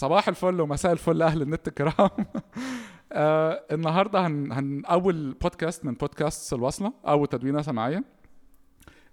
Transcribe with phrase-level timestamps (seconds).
[0.00, 2.10] صباح الفل ومساء الفل أهل النت الكرام.
[3.12, 8.04] آه النهارده هن, هن أول بودكاست من بودكاست الوصلة اول تدوينة سماعية.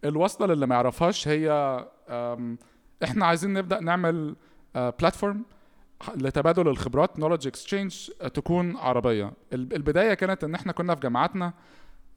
[0.05, 1.49] الوصلة اللي ما يعرفهاش هي
[3.03, 4.35] إحنا عايزين نبدأ نعمل
[4.75, 5.45] platform
[6.15, 9.33] لتبادل الخبرات knowledge exchange تكون عربية.
[9.53, 11.53] ال- البداية كانت إن إحنا كنا في جامعاتنا.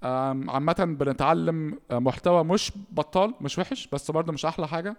[0.03, 4.97] عامة بنتعلم آه، محتوى مش بطال مش وحش بس برضه مش أحلى حاجة.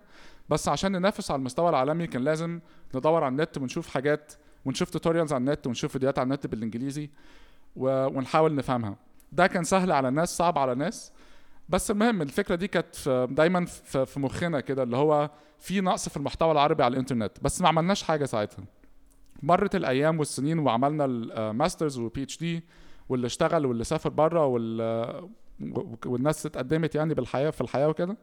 [0.49, 2.59] بس عشان ننافس على المستوى العالمي كان لازم
[2.95, 4.34] ندور على النت ونشوف حاجات
[4.66, 7.09] ونشوف tutorials على النت ونشوف فيديوهات على النت بالإنجليزي
[7.76, 8.95] ونحاول نفهمها.
[9.31, 11.12] ده كان سهل على ناس صعب على ناس
[11.70, 15.29] بس المهم الفكرة دي كانت دايما في مخنا كده اللي هو
[15.59, 17.31] في نقص في المحتوى العربي على الإنترنت.
[17.41, 18.65] بس ما عملناش حاجة ساعتها.
[19.43, 22.63] مرت الأيام والسنين وعملنا ال masters وال PhD
[23.11, 24.81] واللي اشتغل واللي سافر بره وال
[26.05, 28.17] والناس اتقدمت يعني بالحياة في الحياة وكده.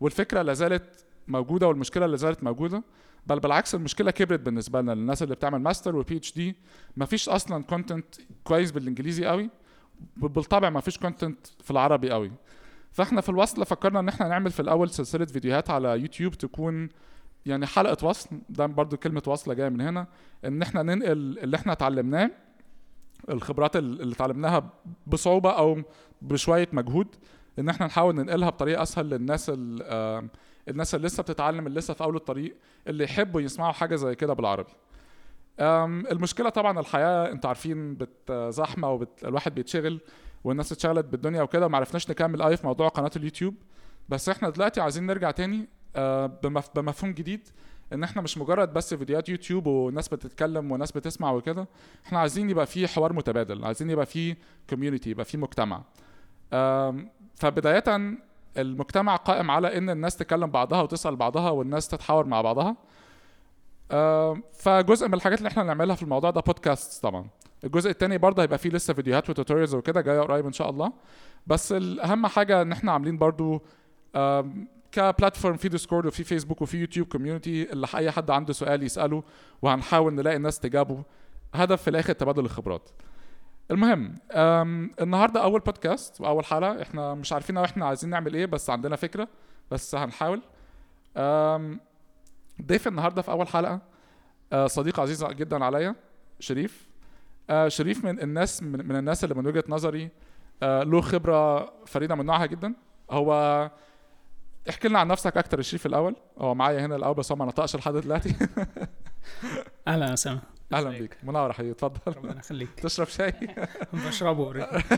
[0.00, 2.82] والفكرة لا زالت موجودة والمشكلة لا زالت موجودة
[3.26, 6.56] بل بالعكس المشكلة كبرت بالنسبة لنا للناس اللي بتعمل master و PhD
[6.96, 9.50] مفيش أصلا content كويس بالإنجليزي قوي
[10.16, 12.32] بالطبع مفيش content في العربي قوي.
[12.92, 16.88] فإحنا في الوصل فكرنا إن إحنا نعمل في الأول سلسلة فيديوهات على يوتيوب تكون
[17.46, 20.06] يعني حلقة وصل ده برضو كلمة وصلة جاية من هنا
[20.44, 22.30] إن إحنا ننقل اللي إحنا اتعلمناه
[23.30, 24.70] الخبرات اللي اتعلمناها
[25.06, 25.82] بصعوبة أو
[26.22, 27.06] بشوية مجهود
[27.58, 30.28] إن إحنا نحاول ننقلها بطريقة أسهل للناس آم،
[30.68, 32.56] الناس اللي لسه بتتعلم اللي لسه في أول الطريق
[32.88, 34.72] اللي يحبوا يسمعوا حاجة زي كده بالعربي.
[35.60, 37.98] المشكلة طبعا الحياة أنتوا عارفين
[38.30, 40.00] زحمه وبت الواحد بيتشغل
[40.44, 43.54] والناس اتشغلت بالدنيا وكده وما عرفناش نكمل أي في موضوع قناة اليوتيوب.
[44.08, 47.48] بس إحنا دلوقتي عايزين نرجع تاني آه، بمف- بمفهوم جديد
[47.92, 51.68] إن إحنا مش مجرد بس فيديوهات يوتيوب وناس بتتكلم وناس بتسمع وكده
[52.06, 54.36] إحنا عايزين يبقى في حوار متبادل عايزين يبقى في
[54.70, 55.82] community يبقى في مجتمع.
[56.52, 57.84] آم، فبداية
[58.58, 62.76] المجتمع قائم على إن الناس تكلم بعضها وتسأل بعضها والناس تتحاور مع بعضها.
[64.52, 67.26] فجزء من الحاجات اللي إحنا نعملها في الموضوع ده بودكاست طبعا.
[67.64, 70.92] الجزء التاني برضه هيبقى فيه لسه فيديوهات و tutorials وكده جاية قريب إن شاء الله.
[71.46, 73.62] بس الأهم حاجة إن إحنا عاملين برضه
[74.92, 79.22] ك platform في ديسكورد وفي فيسبوك وفي يوتيوب community اللي أي حد عنده سؤال يسأله
[79.62, 81.02] وهنحاول نلاقي الناس تجاوبه.
[81.54, 82.90] هدف في الآخر تبادل الخبرات.
[83.70, 84.14] المهم
[85.00, 89.28] النهارده أول بودكاست واول حلقة إحنا مش عارفين إحنا عايزين نعمل إيه بس عندنا فكرة
[89.70, 90.42] بس هنحاول.
[92.62, 93.80] ضيف النهارده في أول حلقة
[94.52, 95.94] أه صديق عزيز جدا عليا
[96.40, 96.88] شريف.
[97.50, 100.08] أه شريف من الناس من, الناس اللي من وجهة نظري
[100.62, 102.74] أه له خبرة فريدة من نوعها جدا.
[103.10, 103.70] هو
[104.68, 106.16] احكي لنا عن نفسك أكتر يا شريف الأول.
[106.38, 108.34] هو معايا هنا الأول بس هو ما نطقش لحد دلوقتي.
[109.88, 110.40] أهلا يا اسامه
[110.72, 111.16] أهلا؟ بيك.
[111.22, 111.98] منور يا حبيبي اتفضل.
[112.06, 112.68] ربنا يخليك.
[112.80, 113.32] تشرب شاي؟
[113.92, 114.82] بشربه already.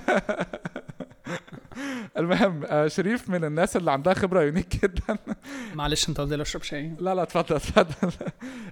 [2.18, 5.18] المهم آه، شريف من الناس اللي عندها خبرة يونيك جدا.
[5.74, 6.94] معلش أنت قلت أشرب شاي.
[6.98, 8.12] لا لا اتفضل اتفضل.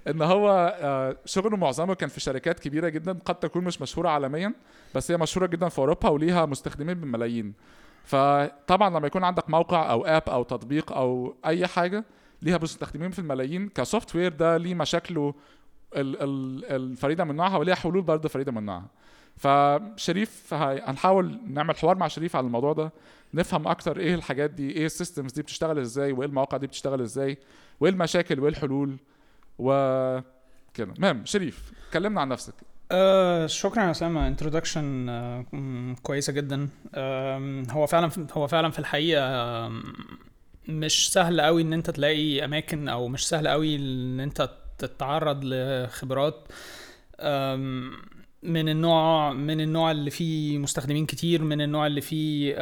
[0.08, 4.54] إن هو آه، شغله معظمه كان في شركات كبيرة جدا قد تكون مش مشهورة عالميا
[4.94, 7.54] بس هي مشهورة جدا في أوروبا وليها مستخدمين بالملايين.
[8.04, 12.04] فطبعا لما يكون عندك موقع أو app أو تطبيق أو أي حاجة
[12.42, 15.34] ليها مستخدمين في الملايين ك software ده ليه مشاكله
[15.96, 18.86] ال- ال- الفريدة من نوعها وليها حلول برضه فريدة من نوعها.
[19.36, 22.92] فشريف هنحاول نعمل حوار مع شريف على الموضوع ده
[23.34, 27.00] نفهم أكتر إيه الحاجات دي إيه ال systems دي بتشتغل إزاي وإيه المواقع دي بتشتغل
[27.00, 27.38] إزاي
[27.80, 28.96] وإيه المشاكل وإيه الحلول
[29.58, 29.70] و
[30.74, 30.92] كده.
[30.92, 32.54] المهم شريف كلمنا عن نفسك.
[32.92, 34.26] آه شكرا يا أسامة.
[34.28, 35.44] introduction آه
[36.02, 36.68] كويسة جدا.
[36.94, 39.22] آه هو فعلا هو فعلا في الحقيقة
[39.66, 39.82] آم،
[40.68, 46.48] مش سهل قوي إن أنت تلاقي أماكن أو مش سهل قوي إن أنت تتعرض لخبرات.
[47.20, 47.92] آم،
[48.42, 52.54] من النوع من النوع اللي فيه مستخدمين كتير من النوع اللي فيه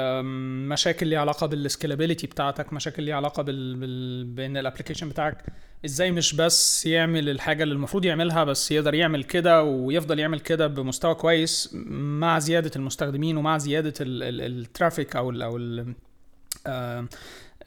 [0.69, 4.25] مشاكل ليها علاقة بال scalability بتاعتك مشاكل ليها علاقة بال, بال...
[4.25, 5.45] بان ال application بتاعك.
[5.85, 10.67] إزاي مش بس يعمل الحاجة اللي المفروض يعملها بس يقدر يعمل كده ويفضل يعمل كده
[10.67, 15.95] بمستوى كويس مع زيادة المستخدمين ومع زيادة ال- ال- ال traffic أو ال أو ال-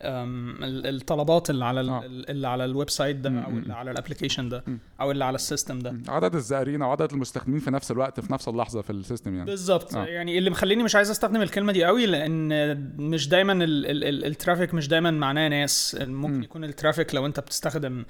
[0.06, 2.06] الطلبات اللي على آه.
[2.06, 4.64] ال- اللي على ال website ده أو اللي على ال application ده.
[5.02, 8.34] أو اللي على ال system ده عدد الزائرين أو عدد المستخدمين في نفس الوقت في
[8.34, 10.06] نفس اللحظة في ال system يعني بالظبط آه.
[10.06, 12.50] يعني اللي مخليني مش عايز أستخدم الكلمة دي قوي لأن
[12.98, 16.44] مش دايما ال- ال- ال- ال traffic مش دايما معناه ناس ممكن م.
[16.44, 18.06] يكون ال traffic لو أنت بتستخدم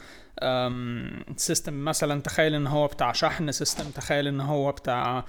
[1.36, 5.26] system مثلا تخيل إن هو بتاع شحن system تخيل إن هو بتاع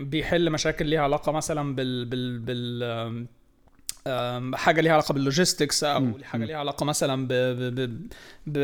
[0.00, 3.26] بيحل مشاكل ليها علاقة مثلا بال بال بال
[4.54, 6.12] حاجة ليها علاقة بال logistics أو.
[6.22, 6.44] حاجة.
[6.44, 8.08] ليها علاقة مثلا ب ب ب
[8.46, 8.58] ب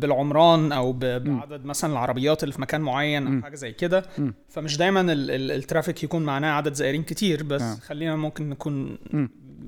[0.00, 0.92] بالعمران أو.
[0.92, 3.36] بعدد مثلا العربيات اللي في مكان معين.
[3.36, 4.04] أو حاجة زي كده.
[4.48, 7.74] فمش دايما ال ال ال traffic يكون معناه عدد زائرين كتير بس آه.
[7.74, 8.98] خلينا ممكن نكون.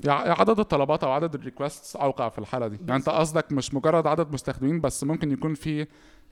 [0.05, 2.79] يعني عدد الطلبات أو عدد ال requests أوقع في الحالة دي.
[2.87, 5.87] يعني أنت قصدك مش مجرد عدد مستخدمين بس ممكن يكون في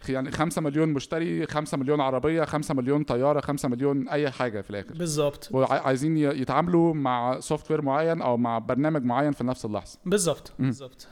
[0.08, 4.70] يعني 5 مليون مشتري 5 مليون عربية 5 مليون طيارة 5 مليون أي حاجة في
[4.70, 4.94] الآخر.
[4.94, 5.48] بالظبط.
[5.52, 9.98] وعايزين يتعاملوا مع software معين أو مع برنامج معين في نفس اللحظة.
[10.06, 10.52] بالظبط.
[10.58, 11.08] بالظبط.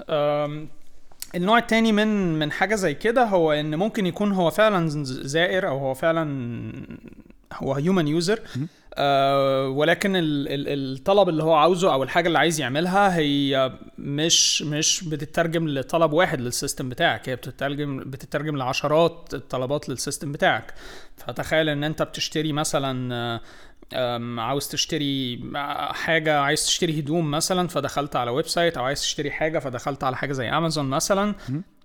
[1.35, 5.79] النوع التاني من من حاجة زي كده هو إن ممكن يكون هو فعلا زائر أو
[5.79, 6.73] هو فعلا
[7.53, 8.41] هو human user
[8.97, 14.63] آه ولكن ال ال الطلب اللي هو عاوزه أو الحاجة اللي عايز يعملها هي مش
[14.63, 20.75] مش بتترجم لطلب واحد لل system بتاعك هي بتترجم بتترجم لعشرات الطلبات لل system بتاعك.
[21.17, 23.41] فتخيل إن أنت بتشتري مثلا
[24.39, 25.41] عاوز تشتري
[25.93, 30.33] حاجة عايز تشتري هدوم مثلا فدخلت على website أو عايز تشتري حاجة فدخلت على حاجة
[30.33, 31.35] زي أمازون مثلا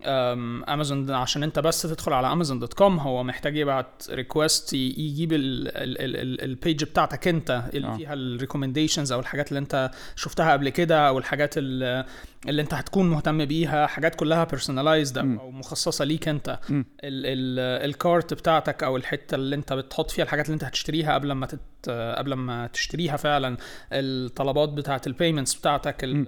[0.04, 5.64] امازون عشان انت بس تدخل على امازون dot com هو محتاج يبعت request يجيب ال
[5.64, 7.98] page بتاعتك انت اللي آه.
[7.98, 12.06] فيها ال recommendations أو الحاجات اللي انت شفتها قبل كده أو الحاجات اللي,
[12.50, 15.18] انت هتكون مهتم بيها حاجات كلها personalized.
[15.18, 16.60] أو مخصصة ليك انت.
[17.04, 21.46] ال cart بتاعتك أو الحتة اللي انت بتحط فيها الحاجات اللي انت هتشتريها قبل ما
[21.46, 21.60] تت
[22.18, 23.58] قبل ما تشتريها فعلا
[23.94, 26.28] الطلبات بتاعة ال payments بتاعتك ال-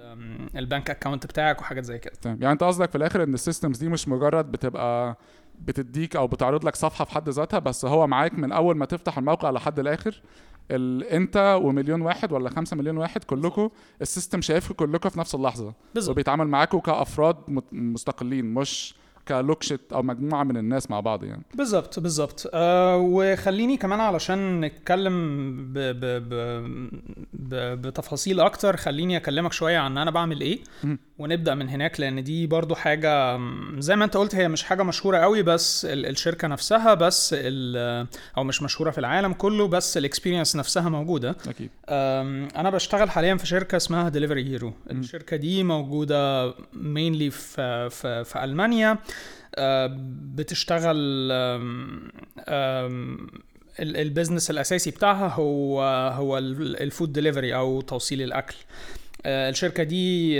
[0.56, 2.12] ال bank account بتاعك وحاجات زي كده.
[2.24, 3.34] يعني انت قصدك في الآخر إن
[3.64, 5.16] ال systems دي مش مجرد بتبقى
[5.60, 9.18] بتديك أو بتعرض لك صفحة في حد ذاتها بس هو معاك من أول ما تفتح
[9.18, 10.22] الموقع لحد الآخر.
[10.70, 11.04] ال...
[11.04, 13.68] أنت ومليون واحد ولا خمسة مليون واحد كلكم
[14.02, 15.72] ال system شايفكم كلكم في نفس اللحظة.
[15.94, 16.12] بالظبط.
[16.12, 17.36] وبيتعامل معاكم كأفراد
[17.72, 18.94] مستقلين مش
[19.28, 21.42] collection أو مجموعة من الناس مع بعض يعني.
[21.54, 22.50] بالظبط بالظبط.
[22.54, 26.34] آه وخليني كمان علشان نتكلم ب ب ب
[27.32, 27.54] ب
[27.86, 30.58] بتفاصيل أكتر خليني أكلمك شوية عن أنا بعمل إيه.
[31.18, 33.38] ونبدأ من هناك لأن دي برضو حاجة
[33.78, 38.06] زي ما أنت قلت هي مش حاجة مشهورة قوي بس ال الشركة نفسها بس ال
[38.36, 41.36] أو مش مشهورة في العالم كله بس ال experience نفسها موجودة.
[41.48, 41.70] أكيد.
[41.88, 48.44] أنا بشتغل حاليا في شركة اسمها ديليفري هيرو الشركة دي موجودة mainly في في, في
[48.44, 48.98] ألمانيا.
[49.54, 49.96] أه،
[50.34, 50.96] بتشتغل
[53.80, 55.82] ال business الأساسي بتاعها هو
[56.14, 58.54] هو ال- ال food delivery أو توصيل الأكل.
[58.56, 60.38] آه، الشركة دي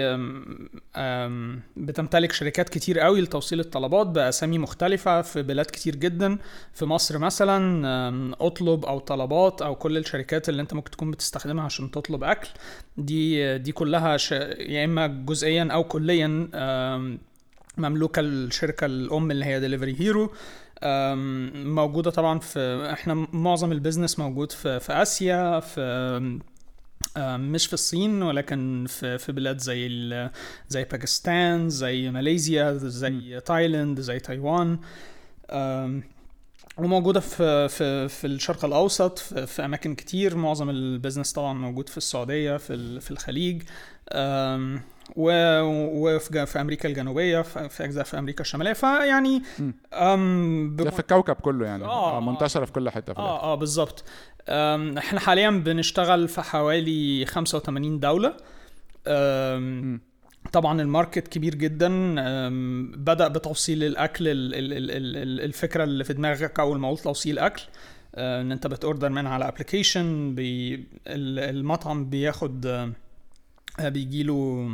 [1.77, 6.39] بتمتلك شركات كتير قوي لتوصيل الطلبات بأسامي مختلفة في بلاد كتير جدا.
[6.73, 7.57] في مصر مثلا
[8.09, 12.49] أم، اطلب أو طلبات أو كل الشركات اللي أنت ممكن تكون بتستخدمها عشان تطلب أكل.
[12.97, 14.33] دي دي كلها ش...
[14.33, 16.49] يا إما جزئيا أو كليا
[17.79, 20.33] مملوكة الشركة الأم اللي هي Delivery Hero
[21.65, 26.41] موجودة طبعا في إحنا معظم ال business موجود في في آسيا في
[27.19, 29.89] مش في الصين ولكن في في بلاد زي
[30.69, 34.79] زي باكستان زي ماليزيا زي تايلاند زي تايوان.
[35.51, 36.03] أم،
[36.79, 40.37] وموجودة في في في الشرق الأوسط في, في أماكن كتير.
[40.37, 43.63] معظم ال business طبعا موجود في السعودية في في الخليج.
[45.17, 49.43] وفي في أمريكا الجنوبية في أجزاء في أمريكا الشمالية فيعني.
[49.95, 53.19] أم، ده في الكوكب كله يعني آه، آه منتشرة في كل حتة في.
[53.19, 54.05] آه آه بالظبط
[54.99, 58.35] إحنا حاليا بنشتغل في حوالي 85 دولة
[59.07, 60.01] أم، مم.
[60.53, 61.89] طبعا ال market كبير جدا
[62.97, 67.01] بدأ بتوصيل الأكل ال- ال- ال- ال- ال- الفكرة اللي في دماغك أول ما قلت
[67.01, 67.39] توصيل
[68.15, 70.75] أه، إن أنت بت order من على application بي
[71.07, 72.93] ال- المطعم بياخد
[73.81, 74.69] أه، بيجيله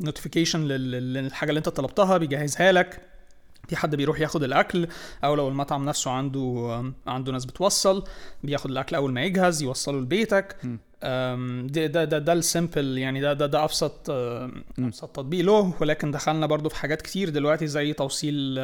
[0.00, 3.00] notification للحاجة اللي انت طلبتها بيجهزها لك.
[3.68, 4.88] في حد بيروح ياخد الأكل
[5.24, 8.04] أو لو المطعم نفسه عنده عنده ناس بتوصل
[8.44, 10.56] بياخد الأكل أول ما يجهز يوصله لبيتك.
[11.02, 14.10] ده ده ده, ده ال simple يعني ده ده ده أبسط.
[14.78, 15.74] أبسط تطبيق له.
[15.80, 18.60] ولكن دخلنا برضو في حاجات كتير دلوقتي زي توصيل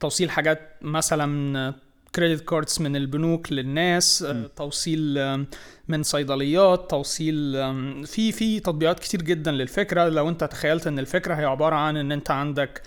[0.00, 1.74] توصيل حاجات مثلا
[2.16, 4.46] credit cards من البنوك للناس م.
[4.56, 5.18] توصيل
[5.88, 7.52] من صيدليات توصيل
[8.06, 12.12] في في تطبيقات كتير جدا للفكرة لو انت تخيلت ان الفكرة هي عبارة عن ان
[12.12, 12.82] انت عندك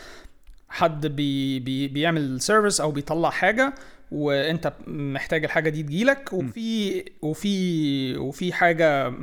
[0.69, 3.73] حد بي بي بيعمل service أو بيطلع حاجة
[4.11, 9.13] وانت محتاج الحاجة دي تجيلك وفي وفي وفي حاجة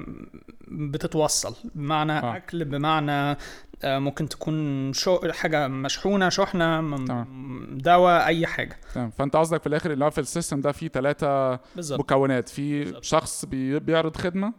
[0.68, 2.34] بتتوصل بمعنى آه.
[2.34, 2.36] آه.
[2.36, 3.36] أكل بمعنى آه،
[3.84, 8.80] ممكن تكون شو حاجة مشحونة شحنة م- دواء أي حاجة.
[8.94, 9.10] تمام.
[9.10, 12.48] فأنت قصدك في الآخر اللي هو في ال system ده فيه ثلاثة مكونات.
[12.48, 13.04] في بالظبط.
[13.04, 14.52] شخص بي- بيعرض خدمة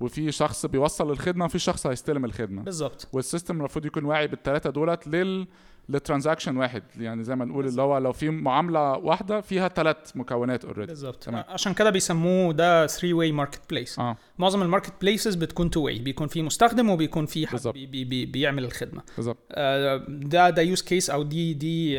[0.00, 2.62] وفي شخص بيوصل الخدمة وفي شخص هيستلم الخدمة.
[2.62, 3.08] بالظبط.
[3.12, 5.46] وال system المفروض يكون واعي بالثلاثه دولت لل
[5.88, 9.96] لل transaction واحد يعني زي ما نقول اللي هو لو في معاملة واحدة فيها ثلاث
[10.14, 11.28] مكونات already بالظبط.
[11.28, 14.00] عشان كده بيسموه ده 3 way marketplace
[14.38, 17.68] معظم ال marketplaces بتكون 2 way بيكون في مستخدم وبيكون في حد.
[17.68, 19.02] بي بي بي بيعمل الخدمة.
[19.16, 19.38] بالظبط.
[19.52, 21.96] آه، ده ده use case أو دي دي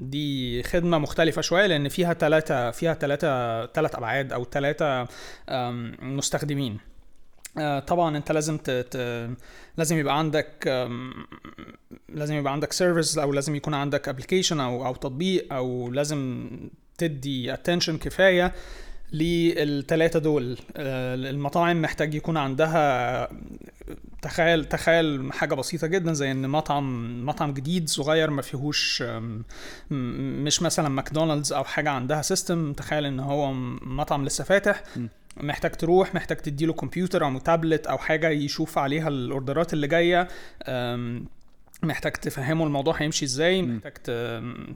[0.00, 5.08] دي خدمة مختلفة شوية لأن فيها ثلاثة فيها ثلاثة ثلاث أبعاد أو ثلاثة
[6.02, 6.78] مستخدمين.
[7.86, 8.70] طبعا أنت لازم ت...
[8.70, 8.96] ت...
[9.76, 10.86] لازم يبقى عندك
[12.08, 16.50] لازم يبقى عندك service أو لازم يكون عندك application أو أو تطبيق أو لازم
[16.98, 18.52] تدي attention كفاية
[19.12, 20.58] للثلاثه دول.
[20.76, 23.28] آه، المطاعم محتاج يكون عندها
[24.22, 29.04] تخيل تخيل حاجة بسيطة جدا زي إن مطعم مطعم جديد صغير ما فيهوش
[29.90, 34.82] مش مثلا ماكدونالدز أو حاجة عندها system تخيل إن هو مطعم لسه فاتح.
[35.40, 40.28] محتاج تروح محتاج تديله كمبيوتر أو تابلت أو حاجة يشوف عليها الأوردرات اللي جاية
[41.82, 43.62] محتاج تفهمه الموضوع هيمشي إزاي.
[43.62, 43.92] محتاج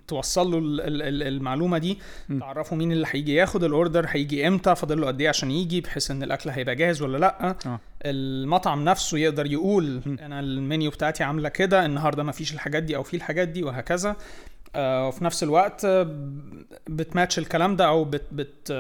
[0.09, 1.99] توصل له ال- ال- ال- المعلومة دي.
[2.41, 6.11] تعرفه مين اللي هيجي ياخد الأوردر هيجي إمتى فاضل له قد إيه عشان يجي بحيث
[6.11, 7.81] إن الأكل هيبقى جاهز ولا لأ آه.
[8.05, 10.01] المطعم نفسه يقدر يقول.
[10.21, 14.17] أنا المنيو بتاعتي عاملة كده النهارده ما فيش الحاجات دي أو في الحاجات دي وهكذا
[14.75, 16.03] آه، وفي نفس الوقت آه،
[16.89, 18.73] بتماتش الكلام ده أو بت بت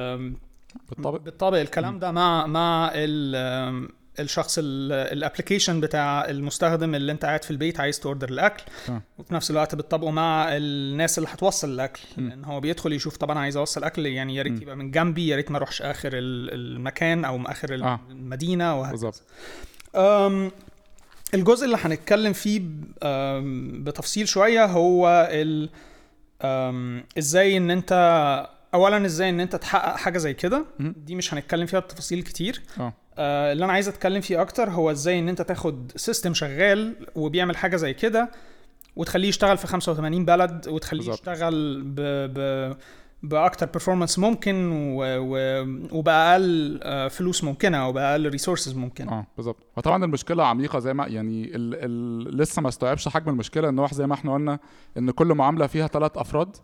[0.89, 7.45] بالطبع بتطابق الكلام ده مع مع ال الشخص ال application بتاع المستخدم اللي انت قاعد
[7.45, 9.03] في البيت عايز ت order الأكل آه.
[9.19, 12.29] وفي نفس الوقت بتطبقه مع الناس اللي هتوصل الأكل م.
[12.29, 14.43] لأن هو بيدخل يشوف طبعا عايز أوصل أكل يعني يا.
[14.43, 18.01] ريت يبقى من جنبي يا ريت ما أروحش آخر ال- المكان أو آخر آه.
[18.11, 19.13] المدينة وهكذا
[21.35, 22.61] الجزء اللي هنتكلم فيه
[23.83, 25.29] بتفصيل شوية هو
[27.19, 27.93] إزاي إن أنت
[28.75, 30.65] اولا إزاي إن أنت تحقق حاجة زي كده.
[30.81, 32.63] دي مش هنتكلم فيها بتفاصيل كتير.
[32.81, 32.93] آه.
[33.19, 37.57] آه، اللي أنا عايز أتكلم فيه أكتر هو إزاي إن أنت تاخد سيستم شغال وبيعمل
[37.57, 38.31] حاجة زي كده
[38.97, 41.19] وتخليه يشتغل في 85 بلد وتخليه بالظبط.
[41.19, 41.95] يشتغل ب...
[42.01, 42.77] ب...
[43.23, 45.03] بأكتر performance ممكن و...
[45.05, 45.65] و...
[45.93, 49.13] وبأقل آه، فلوس ممكنة وباقل ريسورسز ممكنة.
[49.13, 49.67] آه بالظبط.
[49.77, 53.87] وطبعا المشكلة عميقة زي ما يعني ال ال لسه ما استوعبش حجم المشكلة إن هو
[53.93, 54.59] زي ما إحنا قلنا
[54.99, 56.57] إن كل معاملة فيها ثلاث أفراد.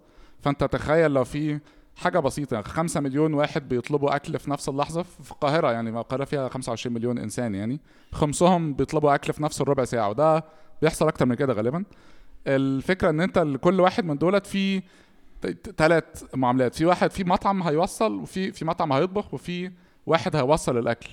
[0.42, 1.58] فأنت تخيل لو في
[1.96, 6.48] حاجة بسيطة 5 مليون واحد بيطلبوا أكل في نفس اللحظة في القاهرة يعني القاهرة فيها
[6.48, 7.80] 25 مليون إنسان يعني
[8.12, 10.44] خمسهم بيطلبوا أكل في نفس الربع ساعة وده
[10.82, 11.84] بيحصل أكتر من كده غالبا.
[12.46, 14.82] الفكرة إن أنت كل واحد من دولت في
[15.76, 19.70] ثلاث معاملات في واحد في مطعم هيوصل وفي في مطعم هيطبخ وفي
[20.06, 21.08] واحد هيوصل الأكل.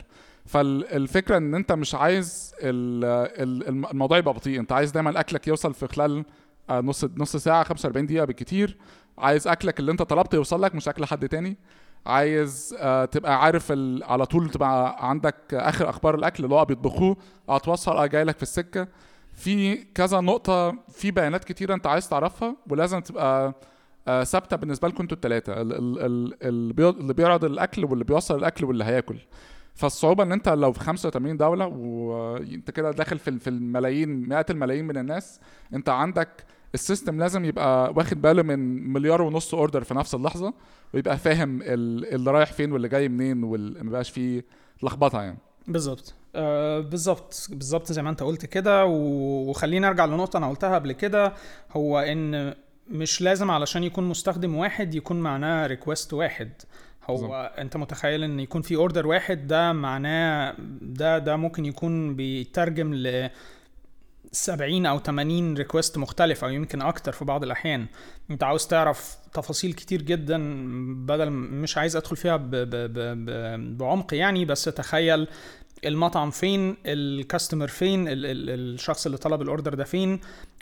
[0.45, 3.05] فالفكرة إن أنت مش عايز ال-
[3.43, 6.25] ال- الم- الموضوع يبقى بطيء أنت عايز دايما أكلك يوصل في خلال
[6.69, 8.77] آه، نص نص ساعة 45 دقيقة بالكتير.
[9.17, 11.57] عايز أكلك اللي أنت طلبته يوصل لك مش أكل حد تاني.
[12.05, 17.17] عايز آه، تبقى عارف ال- على طول تبقى عندك آخر أخبار الأكل اللي هو بيطبخوه.
[17.49, 18.87] آه توصل آه جاي لك في السكة.
[19.33, 23.53] في كذا نقطة في بيانات كتيرة أنت عايز تعرفها ولازم تبقى
[24.07, 28.83] آه، ثابتة بالنسبة لكم أنتوا الثلاثه اللي بي- اللي بيعرض الأكل واللي بيوصل الأكل واللي
[28.83, 29.17] هياكل.
[29.75, 34.97] فالصعوبة إن أنت لو في 85 دولة وانت كده داخل في الملايين مئات الملايين من
[34.97, 35.39] الناس
[35.73, 40.53] أنت عندك ال system لازم يبقى واخد باله من مليار ونص order في نفس اللحظة
[40.93, 44.45] ويبقى فاهم ال- اللي رايح فين واللي جاي منين وما يبقاش فيه
[44.83, 45.37] لخبطة يعني.
[45.67, 46.13] بالظبط.
[46.35, 51.33] آه بالظبط بالظبط زي ما انت قلت كده وخليني ارجع لنقطة أنا قلتها قبل كده
[51.71, 52.53] هو ان
[52.89, 56.49] مش لازم علشان يكون مستخدم واحد يكون معناه request واحد.
[57.09, 57.31] هو بالظبط.
[57.59, 63.29] انت متخيل ان يكون في order واحد ده معناه ده ده ممكن يكون بيترجم ل
[64.33, 67.85] 70 أو 80 request مختلف أو يمكن أكتر في بعض الأحيان.
[68.31, 70.37] أنت عاوز تعرف تفاصيل كتير جدا
[71.05, 75.27] بدل مش عايز أدخل فيها ب ب ب ب بعمق يعني بس تخيل
[75.85, 80.19] المطعم فين ال customer فين ال ال الشخص اللي طلب ال order ده فين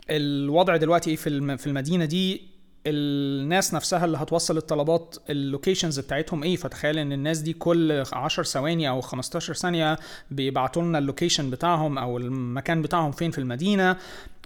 [0.10, 2.42] الوضع دلوقتي إيه في المدينة دي
[2.88, 8.44] الناس نفسها اللي هتوصل الطلبات ال locations بتاعتهم إيه؟ فتخيل ان الناس دي كل 10
[8.44, 10.00] ثواني أو 15 ثانية
[10.32, 13.98] بيبعتوا لنا ال location بتاعهم أو المكان بتاعهم فين في المدينة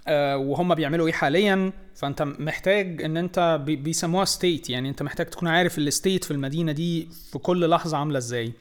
[0.08, 5.26] آه، وهم بيعملوا إيه حاليا؟ فانت محتاج ان انت بي- بيسموها state يعني انت محتاج
[5.26, 8.52] تكون عارف ال state في المدينة دي في كل لحظة عاملة إزاي.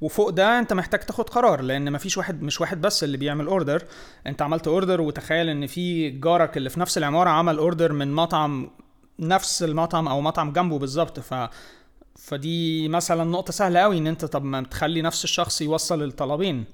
[0.00, 3.84] وفوق ده انت محتاج تاخد قرار لأن مفيش واحد مش واحد بس اللي بيعمل order
[4.26, 8.70] انت عملت order وتخيل ان في جارك اللي في نفس العمارة عمل order من مطعم
[9.18, 11.20] نفس المطعم أو مطعم جنبه بالظبط.
[11.20, 11.34] ف
[12.16, 16.64] فدي مثلا نقطة سهلة قوي ان انت طب ما تخلي نفس الشخص يوصل الطلبين.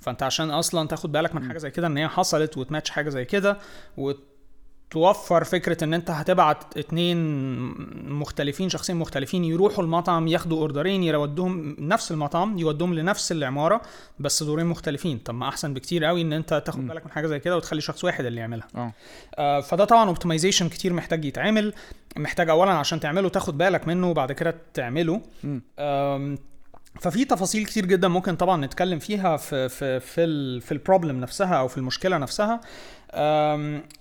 [0.00, 3.24] فانت عشان أصلا تاخد بالك من حاجة زي كده ان هي حصلت وتماتش حاجة زي
[3.24, 3.58] كده
[4.90, 7.18] وتوفر فكرة إن أنت هتبعت اتنين
[8.12, 13.80] مختلفين شخصين مختلفين يروحوا المطعم ياخدوا order ين يودوهم نفس المطعم يودوهم لنفس العمارة
[14.18, 15.18] بس دورين مختلفين.
[15.18, 16.88] طب ما أحسن بكتير قوي إن أنت تاخد.
[16.88, 18.68] بالك من حاجة زي كده وتخلي شخص واحد اللي يعملها.
[18.76, 18.92] آه.
[19.38, 21.74] آه، فده طبعا optimization كتير محتاج يتعمل.
[22.16, 25.20] محتاج اولا عشان تعمله تاخد بالك منه وبعد كده تعمله.
[27.00, 31.54] ففي تفاصيل كتير جدا ممكن طبعا نتكلم فيها في في في في ال problem نفسها
[31.54, 32.60] أو في المشكلة نفسها.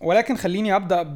[0.01, 1.13] ولكن خليني أبدأ ب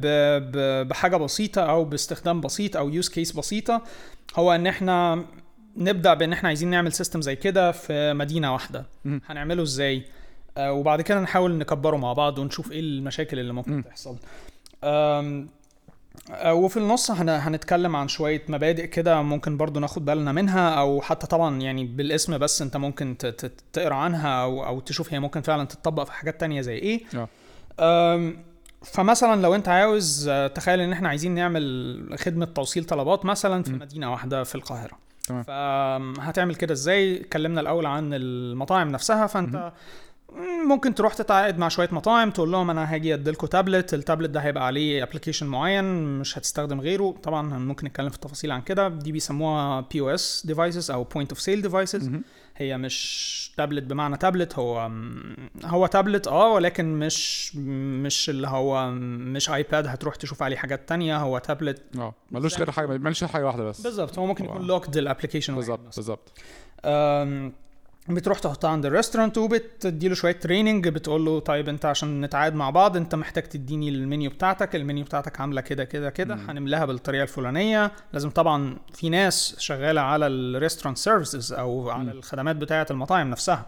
[0.00, 0.06] ب
[0.52, 3.82] ب بحاجة بسيطة أو باستخدام بسيط أو use case بسيطة
[4.36, 5.24] هو إن إحنا
[5.76, 9.20] نبدأ بإن إحنا عايزين نعمل سيستم زي كده في مدينة واحدة مم.
[9.26, 10.02] هنعمله إزاي
[10.56, 13.82] آه وبعد كده نحاول نكبره مع بعض ونشوف إيه المشاكل اللي ممكن مم.
[13.82, 14.16] تحصل
[16.46, 21.26] وفي النص هن- هنتكلم عن شوية مبادئ كده ممكن برضو ناخد بالنا منها أو حتى
[21.26, 23.16] طبعا يعني بالاسم بس أنت ممكن
[23.72, 27.00] تقرأ عنها أو أو تشوف هي ممكن فعلا تتطبق في حاجات تانية زي إيه
[27.80, 28.32] آه.
[28.82, 33.72] فمثلا لو أنت عاوز آه، تخيل إن إحنا عايزين نعمل خدمة توصيل طلبات مثلا في
[33.72, 33.78] م.
[33.78, 35.42] مدينة واحدة في القاهرة تمام.
[35.42, 39.72] فهتعمل كده إزاي اتكلمنا الأول عن المطاعم نفسها فأنت
[40.68, 44.40] ممكن تروح تتعاقد مع شوية مطاعم تقول لهم أنا هاجي اديلكوا tablet ال tablet ده
[44.40, 45.84] هيبقى عليه application معين
[46.18, 47.14] مش هتستخدم غيره.
[47.22, 48.88] طبعا ممكن نتكلم في التفاصيل عن كده.
[48.88, 52.10] دي بيسموها POS devices أو point of sale devices.
[52.56, 54.90] هي مش تابلت بمعنى تابلت هو
[55.64, 61.16] هو تابلت آه ولكن مش مش اللي هو مش iPad هتروح تشوف عليه حاجات تانية
[61.18, 63.80] هو تابلت آه ملوش غير حاجة غير حاجة واحدة بس.
[63.80, 64.66] بالظبط هو ممكن يكون.
[64.66, 66.32] locked ال application بالظبط بالظبط.
[68.08, 72.70] بتروح تحطها عند ال restaurant وبتديله شوية training بتقول له طيب انت عشان نتعاقد مع
[72.70, 76.34] بعض انت محتاج تديني المنيو بتاعتك المنيو بتاعتك عاملة كده كده كده.
[76.52, 82.10] هنملاها بالطريقة الفلانية لازم طبعا في ناس شغالة على ال restaurant services أو على.
[82.10, 83.66] الخدمات بتاعة المطاعم نفسها.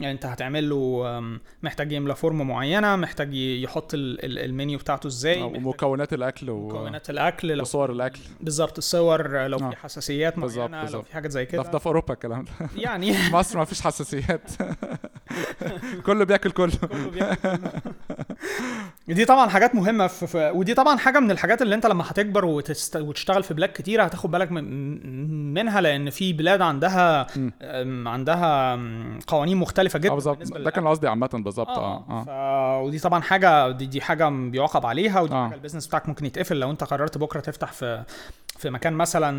[0.00, 1.20] يعني انت هتعمل له
[1.62, 6.68] محتاج يملى form معينة محتاج يحط ال- ال- المنيو بتاعته إزاي محتاج ومكونات الأكل و...
[6.68, 9.70] مكونات الأكل لو وصور الأكل بالظبط الصور لو آه.
[9.70, 11.06] في حساسيات بالظبط، معينه لو بالظبط.
[11.06, 14.50] في حاجات زي كده ده في أوروبا الكلام ده يعني مصر ما فيش حساسيات
[16.06, 16.72] كله بياكل كله.
[16.90, 17.58] كله بياكل
[19.08, 22.44] دي طبعا حاجات مهمة في, في ودي طبعا حاجة من الحاجات اللي انت لما هتكبر
[22.44, 22.96] وتست...
[22.96, 25.54] وتشتغل في بلاد كتيره هتاخد بالك من...
[25.54, 27.26] منها لأن في بلاد عندها.
[27.62, 28.78] أم، عندها
[29.26, 30.36] قوانين مختلفة جدا بالظبط.
[30.36, 31.68] بالنسبة ده كان قصدي عامة بالظبط.
[31.68, 32.80] آه آه, آه.
[32.80, 32.86] ف...
[32.86, 35.44] ودي طبعا حاجة دي, دي حاجة بيعاقب عليها ودي آه.
[35.46, 38.02] حاجة ال business بتاعك ممكن يتقفل لو انت قررت بكرة تفتح في
[38.58, 39.30] في مكان مثلا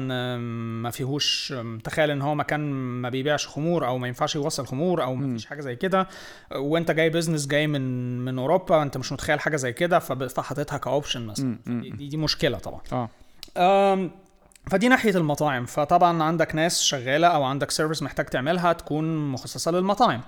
[0.82, 2.72] ما فيهوش تخيل إن هو مكان
[3.02, 5.34] ما بيبيعش خمور أو ما ينفعش يوصل خمور أو ما.
[5.38, 6.08] فيش حاجة زي كده.
[6.56, 10.85] وأنت جاي business جاي من من أوروبا أنت مش متخيل حاجة زي كده فحاططها ك
[10.85, 11.58] option مثلا.
[11.68, 12.82] دي, دي, مشكلة طبعا.
[13.58, 14.10] آه.
[14.72, 15.66] فدي ناحية المطاعم.
[15.66, 20.22] فطبعا عندك ناس شغالة أو عندك service محتاج تعملها تكون مخصصة للمطاعم.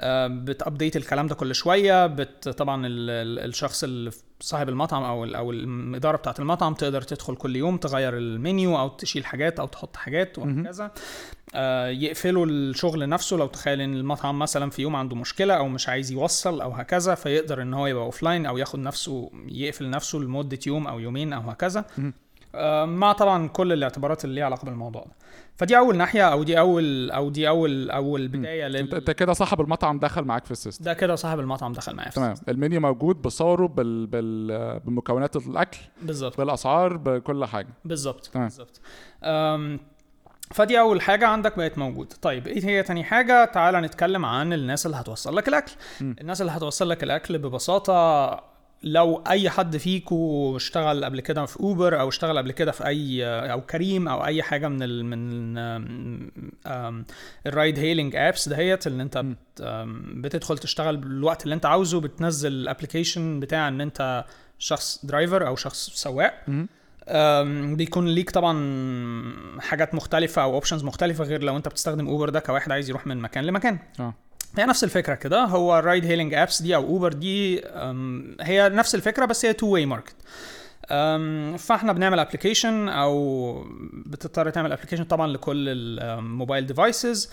[0.00, 2.06] أم، بت update الكلام ده كل شوية.
[2.06, 7.02] بت طبعا ال- ال- الشخص اللي صاحب المطعم أو ال- أو الإدارة بتاعة المطعم تقدر
[7.02, 10.38] تدخل كل يوم تغير المنيو أو تشيل حاجات أو تحط حاجات.
[10.38, 10.90] وهكذا.
[11.54, 15.88] آه، يقفلوا الشغل نفسه لو تخيل إن المطعم مثلا في يوم عنده مشكلة أو مش
[15.88, 20.58] عايز يوصل أو هكذا فيقدر إن هو يبقى offline أو ياخد نفسه يقفل نفسه لمدة
[20.66, 21.84] يوم أو يومين أو هكذا.
[22.84, 25.12] مع طبعا كل الاعتبارات اللي ليها علاقة بالموضوع ده.
[25.56, 29.32] فدي أول ناحية أو دي أول أو دي أول أول بداية انت لل انت كده
[29.32, 30.84] صاحب المطعم دخل معاك في ال system.
[30.84, 32.34] ده كده صاحب المطعم دخل معايا تمام.
[32.48, 34.06] المنيو موجود بصوره بال...
[34.06, 34.80] بال...
[34.80, 35.78] بمكونات الأكل.
[36.02, 36.38] بالظبط.
[36.38, 37.68] بالأسعار بكل حاجة.
[37.84, 38.30] بالظبط.
[38.34, 38.80] بالظبط.
[39.24, 39.80] أم،
[40.50, 42.16] فدي أول حاجة عندك بقت موجودة.
[42.22, 45.72] طيب إيه هي تاني حاجة؟ تعال نتكلم عن الناس اللي هتوصل لك الأكل.
[46.00, 46.14] م.
[46.20, 48.30] الناس اللي هتوصل لك الأكل ببساطة
[48.82, 53.24] لو أي حد فيكو اشتغل قبل كده في اوبر أو اشتغل قبل كده في أي
[53.26, 55.58] أو كريم أو أي حاجة من ال من
[57.46, 59.24] ال ride hailing apps ديت اللي أنت
[60.14, 64.24] بتدخل تشتغل بالوقت اللي أنت عاوزه بتنزل ال application بتاع إن أنت
[64.58, 66.44] شخص driver أو شخص سواق.
[67.76, 72.72] بيكون ليك طبعا حاجات مختلفة أو options مختلفة غير لو أنت بتستخدم Uber ده كواحد
[72.72, 73.78] عايز يروح من مكان لمكان.
[74.00, 74.14] آه.
[74.56, 75.44] هي نفس الفكرة كده.
[75.44, 77.62] هو ال ride hailing apps دي أو Uber دي
[78.40, 80.14] هي نفس الفكرة بس هي two way market
[81.58, 83.64] فاحنا بنعمل application أو
[84.06, 87.30] بتضطر تعمل application طبعا لكل ال mobile devices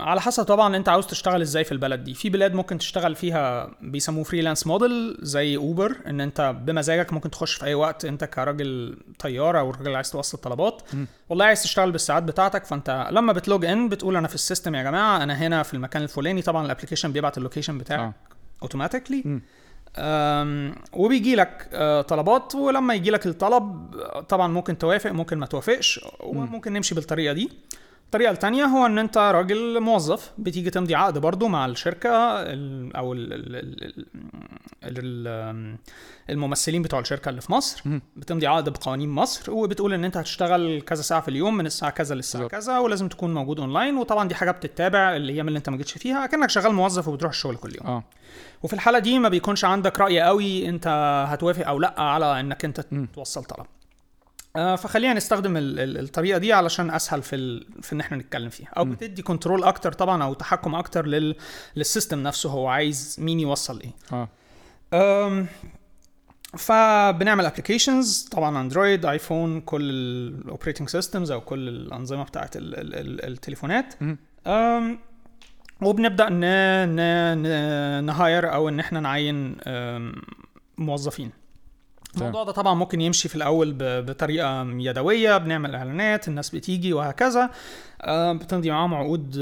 [0.00, 2.14] على حسب طبعا أنت عاوز تشتغل إزاي في البلد دي.
[2.14, 7.54] في بلاد ممكن تشتغل فيها بيسموه freelance model زي Uber إن أنت بمزاجك ممكن تخش
[7.54, 10.82] في أي وقت أنت كراجل طيار أو راجل عايز توصل طلبات.
[11.28, 14.74] والله عايز تشتغل بالساعات بتاعتك فأنت لما بت log in بتقول أنا في ال system
[14.74, 16.42] يا جماعة أنا هنا في المكان الفلاني.
[16.42, 18.12] طبعا ال application بيبعت ال location بتاعك
[18.62, 19.22] automatically.
[19.26, 19.42] أم،
[20.92, 26.00] وبيجي لك آه، طلبات ولما يجي لك الطلب آه، طبعا ممكن توافق ممكن ما توافقش
[26.20, 27.50] وممكن نمشي بالطريقة دي.
[28.06, 32.10] الطريقة التانية هو إن أنت راجل موظف بتيجي تمضي عقد برضو مع الشركة
[32.42, 34.06] ال- أو ال ال ال
[34.84, 35.76] ال ال
[36.30, 37.82] الممثلين بتوع الشركة اللي في مصر.
[38.16, 42.14] بتمضي عقد بقوانين مصر وبتقول إن أنت هتشتغل كذا ساعة في اليوم من الساعة كذا
[42.14, 42.50] بالظبط.
[42.50, 46.26] كذا ولازم تكون موجود أونلاين وطبعا دي حاجة بتتابع الأيام اللي أنت ما جيتش فيها
[46.26, 48.04] كانك شغال موظف وبتروح الشغل كل يوم آه
[48.62, 50.86] وفي الحالة دي ما بيكونش عندك رأي قوي أنت
[51.28, 52.80] هتوافق أو لأ على إنك أنت.
[53.14, 53.66] توصل طلب
[54.56, 57.66] فخلينا نستخدم ال- ال- الطريقة دي علشان أسهل في ال...
[57.82, 58.84] في إن إحنا نتكلم فيها أو.
[58.84, 61.34] بتدي control أكتر طبعا أو تحكم أكتر لل...
[61.76, 64.28] لل system نفسه هو عايز مين يوصل إيه آه
[65.26, 65.46] أم...
[66.58, 72.94] فبنعمل applications طبعا Android iPhone كل ال operating systems أو كل الأنظمة بتاعت ال ال
[72.94, 73.94] ال التليفونات.
[74.46, 74.98] أم،
[75.82, 76.40] وبنبدأ ن
[76.96, 77.00] ن
[77.42, 79.56] ن ن hire أو إن إحنا نعين
[80.78, 81.30] موظفين.
[82.18, 87.50] الموضوع ده طبعا ممكن يمشي في الأول بطريقة يدوية بنعمل إعلانات الناس بتيجي وهكذا
[88.02, 89.38] آه، بتمضي معاهم عقود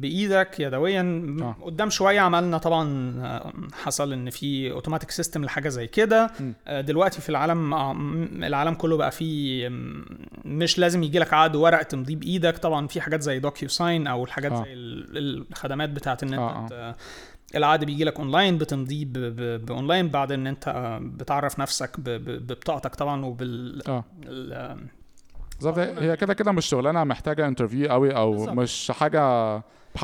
[0.00, 1.00] بإيدك يدويا
[1.42, 1.56] آه.
[1.64, 6.30] قدام شوية عملنا طبعا آه، حصل إن في automatic system لحاجة زي كده.
[6.66, 7.92] آه، دلوقتي في العالم آه،
[8.32, 9.68] العالم كله بقى فيه
[10.44, 14.52] مش لازم يجي لك عقد ورق تمضيه بإيدك طبعا في حاجات زي DocuSign أو الحاجات
[14.52, 14.64] آه.
[14.64, 16.96] زي ال- الخدمات بتاعت ان آه، انت ت-
[17.54, 19.04] العقد بيجي لك اونلاين بتمضيه
[19.56, 24.04] باونلاين بعد إن أنت آه، بتعرف نفسك ببطاقتك طبعا وبال آه.
[24.24, 24.86] ال-
[25.56, 25.78] بالظبط.
[25.78, 28.48] هي كده كده مش شغلانة محتاجة interview قوي أو بالظبط.
[28.52, 29.56] مش حاجة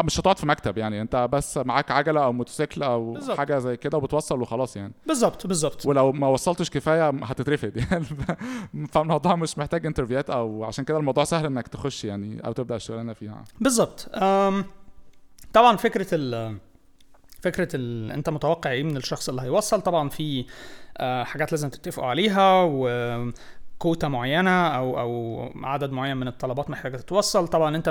[0.04, 1.00] مش هتقعد في مكتب يعني.
[1.00, 3.38] أنت بس معاك عجلة أو موتوسيكل أو بالظبط.
[3.38, 4.92] حاجة زي كده وبتوصل وخلاص يعني.
[5.06, 5.86] بالظبط بالظبط.
[5.86, 8.04] ولو ما وصلتش كفاية هتترفد يعني.
[8.92, 12.76] فالموضوع مش محتاج interview ات أو عشان كده الموضوع سهل إنك تخش يعني أو تبدأ
[12.76, 13.44] الشغلانة فيها.
[13.60, 14.08] بالظبط.
[15.52, 16.56] طبعا فكرة ال
[17.42, 18.12] فكرة ال...
[18.12, 20.44] انت متوقع إيه من الشخص اللي هيوصل؟ طبعا في
[20.98, 27.48] آه، حاجات لازم تتفقوا عليها وكوتا معينة أو أو عدد معين من الطلبات محتاجة تتوصل.
[27.48, 27.88] طبعا انت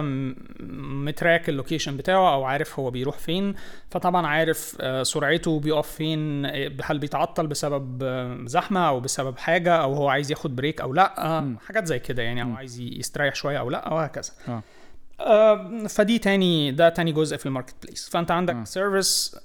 [0.79, 3.55] م track ال location بتاعه أو عارف هو بيروح فين.
[3.89, 8.03] فطبعا عارف آه، سرعته بيقف فين آه، هل بيتعطل بسبب
[8.47, 11.55] زحمة أو بسبب حاجة أو هو عايز ياخد break أو لأ.
[11.67, 12.55] حاجات زي كده يعني أو.
[12.55, 14.31] عايز يستريح شوية أو لأ وهكذا.
[15.89, 18.57] فدي تاني ده تاني جزء في ال market place فأنت عندك.
[18.63, 19.35] service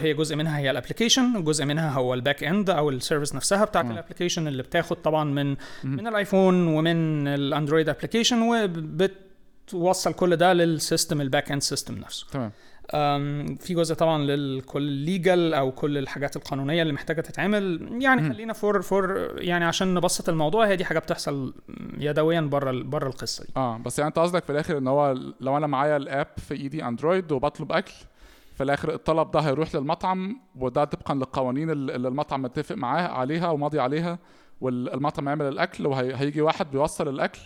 [0.00, 3.34] هي جزء منها هي ال application جزء منها هو ال back end أو ال service
[3.34, 3.84] نفسها بتاعت.
[3.84, 5.56] ال application اللي بتاخد طبعا من مم.
[5.84, 11.62] من ال iPhone ومن ال Android application وبتوصل كل ده لل system ال back end
[11.62, 12.52] system نفسه تمام
[13.60, 18.28] في جزء طبعا لل كل legal أو كل الحاجات القانونية اللي محتاجة تتعمل يعني.
[18.32, 21.54] خلينا for for يعني عشان نبسط الموضوع هي دي حاجة بتحصل
[21.98, 25.56] يدويا بره بره القصة دي آه بس يعني أنت قصدك في الآخر إن هو لو
[25.56, 27.92] أنا معايا الأب في إيدي أندرويد وبطلب أكل
[28.54, 33.48] في الآخر الطلب ده هيروح للمطعم وده طبقا للقوانين اللي اللي المطعم متفق معاه عليها
[33.50, 34.18] وماضي عليها
[34.60, 37.40] والمطعم يعمل الأكل وهيجي واحد بيوصل الأكل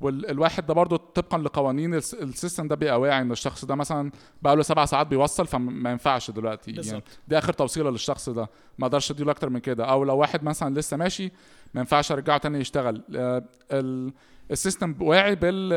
[0.00, 4.10] والواحد ده برضه طبقا لقوانين الس- السيستم ده بيبقى واعي إن الشخص ده مثلا
[4.42, 6.82] بقى له سبع ساعات بيوصل فما ينفعش دلوقتي يعني.
[6.82, 7.02] بالظبط.
[7.28, 8.48] دي آخر توصيلة للشخص ده.
[8.78, 9.84] ما أقدرش أديله أكتر من كده.
[9.84, 11.32] أو لو واحد مثلا لسه ماشي
[11.74, 13.02] ما ينفعش أرجعه تاني يشتغل.
[13.16, 14.12] آه، ال-
[14.50, 15.72] ال system واعي بال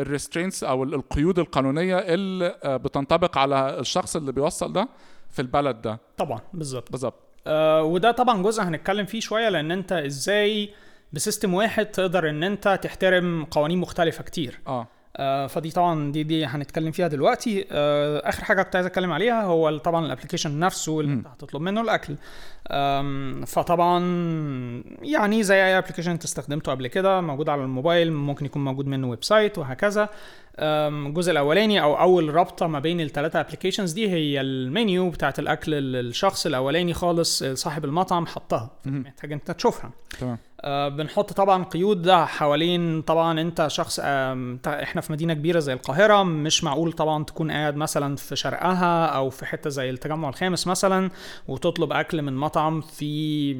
[0.00, 4.88] ال restraints أو ال- القيود القانونية اللي آه، بتنطبق على الشخص اللي بيوصل ده
[5.30, 5.98] في البلد ده.
[6.16, 6.90] طبعا بالظبط.
[6.90, 7.14] بالظبط.
[7.46, 10.70] آه وده طبعا جزء هنتكلم فيه شوية لأن أنت إزاي
[11.12, 14.60] ب system واحد تقدر إن أنت تحترم قوانين مختلفة كتير.
[14.66, 14.86] آه.
[15.16, 17.66] آه فدي طبعا دي دي هنتكلم فيها دلوقتي.
[17.70, 21.12] آه آخر حاجة كنت عايز أتكلم عليها هو طبعا ال application نفسه اللي.
[21.12, 22.16] أنت هتطلب منه الأكل.
[23.46, 23.98] فطبعا
[25.02, 29.08] يعني زي أي application أنت استخدمته قبل كده موجود على الموبايل ممكن يكون موجود منه
[29.08, 30.08] website وهكذا.
[30.58, 36.46] الجزء الأولاني أو أول رابطة ما بين الثلاثه applications دي هي المنيو بتاعت الأكل الشخص
[36.46, 38.70] الأولاني خالص صاحب المطعم حطها.
[38.86, 39.90] محتاج أنت تشوفها
[40.20, 45.58] تمام آه، بنحط طبعا قيود ده حوالين طبعا أنت شخص تا- إحنا في مدينة كبيرة
[45.58, 50.28] زي القاهرة مش معقول طبعا تكون قاعد مثلا في شرقها أو في حتة زي التجمع
[50.28, 51.10] الخامس مثلا
[51.48, 53.50] وتطلب أكل من مطعم في.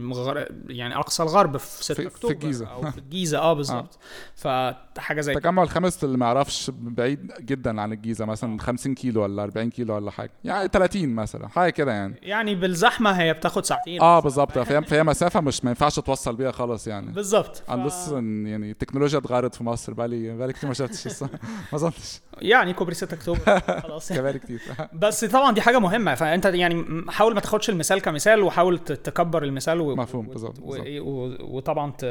[0.69, 2.67] يعني أقصى الغرب في 6 في- في اكتوبر الجيزة.
[2.67, 3.99] أو في الجيزة آه بالظبط
[4.35, 9.43] فحاجة زي التجمع الخامس اللي ما يعرفش بعيد جدا عن الجيزة مثلا 50 كيلو ولا
[9.43, 10.31] 40 كيلو ولا حاجة.
[10.45, 12.15] يعني 30 مثلا حاجة كده يعني.
[12.23, 14.01] يعني بالزحمة هي بتاخد ساعتين.
[14.01, 14.59] آه بالظبط.
[14.59, 17.13] فهي فهي مسافة مش ما ينفعش توصل بيها خالص يعني.
[17.13, 17.57] بالظبط.
[17.57, 17.69] ف...
[18.11, 21.23] يعني التكنولوجيا اتغيرت في مصر بقالي بقالي كتير ما شفتش.
[21.23, 21.29] ما
[21.75, 23.61] اظنش يعني كوبري 6 أكتوبر.
[23.85, 24.13] خلاص.
[24.13, 24.61] بقالي كتير.
[25.03, 26.15] بس طبعا دي حاجة مهمة.
[26.15, 29.97] فأنت يعني حاول ما تاخدش المثال كمثال وحاول تكبر المثال و...
[29.97, 30.77] مفهوم، بالظبط، و...
[31.01, 31.37] و...
[31.41, 32.05] وطبعا ت...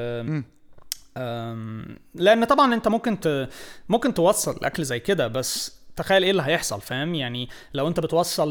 [2.16, 3.50] لأن طبعا أنت ممكن ت...
[3.90, 8.50] ممكن توصل اكل زي كده بس تخيل إيه اللي هيحصل فاهم يعني لو أنت بتوصل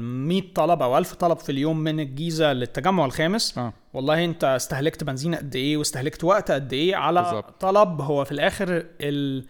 [0.00, 5.04] 100 طلب أو 1000 طلب في اليوم من الجيزة للتجمع الخامس آه والله أنت استهلكت
[5.04, 7.60] بنزين قد إيه واستهلكت وقت قد إيه على بالظبط.
[7.60, 9.44] طلب هو في الآخر ال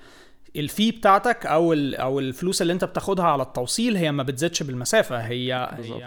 [0.57, 5.69] الفي بتاعتك أو أو الفلوس اللي أنت بتاخدها على التوصيل هي ما بتزيدش بالمسافة هي.
[5.73, 6.05] هي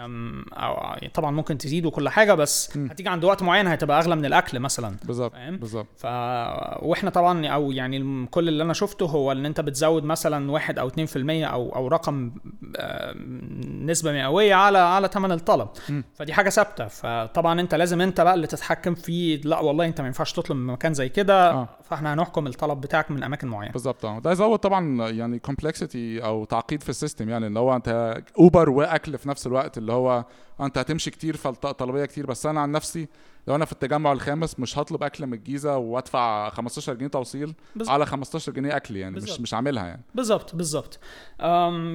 [0.52, 2.86] أو طبعا ممكن تزيد وكل حاجة بس م.
[2.86, 6.06] هتيجي عند وقت معين هتبقى أغلى من الأكل مثلا بالظبط؟ بالظبط ف
[6.82, 10.90] وإحنا طبعا أو يعني كل اللي أنا شفته هو إن أنت بتزود مثلا واحد أو
[10.90, 12.32] 2% أو أو رقم
[12.76, 13.14] آه،
[13.84, 16.02] نسبة مئوية على على ثمن الطلب م.
[16.14, 20.06] فدي حاجة ثابتة فطبعا أنت لازم أنت بقى اللي تتحكم في لا والله أنت ما
[20.06, 23.72] ينفعش تطلب من مكان زي كده آه فاحنا هنحكم الطلب بتاعك من أماكن معينة.
[23.72, 24.18] بالظبط آه.
[24.18, 28.70] ده يزود طبعا يعني complexity أو تعقيد في ال system يعني اللي هو أنت Uber
[28.70, 30.24] وأكل في نفس الوقت اللي هو
[30.60, 32.26] أنت هتمشي كتير فالطلبيه كتير.
[32.26, 33.08] بس أنا عن نفسي
[33.48, 37.92] لو أنا في التجمع الخامس مش هطلب أكل من الجيزة وأدفع 15 جنيه توصيل بالظبط.
[37.94, 39.32] على 15 جنيه أكل يعني بالظبط.
[39.32, 40.02] مش مش عاملها يعني.
[40.14, 40.98] بالظبط بالظبط.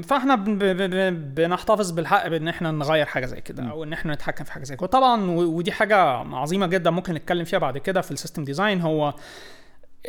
[0.04, 3.64] فاحنا بن- ب- ب- ب- بنحتفظ بالحق بإن إحنا نغير حاجة زي كده.
[3.64, 4.84] أو إن إحنا نتحكم في حاجة زي كده.
[4.84, 5.96] وطبعا ودي حاجة
[6.36, 8.82] عظيمة جدا ممكن نتكلم فيها بعد كده في ال system design.
[8.82, 9.14] هو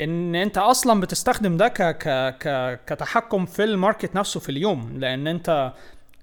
[0.01, 4.99] إن أنت أصلا بتستخدم ده ك ك ك كتحكم في ال market نفسه في اليوم.
[4.99, 5.73] لأن أنت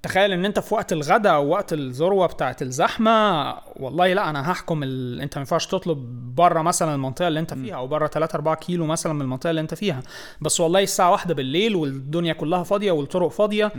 [0.03, 4.83] تخيل إن أنت في وقت الغداء أو وقت الذروة بتاعت الزحمة والله لا أنا هحكم
[4.83, 5.21] ال...
[5.21, 5.97] أنت ما ينفعش تطلب
[6.35, 9.61] بره مثلا المنطقة اللي أنت فيها أو بره 3 4 كيلو مثلا من المنطقة اللي
[9.61, 10.01] أنت فيها.
[10.41, 13.71] بس والله الساعة واحدة بالليل والدنيا كلها فاضية والطرق فاضية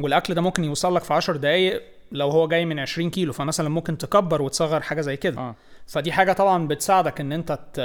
[0.00, 1.82] والأكل ده ممكن يوصل لك في 10 دقائق
[2.12, 5.38] لو هو جاي من 20 كيلو فمثلا ممكن تكبر وتصغر حاجة زي كده.
[5.40, 5.54] آه.
[5.86, 7.80] فدي حاجة طبعا بتساعدك إن أنت ت...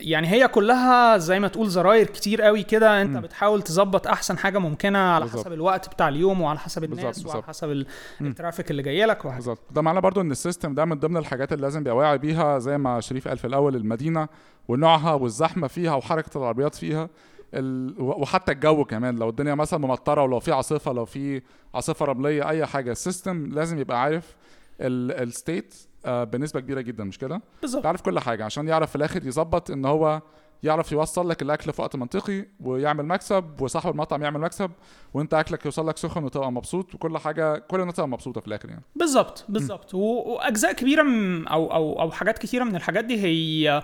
[0.00, 3.20] يعني هي كلها زي ما تقول زراير كتير قوي كده انت مم.
[3.20, 5.40] بتحاول تظبط أحسن حاجة ممكنة على بالظبط.
[5.40, 7.44] حسب الوقت بتاع اليوم وعلى حسب الناس وعلى بالظبط.
[7.44, 7.84] حسب.
[8.20, 10.98] ال traffic اللي جاي لك وهكذا بالظبط ده معناه برضو إن ال system ده من
[10.98, 14.28] ضمن الحاجات اللي لازم يبقى واعي بيها زي ما شريف قال في الأول المدينة
[14.68, 17.08] ونوعها والزحمة فيها وحركة العربيات فيها
[17.54, 17.94] ال...
[18.02, 21.42] وحتى الجو كمان لو الدنيا مثلا ممطرة ولو في عاصفة لو في
[21.74, 24.36] عاصفة رملية أي حاجة ال system لازم يبقى عارف
[24.80, 25.74] ال state
[26.06, 27.84] بنسبة كبيرة جدا مش كده؟ بالظبط.
[27.84, 30.22] يعرف كل حاجة عشان يعرف في الآخر يظبط إن هو
[30.62, 34.70] يعرف يوصل لك الأكل في وقت منطقي ويعمل مكسب وصاحب المطعم يعمل مكسب
[35.14, 38.68] وأنت أكلك يوصل لك سخن وتبقى مبسوط وكل حاجة كل الناس تبقى مبسوطة في الآخر
[38.68, 38.82] يعني.
[38.96, 39.94] بالظبط بالظبط.
[39.94, 41.02] وأجزاء كبيرة
[41.50, 43.82] أو أو أو حاجات كتيرة من الحاجات دي هي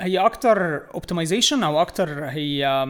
[0.00, 2.86] هي أكتر optimization أو أكتر هي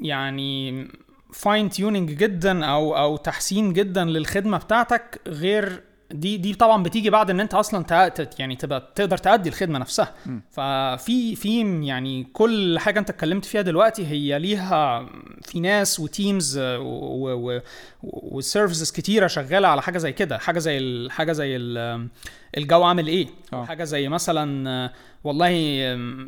[0.00, 0.88] يعني
[1.32, 7.30] fine tuning جدا أو أو تحسين جدا للخدمة بتاعتك غير دي دي طبعا بتيجي بعد
[7.30, 7.84] إن أنت أصلا
[8.38, 10.38] يعني تبقى تقدر تأدي الخدمة نفسها م.
[10.50, 15.08] ففي في يعني كل حاجة أنت اتكلمت فيها دلوقتي هي ليها
[15.42, 16.58] في ناس و teams
[18.02, 22.08] و services كتيرة شغالة على حاجة زي كده حاجة زي ال- حاجة زي ال-
[22.56, 23.64] الجو عامل إيه آه.
[23.64, 24.92] حاجة زي مثلا آه،
[25.24, 25.50] والله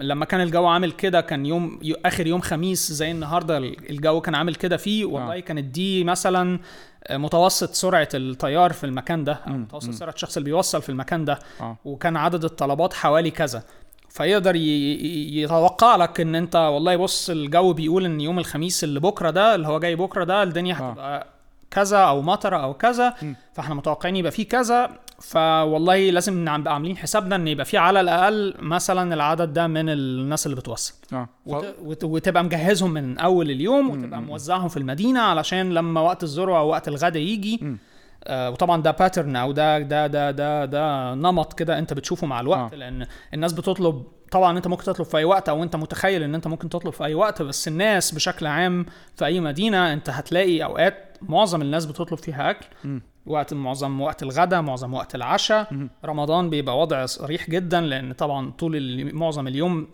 [0.03, 4.55] لما كان الجو عامل كده كان يوم آخر يوم خميس زي النهارده الجو كان عامل
[4.55, 5.41] كده فيه والله آه.
[5.41, 6.61] كانت دي مثلا
[7.07, 9.91] آه، متوسط سرعة الطيار في المكان ده أو متوسط.
[9.91, 13.63] سرعة الشخص اللي بيوصل في المكان ده آه وكان عدد الطلبات حوالي كذا
[14.09, 19.55] فيقدر يتوقع لك إن أنت والله بص الجو بيقول إن يوم الخميس اللي بكرة ده
[19.55, 20.91] اللي هو جاي بكرة ده الدنيا آه.
[20.91, 21.27] هتبقى
[21.71, 23.15] كذا أو مطره أو كذا.
[23.55, 28.55] فإحنا متوقعين يبقى فيه كذا فوالله لازم نبقى عاملين حسابنا إن يبقى فيه على الأقل
[28.59, 31.15] مثلا العدد ده من الناس اللي بتوصل ف-
[31.47, 31.75] وت...
[31.85, 32.05] وت...
[32.05, 36.89] وتبقى مجهزهم من أول اليوم وتبقى موزعهم في المدينة علشان لما وقت الذروة أو وقت
[36.89, 37.77] الغدا يجي.
[38.25, 42.41] آه وطبعا ده باترن أو ده ده ده ده ده نمط كده أنت بتشوفه مع
[42.41, 42.75] الوقت آه.
[42.75, 42.79] آه.
[42.79, 46.47] لأن الناس بتطلب طبعا أنت ممكن تطلب في أي وقت أو أنت متخيل إن أنت
[46.47, 51.10] ممكن تطلب في أي وقت بس الناس بشكل عام في أي مدينة أنت هتلاقي أوقات
[51.23, 52.67] معظم الناس بتطلب فيها أكل.
[52.85, 53.03] مم.
[53.27, 55.89] وقت معظم وقت الغداء معظم وقت العشاء.
[56.05, 59.89] رمضان بيبقى وضع صريح جدا لأن طبعا طول معظم اليوم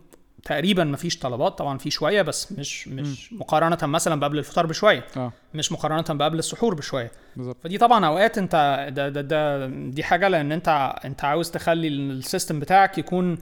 [0.45, 1.59] تقريبا مفيش طلبات.
[1.59, 5.05] طبعا في شوية بس مش مش مقارنة مثلا بقبل الفطار بشوية.
[5.17, 5.33] آه.
[5.55, 7.11] مش مقارنة بقبل السحور بشوية.
[7.37, 7.57] بالظبط.
[7.65, 11.99] فدي طبعا أوقات أنت ده ده ده دي حاجة لأن أنت أنت عاوز تخلي ال
[11.99, 13.39] system بتاعك يكون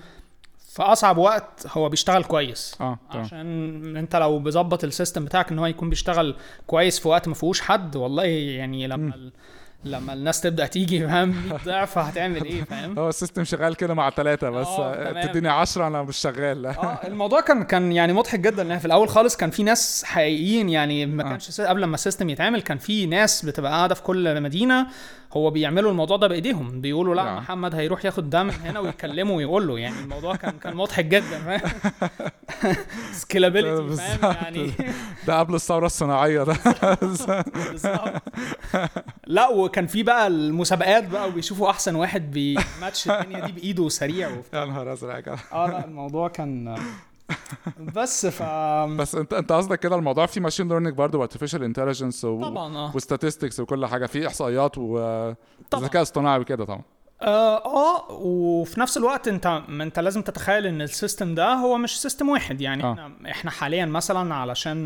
[0.75, 2.77] في أصعب وقت هو بيشتغل كويس.
[2.81, 7.29] آه عشان أنت لو بظبط ال system بتاعك إن هو يكون بيشتغل كويس في وقت
[7.29, 9.33] ما فيهوش حد والله يعني لما ال...
[9.85, 13.95] لما الناس تبدأ تيجي فاهم؟ 100 ضعف هتعمل إيه فاهم؟ هو ال system شغال كده
[13.95, 15.27] مع ثلاثة بس آه،.
[15.27, 16.67] تديني 10 أنا مش شغال.
[16.67, 20.69] آه الموضوع كان كان يعني مضحك جدا لأن في الأول خالص كان في ناس حقيقيين
[20.69, 21.29] يعني ما آه.
[21.29, 24.87] كانش قبل ما ال system يتعمل كان في ناس بتبقى قاعدة في كل مدينة
[25.37, 27.37] هو بيعملوا الموضوع ده بإيديهم بيقولوا لا نعم.
[27.37, 31.61] محمد هيروح ياخد ده من هنا ويكلمه ويقول له يعني الموضوع كان كان مضحك جدا
[33.13, 34.35] scalability فاهم.
[34.43, 34.71] يعني
[35.27, 36.57] ده قبل الثورة الصناعية ده.
[39.27, 44.61] لا وكان في بقى المسابقات بقى وبيشوفوا أحسن واحد بيماتش الدنيا دي بإيده سريع وبتاع.
[44.61, 45.39] يا نهار أزرق.
[45.53, 46.77] آه لا الموضوع كان
[47.97, 48.43] بس ف
[48.99, 52.97] بس انت انت قصدك كده الموضوع فيه machine learning برضه و artificial intelligence طبعا آه
[52.97, 54.79] و statistics وكل حاجة فيه إحصائيات.
[54.79, 56.83] وذكاء اصطناعي وكده طبعا
[57.23, 61.79] آه آه، وفي نفس الوقت انت ما انت لازم تتخيل إن ال system ده هو
[61.79, 62.93] مش system واحد يعني آه.
[62.93, 64.79] إحنا إحنا حاليا مثلا علشان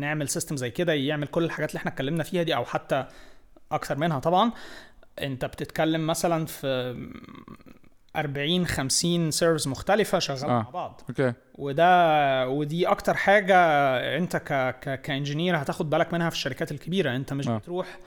[0.00, 3.06] نعمل system زي كده يعمل كل الحاجات اللي إحنا اتكلمنا فيها دي أو حتى
[3.72, 4.52] أكثر منها طبعا
[5.22, 6.96] انت بتتكلم مثلا في
[8.16, 10.62] 40 50 service مختلفة شغالة آه.
[10.62, 13.56] مع بعض okay وده ودي أكتر حاجة
[14.16, 17.58] أنت ك ك ك engineer هتاخد بالك منها في الشركات الكبيرة أنت مش آه.
[17.58, 17.98] بتروح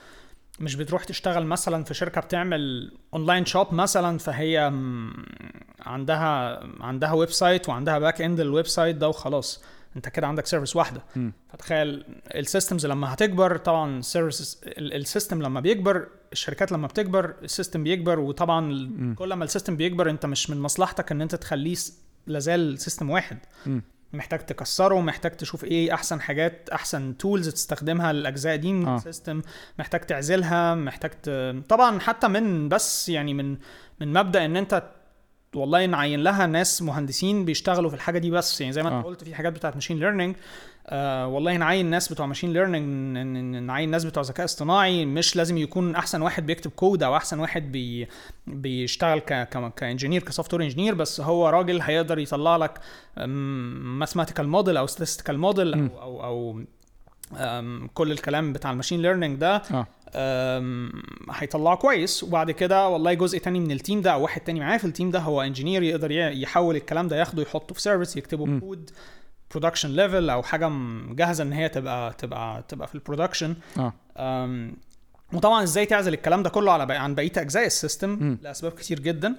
[0.59, 4.71] مش بتروح تشتغل مثلا في شركة بتعمل online shop مثلا فهي
[5.85, 9.63] عندها عندها website وعندها back end ال website ده وخلاص
[9.95, 11.33] انت كده عندك service واحدة مم.
[11.53, 17.33] فتخيل ال systems لما هتكبر طبعا ال service ال system لما بيكبر الشركات لما بتكبر
[17.43, 21.21] ال system بيكبر وطبعا ال- كل ما ال system بيكبر انت مش من مصلحتك ان
[21.21, 21.75] انت تخليه
[22.27, 23.81] لازال system واحد مم.
[24.13, 28.95] محتاج تكسره محتاج تشوف إيه احسن حاجات احسن tools تستخدمها للأجزاء دي من آه.
[28.95, 29.41] ال system
[29.79, 31.29] محتاج تعزلها محتاج ت...
[31.69, 33.57] طبعا حتى من بس يعني من
[34.01, 34.83] من مبدأ ان انت
[35.55, 39.09] والله نعين لها ناس مهندسين بيشتغلوا في الحاجة دي بس يعني زي ما انت آه.
[39.09, 40.35] قلت في حاجات بتاعت machine learning
[40.87, 43.17] آه والله نعين ناس بتوع machine learning
[43.57, 47.71] نعين ناس بتوع ذكاء اصطناعي مش لازم يكون أحسن واحد بيكتب كود أو أحسن واحد
[47.71, 48.07] بي
[48.47, 49.19] بيشتغل
[49.75, 52.79] ك engineer ك software engineer بس هو راجل هيقدر يطلع لك
[53.17, 55.73] mathematical model أو statistical model.
[55.73, 56.63] أو أو, أو
[57.93, 59.61] كل الكلام بتاع ال machine learning ده
[60.15, 60.91] أم،
[61.31, 62.23] هيطلعه كويس.
[62.23, 64.90] وبعد كده والله جزء تاني من ال team ده أو واحد تاني معاه في ال
[64.90, 68.57] team ده هو engineer يقدر يحول الكلام ده ياخده يحطه في service يكتبه مم.
[68.59, 68.89] ب code
[69.51, 70.71] production level أو حاجة
[71.09, 73.55] جاهزة إن هي تبقى تبقى تبقى في ال production
[74.17, 74.73] أم،
[75.33, 77.65] وطبعا إزاي تعزل الكلام ده كله على بقى عن بقية أجزاء.
[77.65, 79.35] ال system لأسباب كتير جدا.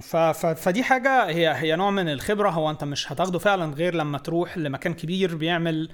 [0.00, 2.50] ف ف فدي حاجة هي هي نوع من الخبرة.
[2.50, 5.88] هو أنت مش هتاخده فعلا غير لما تروح لمكان كبير بيعمل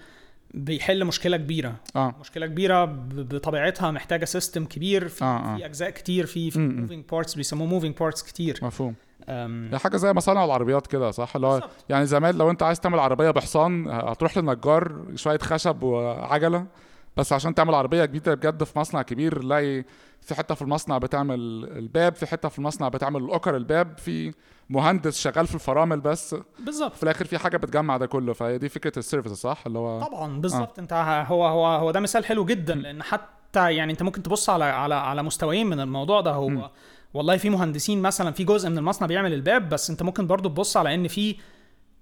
[0.54, 5.56] بيحل مشكلة كبيرة آه مشكلة كبيرة بطبيعتها محتاجة system كبير في, آه، آه.
[5.56, 6.58] في أجزاء كتير في في.
[6.58, 8.94] moving parts بيسموه moving parts كتير مفهوم
[9.28, 11.68] هي حاجة زي مصانع العربيات كده صح اللي هو.
[11.88, 16.66] يعني زمان لو انت عايز تعمل عربية بحصان هتروح للنجار شوية خشب وعجلة
[17.16, 19.84] بس عشان تعمل عربية جديده بجد في مصنع كبير تلاقي
[20.26, 21.34] في حتة في المصنع بتعمل
[21.76, 24.34] الباب في حتة في المصنع بتعمل أوكرة الباب في
[24.70, 26.36] مهندس شغال في الفرامل بس.
[26.58, 26.94] بالظبط.
[26.94, 30.00] في الآخر في حاجة بتجمع ده كله فهي دي فكرة ال service صح؟ اللي هو
[30.00, 30.78] طبعا بالظبط.
[30.78, 30.92] انت
[31.28, 34.94] هو هو هو ده مثال حلو جدا لأن حتى يعني انت ممكن تبص على على
[34.94, 36.30] على مستويين من الموضوع ده.
[36.32, 36.68] هو م.
[37.14, 40.76] والله في مهندسين مثلا في جزء من المصنع بيعمل الباب بس انت ممكن برضو تبص
[40.76, 41.36] على إن في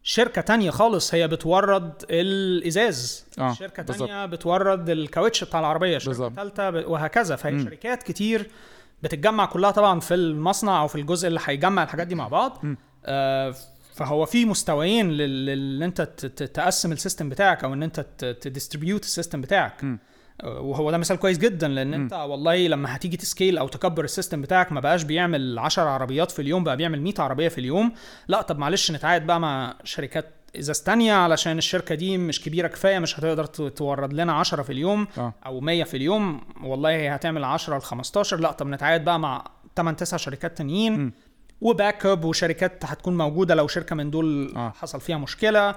[0.06, 4.08] شركة تانية خالص هي بتورد الإزاز آه، شركة بالظبط.
[4.08, 6.36] تانية بتورد الكاوتش بتاع العربية شركة بالظبط.
[6.36, 6.74] تالتة ب...
[6.86, 7.64] وهكذا فهي م.
[7.64, 8.50] شركات كتير
[9.02, 12.74] بتتجمع كلها طبعا في المصنع أو في الجزء اللي هيجمع الحاجات دي مع بعض م.
[13.04, 13.54] آه
[13.94, 18.00] فهو في مستويين لل- لل أنت ت- ت- تقسم ال system بتاعك أو إن أنت
[18.40, 19.98] ت distribute ال system بتاعك م.
[20.42, 24.04] آه، وهو ده مثال كويس جدا لأن أنت والله لما هتيجي ت scale أو تكبر
[24.04, 27.58] ال system بتاعك ما بقاش بيعمل 10 عربيات في اليوم بقى بيعمل 100 عربية في
[27.58, 27.92] اليوم.
[28.28, 32.98] لا طب معلش نتعاقد بقى مع شركات إزاز تانية علشان الشركة دي مش كبيرة كفاية
[32.98, 35.34] مش هتقدر تورد لنا 10 في اليوم آه.
[35.46, 36.40] أو 100 في اليوم.
[36.64, 39.44] والله هي هتعمل 10 ل 15 لا طب نتعاقد بقى مع
[39.76, 41.00] 8 9 شركات تانيين.
[41.00, 41.12] م.
[41.64, 44.70] و backup وشركات هتكون موجودة لو شركة من دول آه.
[44.70, 45.74] حصل فيها مشكلة.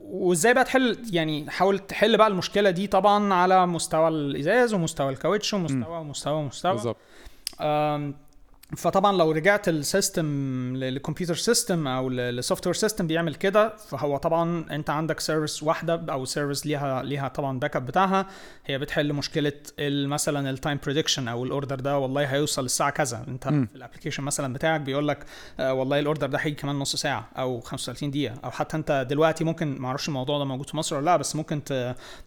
[0.00, 5.54] وازاي بقى تحل يعني حاول تحل بقى المشكلة دي طبعا على مستوى الإزاز ومستوى الكاوتش
[5.54, 6.96] ومستوى ومستوى ومستوى بالظبط
[8.76, 10.26] فطبعا لو رجعت ال system
[10.76, 16.04] لل computer system أو لل software system بيعمل كده فهو طبعا أنت عندك service واحدة
[16.12, 18.26] أو service ليها ليها طبعا backup بتاعها
[18.66, 23.24] هي بتحل مشكلة مثلا ال time prediction أو ال order ده والله هيوصل الساعة كذا
[23.28, 23.66] أنت مم.
[23.66, 25.24] في ال application مثلا بتاعك بيقول لك
[25.60, 29.06] آه والله ال order ده هيجي كمان نص ساعة أو 35 دقيقة أو حتى أنت
[29.10, 31.60] دلوقتي ممكن ما أعرفش الموضوع ده موجود في مصر ولا لأ بس ممكن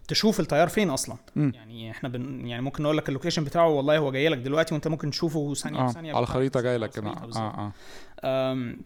[0.07, 1.51] تشوف الطيار فين أصلا مم.
[1.55, 4.73] يعني إحنا بن يعني ممكن نقول لك ال location بتاعه والله هو جاي لك دلوقتي
[4.73, 7.71] وأنت ممكن تشوفه ثانية بثانية على الخريطة جاي لك كده آه.
[8.23, 8.81] آه أم،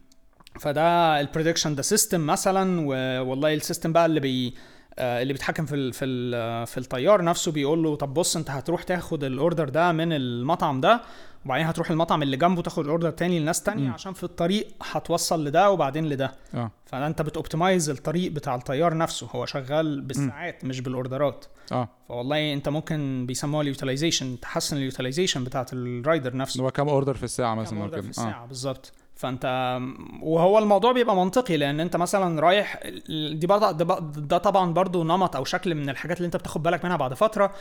[0.60, 2.82] فده ال prediction ده system مثلا
[3.22, 4.54] والله ال system بقى اللي بي
[5.00, 8.50] آه، اللي بيتحكم في ال في ال في الطيار نفسه بيقول له طب بص انت
[8.50, 11.02] هتروح تاخد ال order ده من المطعم ده
[11.46, 13.94] وبعدين هتروح المطعم اللي جنبه تاخد ال order تاني لناس تانية مم.
[13.94, 16.32] عشان في الطريق هتوصل لده وبعدين لده.
[16.54, 16.72] آه.
[16.86, 19.28] فانت بت optimize الطريق بتاع الطيار نفسه.
[19.36, 21.90] هو شغال بالساعات مش بال orderات آه.
[22.10, 26.64] فوالله أنت ممكن بيسموها ال utilization تحسن ال utilization بتاعت ال rider نفسه.
[26.64, 28.10] هو كام order في الساعة كام مثلا أو order في آه.
[28.10, 28.94] الساعة بالظبط.
[29.16, 29.46] فأنت
[30.22, 32.80] وهو الموضوع بيبقى منطقي لأن أنت مثلا رايح
[33.34, 33.72] دي برضه
[34.06, 37.52] ده طبعا برضه نمط أو شكل من الحاجات اللي أنت بتاخد بالك منها بعد فترة.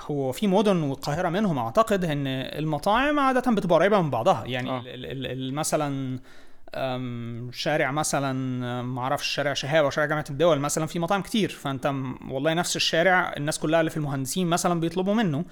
[0.00, 4.44] هو في مدن والقاهرة منهم أعتقد إن المطاعم عادة بتبقى قريبه من بعضها.
[4.46, 4.80] يعني آه.
[4.80, 6.18] ال- ال- ال- مثلا
[7.52, 8.32] شارع مثلا
[8.82, 11.48] ما أعرفش شارع شهاب أو شارع جامعة الدول مثلا في مطاعم كتير.
[11.48, 11.86] فأنت
[12.30, 15.44] والله نفس الشارع الناس كلها اللي في المهندسين مثلا بيطلبوا منه.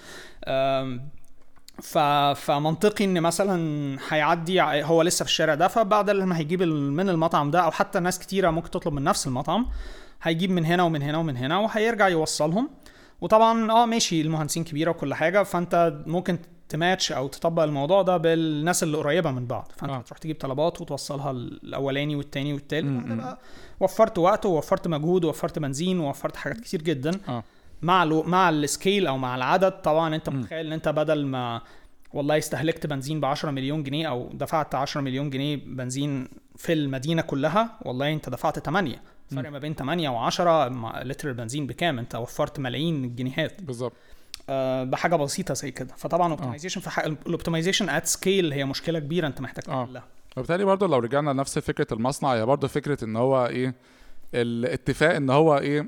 [1.83, 1.99] ف...
[2.37, 7.61] فمنطقي إن مثلا هيعدي هو لسه في الشارع ده فبعد لما هيجيب من المطعم ده
[7.61, 9.67] أو حتى ناس كتيرة ممكن تطلب من نفس المطعم
[10.23, 12.71] هيجيب من هنا ومن هنا ومن هنا وهيرجع يوصلهم.
[13.21, 16.39] وطبعا آه ماشي المهندسين كبيرة وكل حاجة فأنت ممكن
[16.69, 19.73] تماتش أو تطبق الموضوع ده بالناس اللي قريبة من بعض.
[19.77, 19.97] فأنت آه.
[19.97, 23.37] هتروح تجيب طلبات وتوصلها الأولاني والتاني والتالت
[23.81, 27.11] وفرت وقت ووفرت مجهود ووفرت بنزين ووفرت حاجات كتير جدا.
[27.29, 27.45] آه.
[27.83, 28.23] مع ألو...
[28.23, 30.29] مع ال scale أو مع العدد طبعا أنت.
[30.29, 31.61] متخيل إن أنت بدل ما
[32.13, 37.23] والله استهلكت بنزين ب 10 مليون جنيه أو دفعت 10 مليون جنيه بنزين في المدينة
[37.23, 39.03] كلها والله أنت دفعت 8
[39.35, 40.41] فرق ما بين 8 و10
[41.05, 43.63] لتر البنزين بكام؟ انت وفرت ملايين الجنيهات.
[43.63, 43.93] بالظبط.
[44.49, 45.95] آه، بحاجة بسيطة زي كده.
[45.97, 49.85] فطبعا optimization في ال optimization at scale هي مشكلة كبيرة انت محتاج آه.
[49.85, 50.05] تحلها
[50.37, 53.75] وبالتالي برضه لو رجعنا لنفس فكرة المصنع هي برضه فكرة إن هو إيه
[54.35, 55.87] الاتفاق إن هو إيه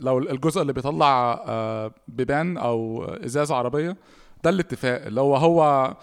[0.00, 3.96] لو الجزء اللي بيطلع آه، بيبان أو إزاز عربية
[4.44, 5.06] ده الاتفاق.
[5.06, 5.94] اللي هو هو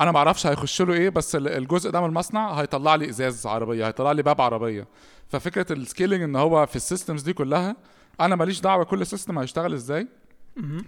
[0.00, 3.46] أنا ما أعرفش هيخش له إيه بس ال- الجزء ده من المصنع هيطلع لي ازاز
[3.46, 4.86] عربية هيطلع لي باب عربية.
[5.28, 7.76] ففكرة ال scaling ان هو في ال systems دي كلها
[8.20, 10.08] أنا ماليش دعوة كل system هيشتغل إزاي.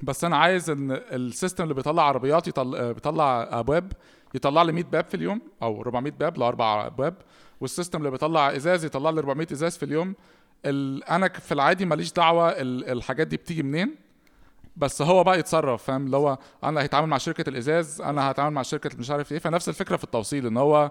[0.03, 3.93] بس أنا عايز ان ال system اللي بيطلع عربيات يطلع بيطلع ابواب
[4.35, 7.15] يطلع لي 100 باب في اليوم أو 400 باب لأربع ابواب
[7.61, 10.15] وال system اللي بيطلع ازاز يطلع لي 400 ازاز في اليوم.
[10.67, 11.05] ال...
[11.05, 12.89] أنا في العادي ماليش دعوة ال...
[12.89, 13.95] الحاجات دي بتيجي منين.
[14.77, 18.63] بس هو بقى يتصرف فاهم؟ اللي هو أنا هيتعامل مع شركة الإزاز أنا هتعامل مع
[18.63, 19.39] شركة مش عارف إيه.
[19.39, 20.91] فنفس الفكرة في التوصيل إن هو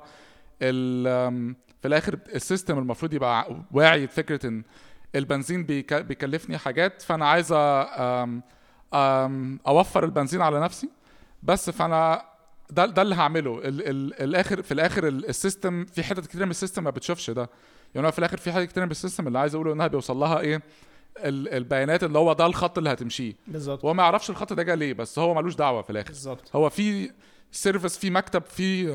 [0.59, 4.63] في الآخر ال system المفروض يبقى واعي بفكرة إن
[5.15, 5.93] البنزين بيك...
[5.93, 7.51] بيكلفني حاجات فأنا عايز
[9.67, 10.89] أوفر البنزين على نفسي.
[11.43, 12.25] بس فأنا
[12.69, 13.57] ده ده اللي هعمله.
[13.59, 16.89] ال ال الآخر في الآخر ال- ال system في حتت كتير من ال system ما
[16.89, 17.49] بتشوفش ده.
[17.95, 20.39] يعني في الآخر في حاجات كتير من ال system اللي عايز أقوله إنها بيوصل لها
[20.39, 20.61] إيه؟
[21.17, 23.33] البيانات اللي هو ده الخط اللي هتمشيه.
[23.47, 23.85] بالظبط.
[23.85, 26.07] هو ما يعرفش الخط ده جه ليه بس هو ملوش دعوة في الآخر.
[26.07, 26.55] بالظبط.
[26.55, 27.11] هو في
[27.51, 28.85] service في مكتب في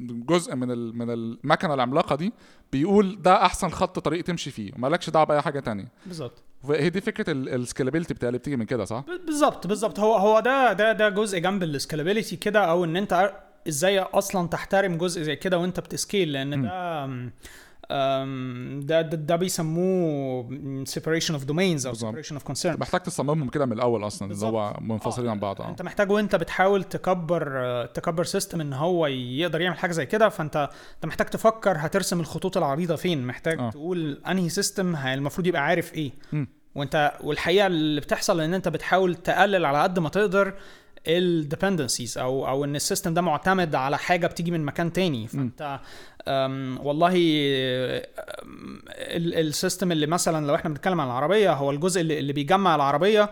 [0.00, 2.32] جزء من من المكنة العملاقة دي
[2.72, 5.88] بيقول ده أحسن خط طريق تمشي فيه ومالكش دعوة بأي حاجة تانية.
[6.06, 6.42] بالظبط.
[6.70, 10.00] هي دي فكرة ال scalability بتاعي اللي بتيجي من كده صح؟ بالظبط بالظبط.
[10.00, 13.32] هو هو ده ده ده جزء جنب ال scalability كده أو إن أنت
[13.68, 17.06] إزاي أصلا تحترم جزء زي كده وأنت بت scale لأن ده
[18.80, 20.48] ده ده, ده بيسموه
[20.84, 24.76] separation of domains أو separation of concern محتاج تصممهم كده من الأول أصلا اللي هو
[24.80, 29.60] منفصلين عن بعض آه أنت محتاج وأنت بتحاول تكبر آه، تكبر system إن هو يقدر
[29.60, 33.58] يعمل حاجة زي كده فانت أنت محتاج تفكر هترسم الخطوط العريضة فين محتاج.
[33.58, 33.70] أوه.
[33.70, 36.48] تقول أنهي system المفروض يبقى عارف إيه مم.
[36.74, 40.54] وانت والحقيقة اللي بتحصل إن أنت بتحاول تقلل على قد ما تقدر
[41.06, 45.28] ال dependencies أو أو إن ال system ده معتمد على حاجة بتيجي من مكان تاني.
[45.28, 45.80] فأنت
[46.28, 47.12] أم والله
[49.40, 53.30] ال system اللي مثلا لو إحنا بنتكلم عن العربية هو الجزء اللي, اللي بيجمع العربية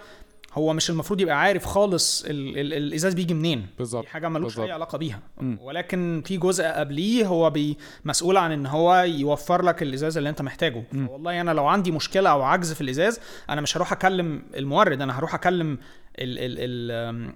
[0.55, 4.59] هو مش المفروض يبقى عارف خالص ال ال الإزاز بيجي منين بالظبط حاجة ملوش.
[4.59, 5.59] أي علاقة بيها مم.
[5.61, 10.42] ولكن في جزء قبليه هو بي مسؤول عن إن هو يوفر لك الإزاز اللي أنت
[10.42, 10.84] محتاجه.
[11.09, 15.18] والله أنا لو عندي مشكلة أو عجز في الإزاز أنا مش هروح أكلم المورد أنا
[15.18, 15.78] هروح أكلم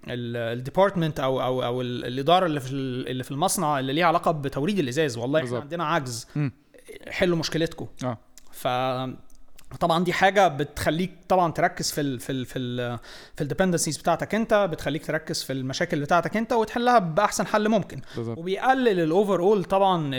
[0.09, 4.07] ال department أو أو أو ال- الإدارة اللي في ال- اللي في المصنع اللي ليها
[4.07, 5.59] علاقة بتوريد الإزاز والله إحنا.
[5.61, 6.27] عندنا عجز.
[7.11, 8.19] حلوا مشكلتكم آه
[8.53, 8.67] ف
[9.81, 12.99] طبعا دي حاجة بتخليك طبعا تركز في ال في ال في ال
[13.37, 18.01] في ال dependencies بتاعتك انت بتخليك تركز في المشاكل بتاعتك انت وتحلها بأحسن حل ممكن
[18.17, 20.11] بالظبط وبيقلل ال overall طبعا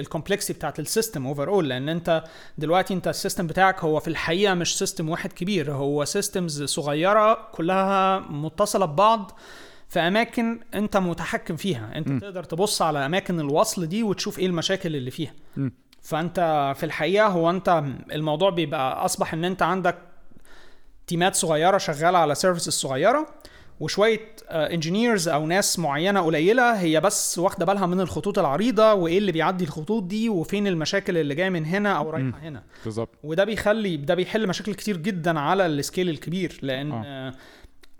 [0.00, 2.24] ال complexity بتاعت ال system overall لأن انت
[2.58, 7.48] دلوقتي انت ال system بتاعك هو في الحقيقة مش system واحد كبير هو systems صغيرة
[7.52, 9.38] كلها متصلة ببعض
[9.88, 12.08] في أماكن انت متحكم فيها انت.
[12.08, 12.18] م.
[12.18, 15.70] تقدر تبص على أماكن الوصل دي وتشوف إيه المشاكل اللي فيها م.
[16.02, 17.82] فانت في الحقيقة هو انت
[18.12, 19.98] الموضوع بيبقى أصبح إن انت عندك
[21.06, 23.26] teamات صغيرة شغالة على services صغيرة
[23.80, 29.32] وشوية engineers أو ناس معينة قليلة هي بس واخدة بالها من الخطوط العريضة وإيه اللي
[29.32, 32.62] بيعدي الخطوط دي وفين المشاكل اللي جاية من هنا أو رايحة هنا.
[32.84, 33.08] بالظبط.
[33.22, 37.34] وده بيخلي ده بيحل مشاكل كتير جدا على ال scale الكبير لأن آه.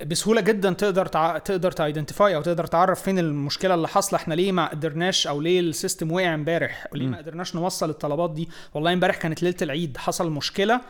[0.06, 1.38] بسهولة جدا تقدر تع...
[1.38, 4.18] تقدر ت identify أو تقدر تعرف فين المشكلة اللي حاصلة.
[4.18, 8.30] إحنا ليه ما قدرناش أو ليه ال system وقع امبارح؟ وليه ما قدرناش نوصل الطلبات
[8.30, 10.80] دي؟ والله امبارح كانت ليلة العيد حصل مشكلة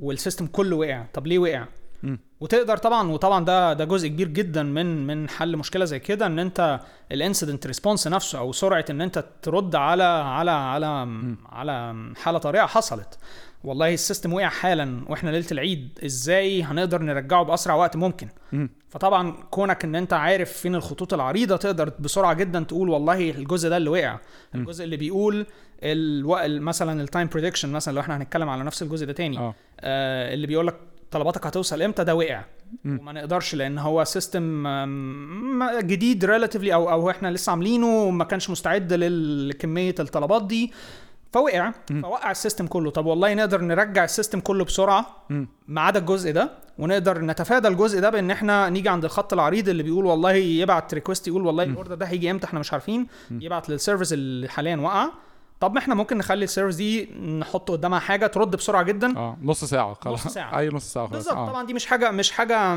[0.00, 1.04] وال system كله وقع.
[1.14, 1.64] طب ليه وقع.
[2.40, 6.38] وتقدر طبعا وطبعا ده ده جزء كبير جدا من من حل مشكلة زي كده إن
[6.38, 6.80] أنت
[7.12, 11.08] ال incident response نفسه أو سرعة إن أنت ترد على على على
[11.48, 13.18] على حالة طارئة حصلت.
[13.64, 18.70] والله ال system وقع حالا وإحنا ليلة العيد إزاي هنقدر نرجعه بأسرع وقت ممكن؟ مم.
[18.88, 23.76] فطبعا كونك إن أنت عارف فين الخطوط العريضة تقدر بسرعة جدا تقول والله الجزء ده
[23.76, 24.18] اللي وقع.
[24.54, 25.46] الجزء اللي بيقول
[25.82, 26.36] ألو...
[26.60, 29.38] مثلا ال time prediction مثلا لو إحنا هنتكلم على نفس الجزء ده تاني.
[29.38, 29.54] آه.
[29.80, 30.76] آه اللي بيقول لك
[31.10, 32.44] طلباتك هتوصل إمتى ده وقع.
[32.84, 32.98] مم.
[33.00, 34.68] وما نقدرش لأن هو system
[35.80, 40.72] جديد relatively أو أو إحنا لسه عاملينه وما كانش مستعد لكمية الطلبات دي.
[41.32, 41.72] فوقع.
[42.02, 45.06] فوقع ال system كله طب والله نقدر نرجع ال system كله بسرعة.
[45.68, 49.82] ما عدا الجزء ده ونقدر نتفادى الجزء ده بإن إحنا نيجي عند الخط العريض اللي
[49.82, 53.68] بيقول والله يبعت request يقول والله ال order ده هيجي إمتى إحنا مش عارفين يبعت
[53.68, 55.08] لل service اللي حاليا وقع
[55.60, 57.04] طب ما إحنا ممكن نخلي ال service دي
[57.38, 60.58] نحط قدامها حاجة ترد بسرعة جدا آه نص ساعة خلاص نص ساعة.
[60.58, 61.46] أي نص ساعة خلاص بالظبط آه.
[61.48, 62.74] طبعا دي مش حاجة مش حاجة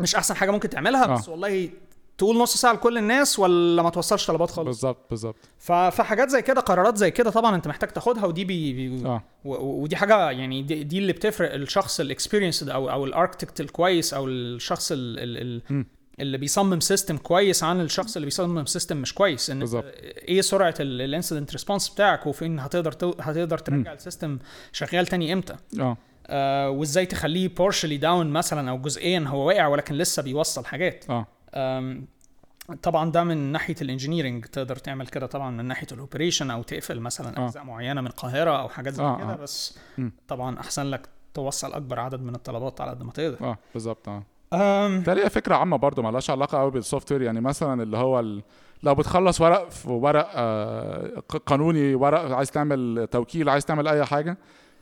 [0.00, 1.14] مش أحسن حاجة ممكن تعملها آه.
[1.14, 1.70] بس والله
[2.20, 5.36] تقول نص ساعة لكل الناس ولا ما توصلش طلبات خالص؟ بالظبط بالظبط.
[5.58, 9.04] فحاجات زي كده قرارات زي كده طبعا انت محتاج تاخدها ودي بي, بي
[9.44, 13.60] و- ودي حاجة يعني دي, دي اللي بتفرق الشخص ال experienced أو أو ال architect
[13.60, 15.80] الكويس أو الشخص ال ال م.
[15.80, 15.84] ال
[16.20, 19.50] اللي بيصمم system كويس عن الشخص اللي بيصمم system مش كويس.
[19.50, 19.84] إن بالظبط.
[20.28, 24.38] إيه سرعة ال incident response بتاعك وفين هتقدر هتقدر ترجع ال system
[24.72, 25.54] شغال تاني إمتى.
[25.80, 25.96] آه.
[26.26, 31.04] آه وإزاي تخليه partially down مثلا أو جزئيا هو واقع ولكن لسه بيوصل حاجات.
[31.10, 31.26] آه.
[32.82, 36.62] طبعا ده من ناحية ال engineering تقدر تعمل كده طبعا من ناحية ال operation أو
[36.62, 37.44] تقفل مثلا آه.
[37.44, 39.36] أجزاء معينة من القاهرة أو حاجات زي آه، كده آه.
[39.36, 40.12] بس مم.
[40.28, 44.22] طبعا أحسن لك توصل أكبر عدد من الطلبات على قد ما تقدر آه بالظبط آه
[44.86, 48.42] أم فكرة عامة برضو مالهاش علاقة قوي بال software يعني مثلا اللي هو ال...
[48.82, 54.36] لو بتخلص ورق في ورق آه قانوني ورق عايز تعمل توكيل عايز تعمل أي حاجة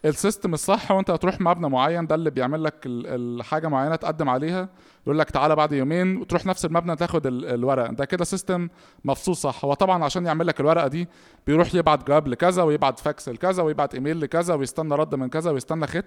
[0.05, 3.07] ال system الصح وانت هتروح مبنى معين ده اللي بيعمل لك ال-
[3.41, 4.69] الحاجة معينة تقدم عليها
[5.07, 7.91] يقول لك تعالى بعد يومين وتروح نفس المبنى تاخد ال- الورق.
[7.91, 8.69] ده كده system
[9.05, 9.65] مفصول صح.
[9.65, 11.09] هو طبعا عشان يعمل لك الورقة دي
[11.47, 15.87] بيروح يبعت جواب لكذا ويبعت فاكس لكذا ويبعت إيميل لكذا ويستنى رد من كذا ويستنى
[15.87, 16.03] ختم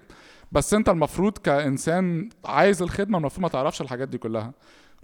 [0.52, 4.52] بس انت المفروض كإنسان عايز الخدمة المفروض ما تعرفش الحاجات دي كلها.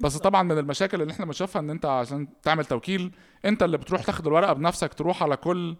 [0.00, 3.12] بس طبعا من المشاكل اللي إحنا بنشوفها إن انت عشان تعمل توكيل
[3.44, 5.76] انت اللي بتروح تاخد الورقة بنفسك تروح على كل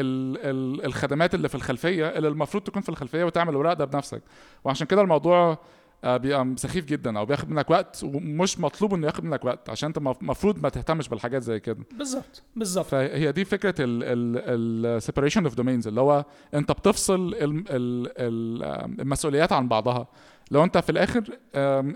[0.00, 4.22] الخدمات اللي في الخلفية اللي المفروض تكون في الخلفية وتعمل الورق ده بنفسك.
[4.64, 5.58] وعشان كده الموضوع
[6.04, 9.86] آه، بيبقى سخيف جدا أو بياخد منك وقت ومش مطلوب إنه ياخد منك وقت عشان
[9.86, 11.84] أنت المفروض ما تهتمش بالحاجات زي كده.
[11.98, 12.86] بالظبط بالظبط.
[12.86, 16.24] فهي دي فكرة ال separation of domains اللي هو
[16.54, 18.62] أنت بتفصل ال ال ال
[19.00, 20.08] المسؤوليات عن بعضها.
[20.50, 21.24] لو أنت في الآخر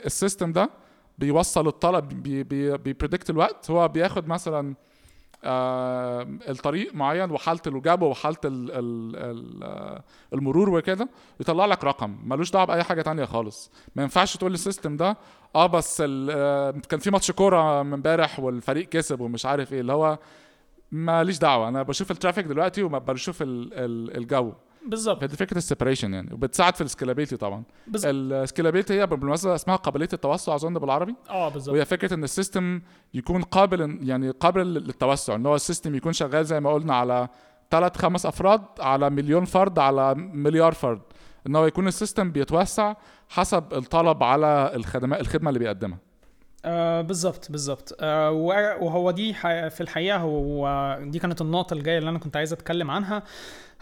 [0.06, 0.70] ال system ده
[1.18, 4.74] بيوصل الطلب بي بي بي predict الوقت هو بياخد مثلا
[5.44, 10.02] آم، الطريق معين وحالة الوجبة وحالة ال ال ال آه،
[10.34, 11.08] المرور وكده
[11.40, 12.16] يطلع لك رقم.
[12.24, 13.70] ملوش دعوة بأي حاجة تانية خالص.
[13.96, 15.16] ما ينفعش تقول لل system ده
[15.56, 19.92] آه بس آه، كان في ماتش كورة من امبارح والفريق كسب ومش عارف إيه اللي
[19.92, 20.18] هو
[20.92, 21.68] ماليش دعوة.
[21.68, 24.52] أنا بشوف ال traffic دلوقتي وما بشوف ال ال الجو.
[24.86, 25.20] بالظبط.
[25.20, 27.62] فدي فكرة ال separation يعني وبتساعد في ال scalability طبعا.
[27.86, 28.12] بالظبط.
[28.14, 31.14] ال scalability هي بالمناسبة اسمها قابلية التوسع أظن بالعربي.
[31.30, 31.74] آه بالظبط.
[31.74, 32.80] وهي فكرة إن ال system
[33.14, 37.28] يكون قابل يعني قابل للتوسع إن هو ال system يكون شغال زي ما قلنا على
[37.70, 41.00] ثلاث خمس أفراد على مليون فرد على مليار فرد.
[41.46, 42.94] إن هو يكون ال system بيتوسع
[43.28, 45.98] حسب الطلب على الخدمات الخدمة اللي بيقدمها.
[46.64, 47.96] آه بالظبط بالظبط.
[48.00, 48.30] آه
[48.80, 49.32] وهو دي
[49.70, 53.22] في الحقيقة هو دي كانت النقطة الجاية اللي أنا كنت عايز أتكلم عنها.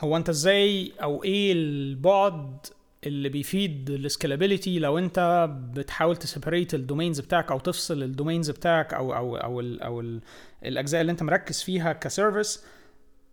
[0.01, 2.67] هو أنت إزاي أو إيه البعد
[3.07, 8.09] اللي بيفيد ال scalability لو أنت بتحاول ت separate ال domains بتاعك أو تفصل ال
[8.09, 10.21] domains بتاعك أو أو أو ال أو ال
[10.65, 12.65] الأجزاء اللي أنت مركز فيها ك service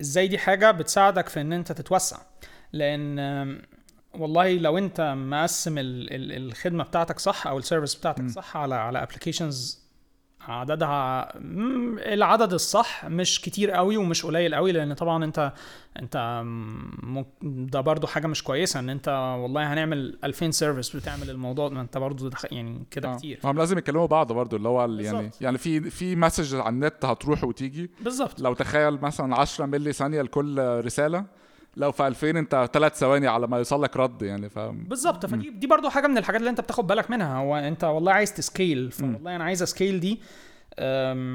[0.01, 2.17] إزاي دي حاجة بتساعدك في إن أنت تتوسع؟
[2.73, 3.61] لأن
[4.19, 8.27] والله لو انت مقسم ال ال الخدمة بتاعتك صح أو ال service بتاعتك م.
[8.27, 9.85] صح على على applications
[10.47, 11.29] عددها
[12.13, 15.53] العدد الصح مش كتير قوي ومش قليل قوي لأن طبعا انت
[15.99, 16.43] انت
[17.43, 21.97] ده برضو حاجة مش كويسة إن انت والله هنعمل 2000 service بتعمل الموضوع ما انت
[21.97, 23.17] برضو يعني كده آه.
[23.17, 25.31] كتير هم لازم يكلموا بعض برضو اللي هو يعني.
[25.41, 30.21] يعني في في message على النت هتروح وتيجي بالظبط لو تخيل مثلا 10 ملي ثانية
[30.21, 31.25] لكل رسالة
[31.77, 35.25] لو في 2000 انت ثلاث ثواني على ما يوصل لك رد يعني ف بالظبط.
[35.25, 37.37] فدي دي برضو حاجة من الحاجات اللي انت بتاخد بالك منها.
[37.37, 40.19] هو انت والله عايز ت scale فوالله أنا عايز اسكيل دي.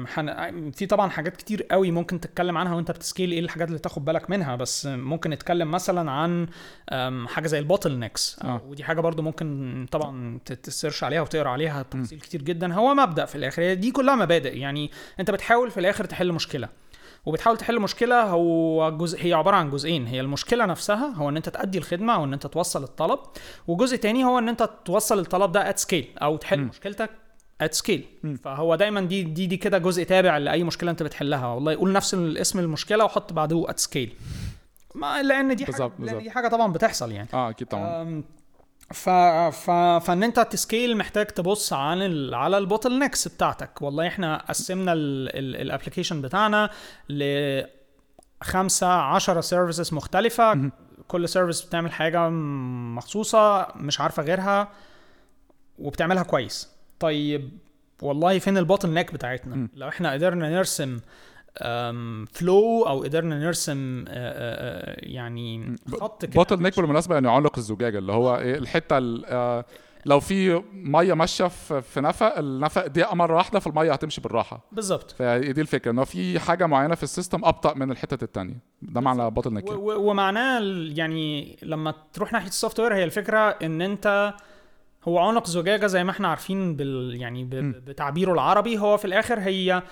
[0.05, 0.71] حن...
[0.71, 4.05] في طبعا حاجات كتير قوي ممكن تتكلم عنها وانت بت scale إيه الحاجات اللي تاخد
[4.05, 4.55] بالك منها.
[4.55, 6.47] بس ممكن نتكلم مثلا عن
[7.27, 8.61] حاجة زي ال bottlenecks آه.
[8.67, 12.73] ودي حاجة برضو ممكن طبعا ت search عليها وتقرأ عليها تفاصيل كتير جدا.
[12.73, 14.57] هو مبدأ في الآخر دي كلها مبادئ.
[14.57, 16.69] يعني انت بتحاول في الآخر تحل مشكلة.
[17.25, 21.49] وبتحاول تحل مشكلة هو جزء هي عبارة عن جزئين هي المشكلة نفسها هو إن أنت
[21.49, 23.19] تأدي الخدمة أو ان أنت توصل الطلب
[23.67, 26.63] وجزء تاني هو إن أنت توصل الطلب ده at scale أو تحل م.
[26.67, 27.09] مشكلتك
[27.61, 28.05] at scale.
[28.43, 32.13] فهو دايما دي دي دي كده جزء تابع لأي مشكلة أنت بتحلها والله قول نفس
[32.13, 34.13] الاسم المشكلة وحط بعده at scale
[34.95, 36.21] ما لأن دي حاجة لأن بالظبط.
[36.21, 38.23] دي حاجة طبعا بتحصل يعني آه أكيد طبعا
[38.93, 39.09] ف...
[39.55, 39.71] ف...
[40.05, 42.35] فإن أنت ت scale محتاج تبص عن ال...
[42.35, 46.69] على ال bottlenecks بتاعتك والله إحنا قسمنا ال application بتاعنا
[47.09, 47.23] ل
[48.43, 50.71] خمسة عشرة services مختلفة مهم.
[51.07, 54.67] كل service بتعمل حاجة مخصوصة مش عارفة غيرها
[55.79, 56.69] وبتعملها كويس
[56.99, 57.51] طيب
[58.01, 59.69] والله فين ال bottleneck بتاعتنا مم.
[59.75, 60.99] لو إحنا قدرنا نرسم
[62.33, 67.97] flow أو قدرنا نرسم آه، آه، آه، يعني خط كده bottleneck بالمناسبة يعني عنق الزجاجة
[67.97, 69.63] اللي هو إيه الحتة ال-
[70.05, 74.61] لو في مية ماشية في في نفق النفق ضيق مرة واحدة فالمية هتمشي بالراحة.
[74.71, 75.11] بالظبط.
[75.11, 78.55] فهي دي الفكرة ان هو في حاجة معينة في ال system أبطأ من الحتت التانية.
[78.81, 80.59] ده معنى bottleneck و- ومعناه
[80.95, 84.33] يعني لما تروح ناحية السوفت وير هي الفكرة إن أنت
[85.07, 87.43] هو عنق زجاجة زي ما إحنا عارفين بال يعني.
[87.87, 89.83] بتعبيره العربي هو في الآخر هي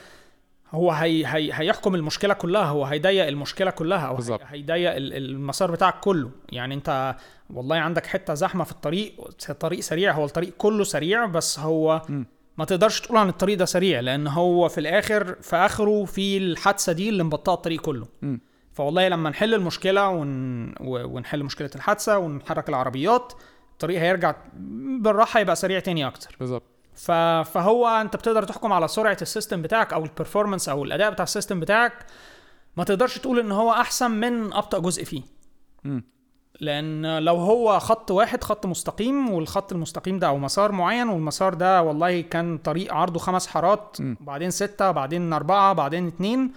[0.71, 5.99] هو هي هي هيحكم المشكلة كلها هو هيضيق المشكلة كلها أو هيضيق ال- المسار بتاعك
[5.99, 7.15] كله يعني أنت
[7.49, 9.13] والله عندك حتة زحمة في الطريق
[9.59, 12.23] طريق سريع هو الطريق كله سريع بس هو م.
[12.57, 16.91] ما تقدرش تقول عن الطريق ده سريع لأن هو في الآخر في آخره في الحادثة
[16.93, 18.37] دي اللي مبطئه الطريق كله م.
[18.73, 20.73] فوالله لما نحل المشكلة ون...
[20.81, 23.33] ونحل مشكلة الحادثة ونحرك العربيات
[23.73, 24.35] الطريق هيرجع
[24.99, 26.63] بالراحة يبقى سريع تاني أكتر بالظبط.
[27.43, 31.23] فهو انت بتقدر تحكم على سرعة ال system بتاعك أو ال performance أو الاداء بتاع
[31.23, 32.05] ال system بتاعك
[32.77, 35.21] ما تقدرش تقول ان هو احسن من ابطأ جزء فيه
[35.83, 36.03] مم.
[36.59, 41.81] لأن لو هو خط واحد خط مستقيم والخط المستقيم ده أو مسار معين والمسار ده
[41.83, 44.17] والله كان طريق عرضه خمس حارات مم.
[44.21, 46.51] بعدين ستة بعدين أربعة بعدين اتنين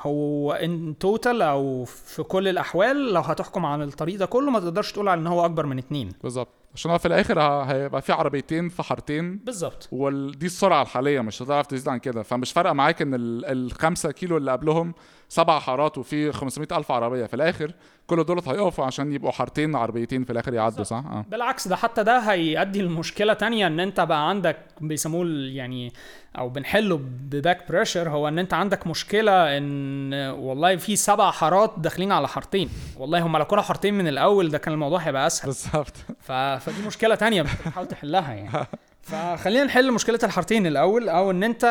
[0.00, 4.92] هو ان توتال أو في كل الأحوال لو هتحكم عن الطريق ده كله ما تقدرش
[4.92, 8.68] تقول على ان هو اكبر من اتنين بالظبط عشان هو في الآخر هيبقى في عربيتين
[8.68, 9.36] في حارتين.
[9.36, 9.88] بالظبط.
[9.92, 12.22] ودي السرعة الحالية مش هتعرف تزيد عن كده.
[12.22, 14.94] فمش فارقة معاك إن ال- الخمسة كيلو اللي قبلهم
[15.32, 17.26] سبع حارات وفي 500 ألف عربية.
[17.26, 17.72] في الآخر
[18.06, 21.24] كل دول هيقفوا عشان يبقوا حارتين عربيتين في الآخر يعدوا صح؟ آه.
[21.30, 25.92] بالعكس ده حتى ده هيؤدي لمشكلة تانية إن أنت بقى عندك بيسموه يعني
[26.38, 31.72] أو بنحله ب back pressure هو إن أنت عندك مشكلة إن والله في سبع حارات
[31.76, 32.68] داخلين على حارتين.
[32.98, 35.46] والله هم لو كانوا حارتين من الأول ده كان الموضوع هيبقى أسهل.
[35.46, 35.94] بالظبط.
[36.20, 36.32] ف...
[36.32, 38.66] فدي مشكلة تانية بتحاول تحلها يعني.
[39.02, 41.64] فخلينا نحل مشكلة الحارتين الأول أو إن أنت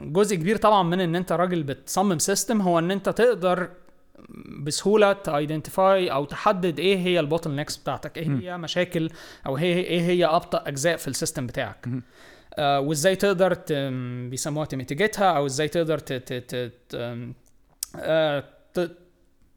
[0.00, 3.68] جزء كبير طبعا من إن أنت راجل بتصمم system هو إن أنت تقدر
[4.62, 9.10] بسهولة ت identify أو تحدد إيه هي ال bottlenecks بتاعتك إيه هي مشاكل
[9.46, 11.88] أو هي إيه هي أبطأ أجزاء في ال system بتاعك.
[12.54, 13.58] آه وإزاي تقدر.
[14.30, 16.12] بيسموها ت mitigate ها أو إزاي تقدر ت...
[16.12, 16.32] ت...
[16.32, 16.72] ت...
[16.88, 16.94] ت...
[17.96, 18.44] آه.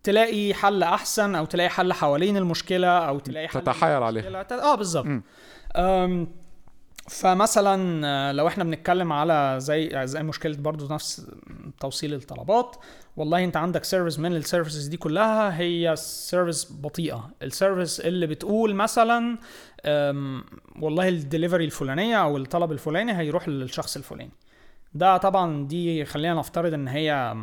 [0.04, 4.46] تلاقي حل أحسن أو تلاقي حل حوالين المشكلة أو تلاقي حل تتحايل عليها.
[4.52, 5.08] آه بالظبط.
[7.10, 11.32] فمثلا آه، لو إحنا بنتكلم على زي زي مشكلة برضو نفس
[11.80, 12.76] توصيل الطلبات
[13.18, 17.30] والله أنت عندك service من ال services دي كلها هي service بطيئة.
[17.42, 19.38] ال service اللي بتقول مثلا
[20.80, 24.32] والله الدليفري الفلانية أو الطلب الفلاني هيروح للشخص الفلاني.
[24.94, 27.36] ده طبعا دي خلينا نفترض إن هي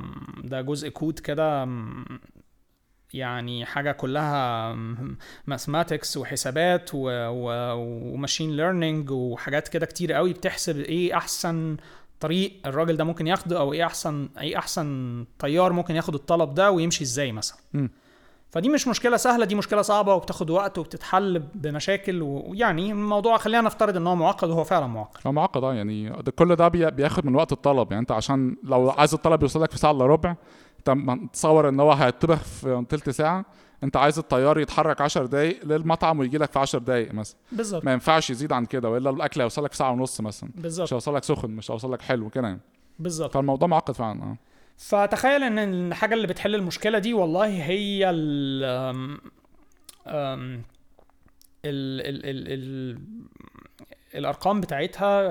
[0.44, 1.64] ده جزء كود كده
[3.14, 4.72] يعني حاجة كلها
[5.47, 11.76] mathematics وحسابات و machine learning وحاجات كده كتير قوي بتحسب إيه أحسن
[12.20, 16.70] طريق الراجل ده ممكن ياخده أو إيه احسن إيه أحسن طيار ممكن ياخد الطلب ده
[16.70, 17.58] ويمشي إزاي مثلا.
[17.74, 17.90] مم.
[18.50, 23.96] فدي مش مشكلة سهلة دي مشكلة صعبة وبتاخد وقت وبتتحل بمشاكل ويعني الموضوع خلينا نفترض
[23.96, 25.20] إن هو معقد وهو فعلا معقد.
[25.26, 27.92] هو معقد آه يعني ده كل ده بي- بياخد من وقت الطلب.
[27.92, 30.34] يعني أنت عشان لو عايز الطلب يوصلك في ساعة إلا ربع
[30.89, 33.45] انت تصور إن هو هيطبخ في تلت ساعه
[33.85, 37.37] أنت عايز الطيار يتحرك 10 دقايق للمطعم ويجي لك في 10 دقايق مثلا.
[37.53, 37.85] بالظبط.
[37.85, 40.51] ما ينفعش يزيد عن كده وإلا الأكل هيوصلك في ساعة ونص مثلا.
[40.57, 42.61] مش بالظبط هيوصلك سخن مش هيوصلك حلو كده يعني.
[42.99, 43.35] بالظبط.
[43.35, 44.37] فالموضوع معقد فعلا آه.
[44.76, 48.64] فتخيل إن الحاجة اللي بتحل المشكلة دي والله هي ال
[51.64, 52.99] ال ال ال
[54.14, 55.22] الأرقام بتاعتها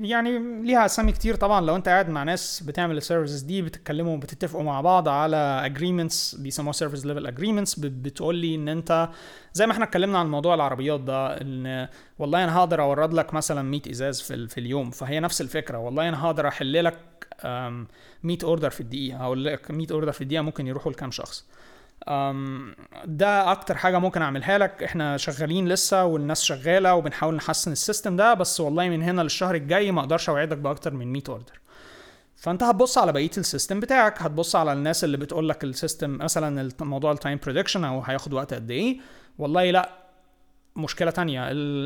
[0.00, 1.60] يعني ليها أسامي كتير طبعا.
[1.60, 6.34] لو أنت قاعد مع ناس بتعمل ال services دي بتتكلموا بتتفقوا مع بعض على agreements
[6.34, 9.08] بيسموها service level agreements بتقول لي إن أنت
[9.52, 11.88] زي ما إحنا اتكلمنا عن موضوع العربيات ده إن
[12.18, 14.90] والله أنا هقدر أورد لك مثلا 100 إزاز في, في اليوم.
[14.90, 15.78] فهي نفس الفكرة.
[15.78, 16.98] والله أنا هقدر أحل لك
[17.44, 17.86] أم،
[18.22, 19.18] 100 order في الدقيقة.
[19.18, 21.46] هقول لك 100 order في الدقيقة ممكن يروحوا لكام شخص.
[23.04, 24.82] ده أكتر حاجة ممكن أعملها لك.
[24.82, 29.54] إحنا شغالين لسه والناس شغالة وبنحاول نحسن ال system ده بس والله من هنا للشهر
[29.54, 31.60] الجاي ما أقدرش أوعدك بأكتر من 100 order
[32.36, 36.16] فأنت هتبص على بقية ال system بتاعك هتبص على الناس اللي بتقول لك ال system
[36.18, 38.98] مثلا موضوع ال time prediction أو هياخد وقت قد إيه.
[39.38, 39.90] والله لأ
[40.76, 41.42] مشكلة تانية.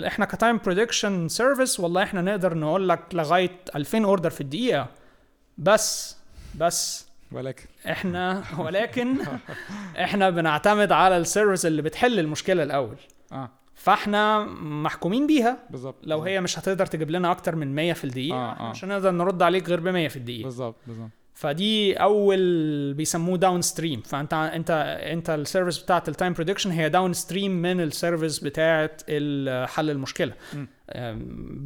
[0.06, 4.86] إحنا ك time prediction service والله إحنا نقدر نقول لك لغاية 2000 order في الدقيقة.
[5.58, 6.16] بس
[6.54, 7.64] بس ولكن.
[7.90, 9.16] إحنا ولكن
[10.04, 12.96] إحنا بنعتمد على ال service اللي بتحل المشكلة الأول.
[13.32, 13.50] آه.
[13.74, 15.58] فإحنا محكومين بيها.
[15.70, 15.96] بالظبط.
[16.02, 18.70] لو هي مش هتقدر تجيب لنا أكتر من 100 في الدقيقة آه، آه.
[18.70, 20.44] مش هنقدر نرد عليك غير ب 100 في الدقيقة.
[20.44, 21.10] بالظبط بالظبط.
[21.38, 24.70] فدي أول بيسموه downstream فانت انت
[25.02, 29.02] أنت ال service بتاعت ال time prediction هي downstream من ال service بتاعت
[29.70, 30.66] حل المشكلة م.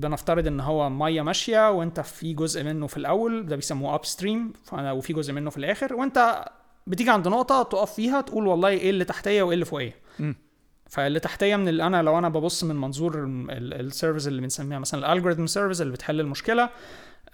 [0.01, 5.13] بنفترض إن هو مية ماشية وأنت في جزء منه في الأول ده بيسموه upstream وفي
[5.13, 6.45] جزء منه في الآخر وأنت
[6.87, 9.95] بتيجي عند نقطة تقف فيها تقول والله إيه اللي تحتية وإيه اللي فوقية.
[10.89, 15.13] فاللي تحتية من اللي أنا لو أنا ببص من منظور ال service اللي بنسميها مثلا
[15.13, 16.71] ال algorithm service اللي بتحل المشكلة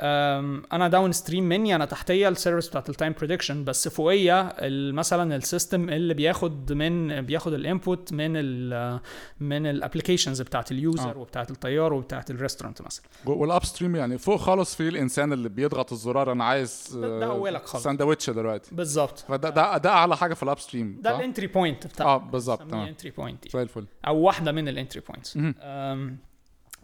[0.01, 4.57] أنا downstream مني أنا تحتية ال service بتاعت ال time prediction بس فوقية
[4.93, 9.01] مثلا ال system اللي بياخد من بياخد ال input من ال
[9.41, 11.19] من ال applications بتاعت ال user آه.
[11.19, 13.05] وبتاعت الطيار وبتاعت ال restaurant مثلا.
[13.27, 17.65] وال upstream يعني فوق خالص في الإنسان اللي بيضغط الزرار أنا عايز آه،.
[17.65, 18.75] ساندوتش دلوقتي.
[18.75, 19.19] بالظبط.
[19.19, 22.63] فده ده, ده أعلى حاجة في ال upstream ده؟ ال entry point بتاع آه بالظبط
[22.71, 22.87] تمام.
[22.87, 23.87] entry point زي الفل.
[24.07, 25.39] أو واحدة من ال entry points.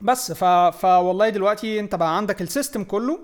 [0.01, 0.45] بس ف...
[0.77, 3.19] فوالله دلوقتي انت بقى عندك ال system كله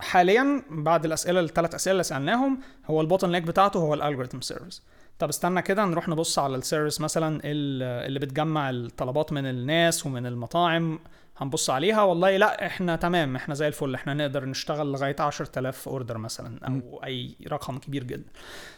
[0.00, 4.82] حاليا بعد الأسئلة الثلاث أسئلة اللي سألناهم هو ال bottleneck بتاعته هو ال algorithm service.
[5.18, 10.06] طب استنى كده نروح نبص على ال service مثلا ال- اللي بتجمع الطلبات من الناس
[10.06, 10.98] ومن المطاعم
[11.36, 12.02] هنبص عليها.
[12.02, 17.00] والله لا إحنا تمام إحنا زي الفل إحنا نقدر نشتغل لغاية 10000 order مثلا أو
[17.04, 18.30] أي رقم كبير جدا.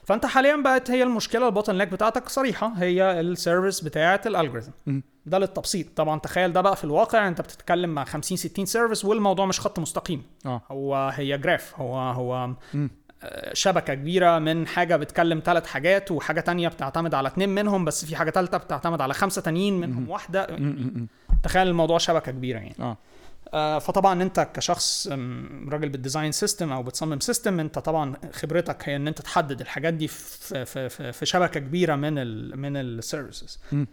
[0.05, 4.71] فأنت حاليا بقت هي المشكلة ال bottleneck بتاعتك صريحة هي ال service بتاعه ال algorithm.
[5.27, 5.87] ده للتبسيط.
[5.97, 9.79] طبعا تخيل ده بقى في الواقع انت بتتكلم مع 50 60 service والموضوع مش خط
[9.79, 10.23] مستقيم.
[10.47, 10.63] آه.
[10.71, 12.51] هو هي graph هو هو.
[13.23, 18.05] آه، شبكة كبيرة من حاجة بتكلم ثلاث حاجات وحاجة تانية بتعتمد على اتنين منهم بس
[18.05, 20.47] في حاجة ثالثه بتعتمد على خمسة تانيين منهم واحدة.
[20.51, 20.67] م- م-
[21.03, 21.07] م.
[21.43, 22.75] تخيل الموضوع شبكة كبيرة يعني.
[22.81, 22.97] آه.
[23.55, 25.09] آه، فطبعا انت كشخص
[25.69, 29.95] راجل بت design system أو بتصمم system انت طبعا خبرتك هي ان انت تحدد الحاجات
[29.95, 33.85] دي في في في, في شبكة كبيرة من ال من ال services م.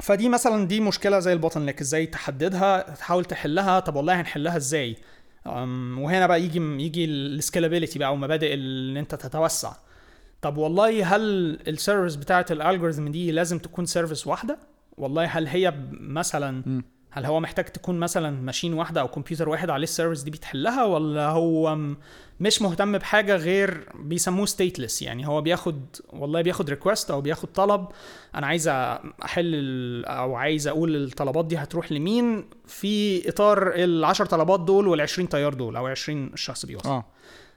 [0.00, 4.96] فدي مثلا دي مشكلة زي ال bottleneck إزاي تحددها تحاول تحلها طب والله هنحلها إزاي؟
[5.46, 9.72] وهنا بقى يجي يجي ال scalability بقى ومبادئ إن أنت تتوسع.
[10.42, 11.20] طب والله هل
[11.68, 14.58] ال service بتاعت ال algorithm دي لازم تكون service واحدة؟
[14.98, 16.82] والله هل هي مثلا.
[17.10, 20.84] هل هو محتاج تكون مثلا machine واحدة أو كمبيوتر واحد عليه ال service دي بتحلها
[20.84, 21.78] ولا هو
[22.40, 25.80] مش مهتم بحاجة غير بيسموه stateless يعني هو بياخد
[26.12, 27.86] والله بياخد request أو بياخد طلب.
[28.34, 34.60] أنا عايز أحل ال- أو عايز أقول الطلبات دي هتروح لمين في إطار ال10 طلبات
[34.60, 36.88] دول وال20 طيار دول أو 20 شخص بيوصل.
[36.88, 37.04] آه.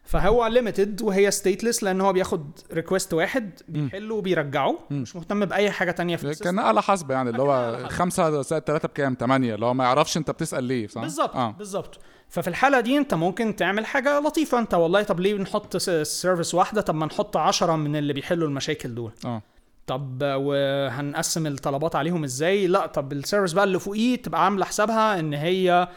[0.04, 4.80] فهو limited وهي stateless لأن هو بياخد request واحد بيحله وبيرجعه.
[4.92, 6.46] مش مهتم بأي حاجة تانية في ال system.
[6.46, 7.80] كان آلة حاسبة يعني اللي هو.
[7.90, 11.52] خمسة زائد ثلاثة بكام؟ ثمانية اللي هو ما يعرفش أنت بتسأل ليه صح؟ بالظبط آه.
[11.52, 12.00] بالظبط.
[12.30, 14.60] ففي الحالة دي انت ممكن تعمل حاجة لطيفة.
[14.60, 18.96] انت والله طب ليه بنحط service واحدة؟ طب ما نحط عشرة من اللي بيحلوا المشاكل
[18.96, 19.12] دول.
[19.26, 19.42] آه.
[19.88, 25.20] طب وهنقسم الطلبات عليهم إزاي؟ لا طب ال service بقى اللي فوقيه تبقى عاملة حسابها
[25.20, 25.88] إن هي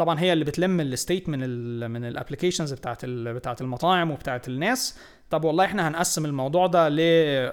[0.00, 4.10] طبعا هي اللي بتلم ال state من ال من ال applications بتاعت ال بتاعت المطاعم
[4.10, 4.98] وبتاعت الناس.
[5.30, 6.88] طب والله إحنا هنقسم الموضوع ده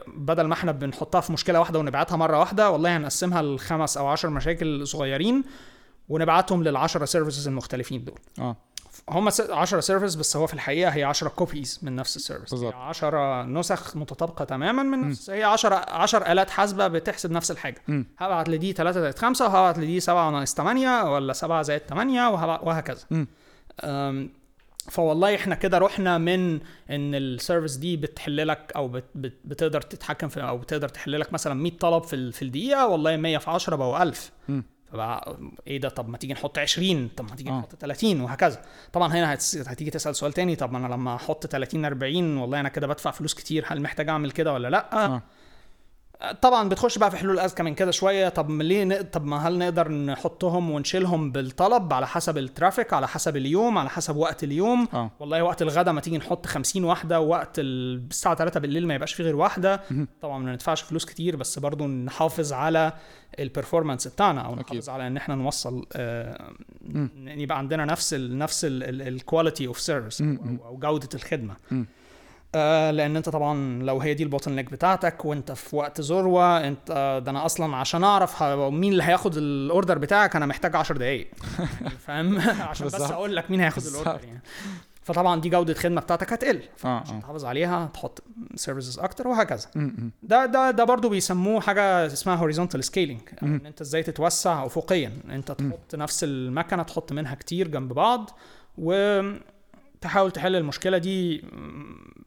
[0.07, 4.29] بدل ما إحنا بنحطها في مشكلة واحدة ونبعتها مرة واحدة والله هنقسمها لخمس أو عشر
[4.29, 5.43] مشاكل صغيرين
[6.09, 8.19] ونبعتهم للعشرة services المختلفين دول.
[8.39, 8.55] آه.
[9.09, 12.73] هم 10 service بس هو في الحقيقة هي 10 copies من نفس ال service بالظبط.
[12.73, 17.81] 10 نسخ متطابقة تماما من نفس هي 10 10 آلات حاسبة بتحسب نفس الحاجة.
[18.19, 22.59] هبعت لدي 3 زائد 5 وهبعت لدي 7 ناقص 8 ولا 7 زائد 8 وهبعت
[22.63, 22.99] وهكذا
[24.89, 26.53] فوالله إحنا كده رحنا من
[26.89, 31.33] إن السيرفيس دي بتحل لك أو بت بت بتقدر تتحكم في أو بتقدر تحل لك
[31.33, 34.63] مثلا 100 طلب في ال- في الدقيقة والله 100 في 10 بقوا 1000 مم.
[34.91, 37.53] فبقى إيه ده طب ما تيجي نحط 20 طب ما تيجي آه.
[37.59, 38.61] نحط 30 وهكذا
[38.93, 39.33] طبعا هنا
[39.67, 43.11] هتيجي تسأل سؤال تاني طب ما أنا لما أحط 30 40 والله أنا كده بدفع
[43.11, 45.21] فلوس كتير هل محتاج أعمل كده ولا لأ آه.
[46.41, 49.01] طبعا بتخش بقى في حلول اذكى من كده شوية طب ليه ن...
[49.01, 53.89] طب ما هل نقدر نحطهم ونشيلهم بالطلب على حسب ال traffic على حسب اليوم على
[53.89, 58.35] حسب وقت اليوم آه والله وقت الغدا ما تيجي نحط 50 واحدة وقت ال- الساعة
[58.35, 59.81] 3 بالليل ما يبقاش فيه غير واحدة.
[60.21, 62.93] طبعا ما ندفعش فلوس كتير بس برضو نحافظ على
[63.39, 64.65] ال performance بتاعنا أو أكيد.
[64.65, 66.51] نحافظ على إن إحنا نوصل آه
[67.25, 70.21] يبقى عندنا نفس ال نفس ال quality of service.
[70.65, 71.55] أو جودة الخدمة.
[72.57, 76.91] آه لأن أنت طبعا لو هي دي ال bottleneck بتاعتك وأنت في وقت ذروة أنت
[76.91, 80.97] آه ده أنا أصلا عشان أعرف مين اللي هياخد ال order بتاعك أنا محتاج 10
[80.97, 81.27] دقائق
[82.05, 82.39] فاهم؟
[82.69, 82.95] عشان بس.
[82.95, 83.83] أقول لك مين هياخد.
[83.85, 84.41] ال order يعني.
[85.03, 86.61] فطبعا دي جودة الخدمه بتاعتك هتقل.
[86.83, 87.19] عشان آه.
[87.21, 88.23] تحافظ عليها تحط
[88.55, 89.67] services أكتر وهكذا.
[90.23, 93.21] ده ده ده برضه بيسموه حاجة اسمها horizontal scaling.
[93.43, 98.29] إن أنت إزاي تتوسع افقيا أنت تحط نفس المكنة تحط منها كتير جنب بعض
[99.97, 101.43] وتحاول تحل المشكلة دي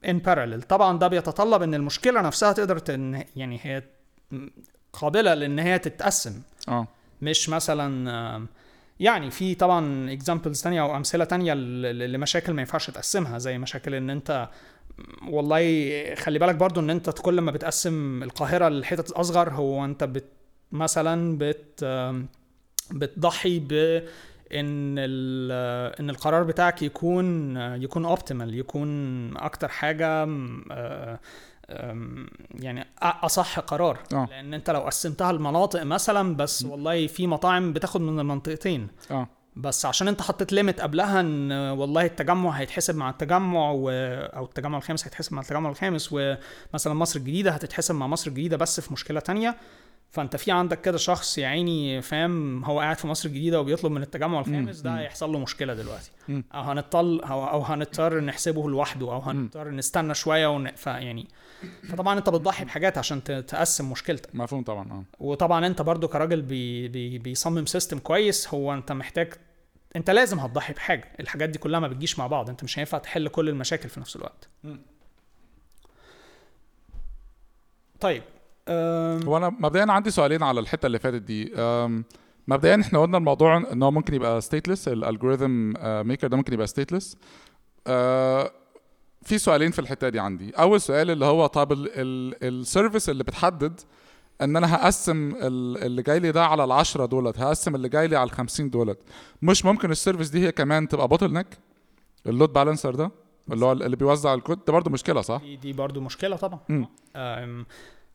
[0.09, 3.25] in parallel طبعا ده بيتطلب إن المشكلة نفسها تقدر تن...
[3.37, 3.83] يعني هي
[4.93, 6.43] قابلة لإن هي تتقسم.
[6.69, 6.87] آه.
[7.23, 8.49] مش مثلا
[9.01, 14.11] يعني في طبعا examples تانية أو أمثلة تانية لمشاكل ما ينفعش تقسمها زي مشاكل إن
[14.11, 14.49] أنت
[15.29, 20.29] والله خلي بالك برضو إن أنت كل ما بتقسم القاهرة لحتت أصغر هو أنت بت
[20.73, 21.85] مثلا بت
[22.91, 24.03] بتضحي ب
[24.55, 30.27] إن ال- إن القرار بتاعك يكون يكون optimal يكون أكتر حاجة
[30.71, 31.19] آه،
[32.55, 33.99] يعني أصح قرار.
[34.13, 34.27] آه.
[34.31, 38.89] لأن أنت لو قسمتها لمناطق مثلا بس والله في مطاعم بتاخد من المنطقتين.
[39.11, 39.29] آه.
[39.57, 43.91] بس عشان أنت حطيت limit قبلها إن والله التجمع هيتحسب مع التجمع و...
[44.37, 48.81] أو التجمع الخامس هيتحسب مع التجمع الخامس ومثلا مصر الجديدة هتتحسب مع مصر الجديدة بس
[48.81, 49.57] في مشكلة تانية.
[50.11, 54.03] فانت في عندك كده شخص يا عيني فاهم هو قاعد في مصر الجديدة وبيطلب من
[54.03, 54.99] التجمع الخامس ده.
[54.99, 56.45] هيحصل له مشكلة دلوقتي مم.
[56.55, 60.71] أو هنضطر أو هنضطر نحسبه لوحده أو هنضطر نستنى شوية ون...
[60.71, 61.29] فيعني
[61.89, 66.89] فطبعا أنت بتضحي بحاجات عشان تقسم مشكلتك مفهوم طبعا آه وطبعا أنت برضو كراجل بي
[66.89, 69.35] بي بيصمم system كويس هو أنت محتاج
[69.97, 73.29] أنت لازم هتضحي بحاجة الحاجات دي كلها ما بتجيش مع بعض أنت مش هينفع تحل
[73.29, 74.81] كل المشاكل في نفس الوقت مم.
[78.01, 78.23] طيب.
[78.69, 81.53] هو أنا مبدئيا عندي سؤالين على الحتة اللي فاتت دي.
[82.49, 85.73] مبدئيا إحنا قلنا الموضوع إن هو ممكن يبقى stateless ال algorithm
[86.09, 87.17] maker ده ممكن يبقى stateless
[89.23, 90.51] في سؤالين في الحتة دي عندي.
[90.51, 91.73] أول سؤال اللي هو طب
[92.43, 93.81] ال service اللي بتحدد
[94.43, 98.07] إن أنا هقسم ال- اللي جاي لي ده على ال 10 دولت هقسم اللي جاي
[98.09, 98.99] لي على ال 50 دولت.
[99.43, 101.47] مش ممكن ال service دي هي كمان تبقى bottleneck ال
[102.27, 103.11] load balancer ده
[103.53, 106.61] اللي هو اللي بيوزع ال load؟ ده برضه مشكلة صح؟ دي, دي برضو مشكلة طبعا.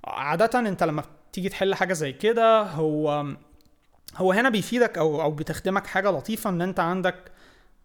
[0.06, 1.04] عادة انت لما
[1.34, 3.26] تيجي تحل حاجة زي كده هو
[4.16, 7.16] هو هنا بيفيدك أو أو بتخدمك حاجة لطيفة إن أنت عندك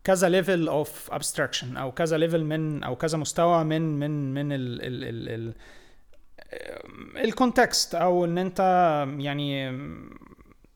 [0.05, 4.83] كذا level of abstraction أو كذا level من أو كذا مستوى من من من ال
[4.83, 5.55] ال ال ال
[7.25, 8.61] ال context أو إن أنت
[9.19, 9.69] يعني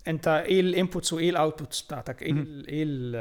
[0.09, 3.14] أنت إيه ال inputs وإيه ال outputs بتاعتك إيه ال إيه ال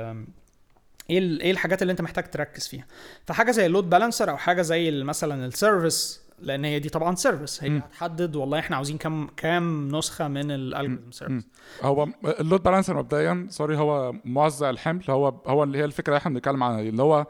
[1.10, 2.86] إيه إيه الحاجات اللي أنت محتاج تركز فيها.
[3.26, 7.16] فحاجة زي ال load balancer أو حاجة زي مثلا ال service لأن هي دي طبعا
[7.16, 7.78] service هي مم.
[7.78, 11.48] هتحدد والله إحنا عاوزين كام كام نسخة من ال algorithm service
[11.82, 12.08] هو
[12.40, 15.04] ال load balancer مبدئيا sorry هو موزع الحمل.
[15.10, 17.26] هو هو اللي هي الفكرة اللي إحنا بنتكلم عنها اللي هو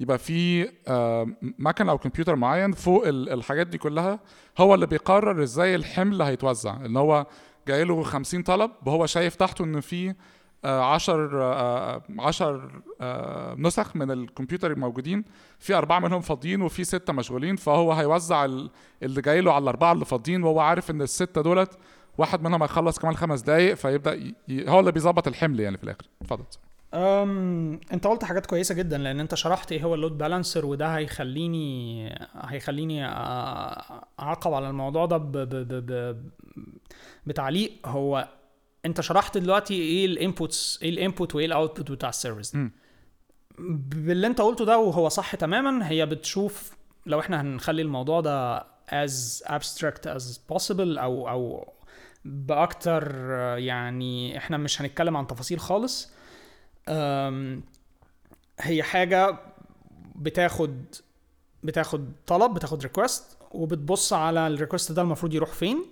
[0.00, 4.20] يبقى في آه، مكن أو كمبيوتر معين فوق ال- الحاجات دي كلها
[4.58, 6.76] هو اللي بيقرر إزاي الحمل هيتوزع.
[6.86, 7.26] ان هو
[7.68, 10.14] جاي له 50 طلب وهو شايف تحته إن في
[10.64, 12.70] 10 10
[13.58, 15.24] نسخ من الكمبيوتر الموجودين
[15.58, 18.70] في أربعة منهم فاضيين وفي ستة مشغولين فهو هيوزع ال-
[19.02, 21.78] اللي جاي له على الأربعة اللي فاضيين وهو عارف إن الستة دولت
[22.18, 24.34] واحد منهم هيخلص كمان خمس دقايق فيبدأ ي...
[24.68, 26.02] هو اللي بيظبط الحمل يعني في الآخر.
[26.22, 26.44] اتفضل.
[26.94, 32.08] أم أنت قلت حاجات كويسة جدا لأن أنت شرحت إيه هو اللود بالانسر وده هيخليني
[32.34, 33.04] هيخليني
[34.20, 35.32] أعقب على الموضوع ده ب...
[35.32, 35.48] ب...
[35.54, 35.86] ب...
[35.92, 36.22] ب...
[37.26, 37.72] بتعليق.
[37.86, 38.28] هو
[38.86, 42.56] انت شرحت دلوقتي إيه ال inputs إيه ال input وايه ال output بتاع ال service.
[43.58, 46.76] باللي انت قلته ده وهو صح تماما هي بتشوف
[47.06, 50.22] لو إحنا هنخلي الموضوع ده as abstract as
[50.52, 51.72] possible أو أو
[52.24, 53.14] بأكتر
[53.58, 56.10] يعني إحنا مش هنتكلم عن تفاصيل خالص.
[58.60, 59.38] هي حاجة
[60.16, 60.84] بتاخد
[61.62, 65.86] بتاخد طلب بتاخد request وبتبص على ال request ده المفروض يروح فين.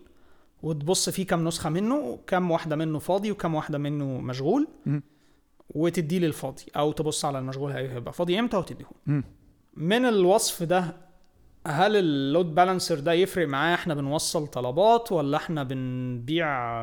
[0.67, 5.03] وتبص فيه كام نسخة منه كام واحدة منه فاضي وكام واحدة منه مشغول مم.
[5.71, 9.25] وتدي لي الفاضي أو تبص على المشغول هيبقى فاضي إمتى وتديه مم.
[9.77, 10.97] من الوصف ده
[11.67, 16.83] هل ال load balancer ده يفرق معاه إحنا بنوصل طلبات ولا إحنا بنبيع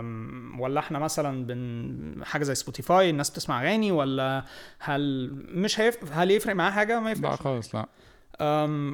[0.60, 4.44] ولا إحنا مثلا بن حاجة زي سبوتيفاي الناس بتسمع أغاني ولا
[4.80, 5.98] هل مش هيف...
[6.14, 7.86] هل يفرق معاه حاجة ما لا يفرقش خالص لا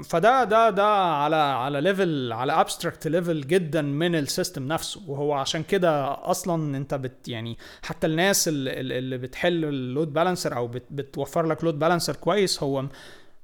[0.04, 5.34] فده ده ده على على level على abstract level جدا من ال system نفسه وهو
[5.34, 10.68] عشان كده أصلا أنت بت يعني حتى الناس اللي, اللي بتحل ال load balancer أو
[10.68, 12.86] بت بتوفر لك load balancer كويس هو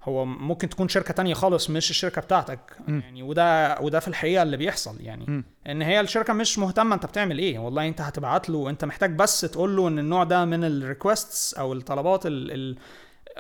[0.04, 3.00] هو ممكن تكون شركة تانية خالص مش الشركة بتاعتك م.
[3.00, 5.44] يعني وده وده في الحقيقة اللي بيحصل يعني م.
[5.68, 9.42] إن هي الشركة مش مهتمة أنت بتعمل إيه والله أنت هتبعت له أنت محتاج بس
[9.42, 12.78] تقول له إن النوع ده من ال requests أو الطلبات ال ال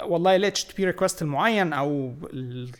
[0.03, 2.13] والله ال HTTP request المعين أو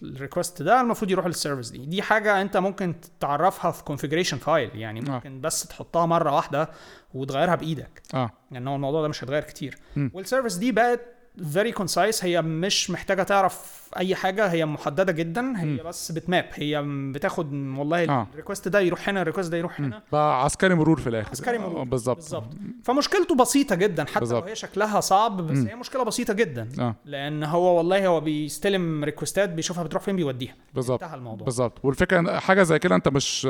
[0.03, 4.35] ال request ده المفروض يروح لل service دي دي حاجة أنت ممكن تعرفها في configuration
[4.35, 5.03] file يعني آه.
[5.11, 6.69] ممكن بس تحطها مرة واحدة
[7.13, 10.09] وتغيرها بإيدك آه لأن هو الموضوع ده مش هيتغير كتير م.
[10.13, 11.01] وال service دي بقت
[11.39, 12.23] very concise.
[12.23, 14.47] هي مش محتاجة تعرف أي حاجة.
[14.47, 15.53] هي محددة جدا.
[15.57, 15.79] هي م.
[15.85, 16.49] بس بت map.
[16.53, 16.83] هي
[17.13, 18.27] بتاخد والله آه.
[18.31, 20.01] ال request ده يروح هنا ال request ده يروح هنا.
[20.11, 21.29] بقى عسكري مرور في الآخر.
[21.29, 21.81] عسكري مرور.
[21.81, 22.15] آه، بالظبط.
[22.15, 22.49] بالظبط.
[22.83, 24.05] فمشكلته بسيطة جدا.
[24.05, 24.43] حتى بالظبط.
[24.43, 25.67] لو هي شكلها صعب بس م.
[25.67, 26.69] هي مشكلة بسيطة جدا.
[26.79, 26.95] آه.
[27.05, 30.55] لأن هو والله هو بيستلم request ات بيشوفها بتروح فين بيوديها.
[30.73, 31.03] بالظبط.
[31.03, 31.45] انتهى الموضوع.
[31.45, 31.79] بالظبط.
[31.85, 33.47] والفكرة حاجة زي كده أنت مش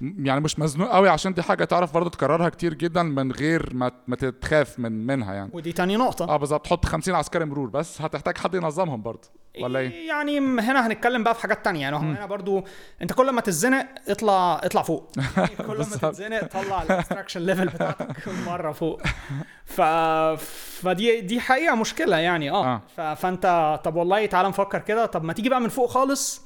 [0.00, 3.92] يعني مش مزنوق قوي عشان دي حاجة تعرف برضه تكررها كتير جدا من غير ما
[4.06, 5.50] ما تتخاف من منها يعني.
[5.52, 6.24] ودي تاني نقطة.
[6.28, 6.64] آه بالظبط.
[6.64, 8.02] تحط 50 عسكري مرور بس.
[8.02, 9.28] هتحتاج حد ينظمهم برضه.
[9.62, 11.80] ولا إيه؟ يعني هنا هنتكلم بقى في حاجات تانية.
[11.80, 12.64] يعني هنا برضو
[13.02, 15.12] انت كل ما تتزنق اطلع اطلع فوق.
[15.36, 15.84] يعني كل ما.
[15.84, 19.02] تتزنق طلع ال abstraction level بتاعتك مرة فوق.
[19.64, 19.80] ف
[20.82, 22.50] فدي دي حقيقة مشكلة يعني.
[22.50, 22.80] آه, آه.
[22.96, 23.00] ف...
[23.00, 25.06] فانت طب والله تعالى نفكر كده.
[25.06, 26.45] طب ما تيجي بقى من فوق خالص.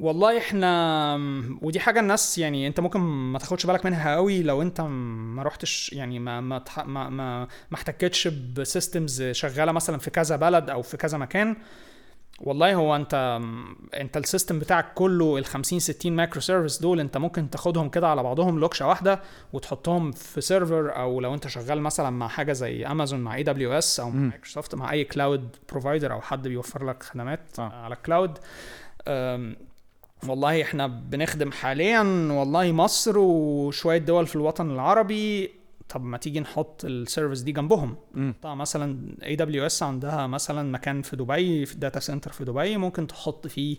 [0.00, 1.20] والله إحنا
[1.62, 5.92] ودي حاجة الناس يعني انت ممكن ما تاخدش بالك منها قوي لو انت ما رحتش
[5.92, 10.82] يعني ما ما ما ما, ما احتكتش ب systems شغالة مثلا في كذا بلد أو
[10.82, 11.56] في كذا مكان
[12.40, 13.40] والله هو انت
[13.94, 18.22] انت ال system بتاعك كله ال 50 60 microservice دول انت ممكن تاخدهم كده على
[18.22, 19.20] بعضهم لوكشة واحدة
[19.52, 24.10] وتحطهم في server أو لو انت شغال مثلا مع حاجة زي امازون مع AWS أو
[24.10, 24.20] مع.
[24.20, 27.62] مايكروسوفت مع أي cloud provider أو حد بيوفر لك خدمات آه.
[27.62, 28.38] على ال cloud
[30.28, 32.02] والله إحنا بنخدم حاليا
[32.32, 35.50] والله مصر وشوية دول في الوطن العربي.
[35.88, 37.96] طب ما تيجي نحط ال service دي جنبهم.
[38.42, 43.46] طبعا مثلا AWS عندها مثلا مكان في دبي في data center في دبي ممكن تحط
[43.46, 43.76] فيه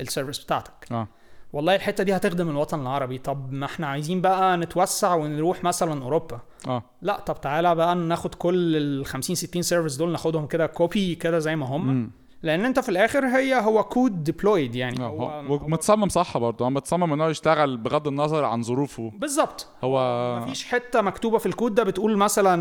[0.00, 0.86] ال service بتاعتك.
[0.92, 1.08] آه.
[1.52, 3.18] والله الحتة دي هتخدم الوطن العربي.
[3.18, 6.40] طب ما إحنا عايزين بقى نتوسع ونروح مثلا أوروبا.
[6.68, 6.82] آه.
[7.02, 11.38] لا طب تعالى بقى ناخد كل ال 50 60 service دول ناخدهم كده copy كده
[11.38, 11.86] زي ما هم.
[11.88, 12.10] مم.
[12.42, 15.00] لأن انت في الآخر هي هو code deployed يعني.
[15.04, 16.64] آه، هو, هو ومتصمم صح برضه.
[16.64, 19.12] هو متصمم ان هو يشتغل بغض النظر عن ظروفه.
[19.14, 19.68] بالظبط.
[19.84, 22.56] هو مفيش حتة مكتوبة في الكود ده بتقول مثلا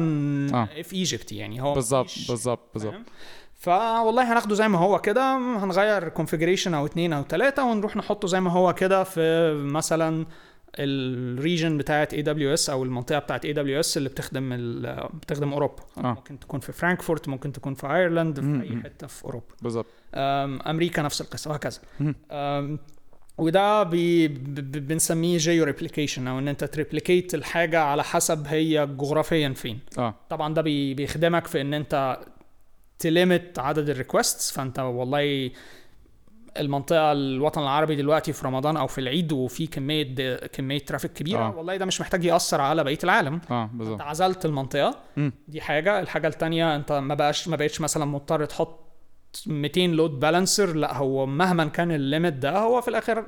[0.55, 0.81] آه.
[0.81, 1.61] في Egypt يعني.
[1.61, 2.93] هو بالظبط بالظبط بالظبط؟
[3.55, 5.37] فوالله هناخده زي ما هو كده.
[5.37, 10.25] هنغير configuration أو اتنين أو تلاتة ونروح نحطه زي ما هو كده في مثلا
[10.79, 14.49] ال region بتاعت AWS أو المنطقة بتاعت AWS اللي بتخدم
[15.13, 15.83] بتخدم أوروبا.
[15.97, 16.01] آه.
[16.01, 18.83] ممكن تكون في فرانكفورت ممكن تكون في أيرلند في مم، أي.
[18.83, 19.45] حتة في أوروبا.
[19.61, 19.85] بالظبط.
[20.15, 21.79] أمريكا نفس القصة وهكذا.
[23.37, 29.49] وده بي بنسميه geo replication أو إن أنت ت replicate الحاجة على حسب هي جغرافيا
[29.49, 29.79] فين.
[29.97, 30.15] آه.
[30.29, 32.19] طبعا ده بي- بيخدمك في إن أنت
[32.99, 35.51] ت limit عدد ال requests فأنت والله
[36.57, 41.47] المنطقة الوطن العربي دلوقتي في رمضان أو في العيد وفي كمية كمية traffic كبيرة آه.
[41.47, 41.55] آه.
[41.57, 45.33] والله ده مش محتاج يأثر على بقية العالم آه أنت بالظبط عزلت المنطقة مم.
[45.47, 48.79] دي حاجة الحاجة التانية أنت ما بقاش ما بقتش مثلا مضطر تحط
[49.47, 53.25] 200 load balancer لا هو مهما كان ال limit ده هو في الآخر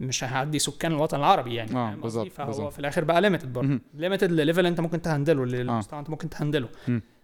[0.00, 2.72] مش هيعدي سكان الوطن العربي يعني آه، قصدي؟ بالظبط، فهو بالظبط.
[2.72, 3.78] في الآخر بقى limited برضه.
[3.94, 6.68] limited لل level أنت ممكن ت handle له للمستوى أنت ممكن ت handle له.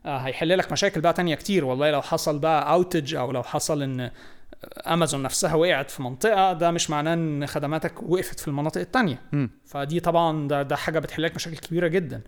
[0.07, 3.83] آه هيحل لك مشاكل بقى تانية كتير والله لو حصل بقى outage أو لو حصل
[3.83, 4.11] إن
[4.87, 9.51] امازون نفسها وقعت في منطقة ده مش معناه إن خدماتك وقفت في المناطق التانية مم.
[9.65, 12.21] فدي طبعا ده, ده حاجة بتحل لك مشاكل كبيرة جدا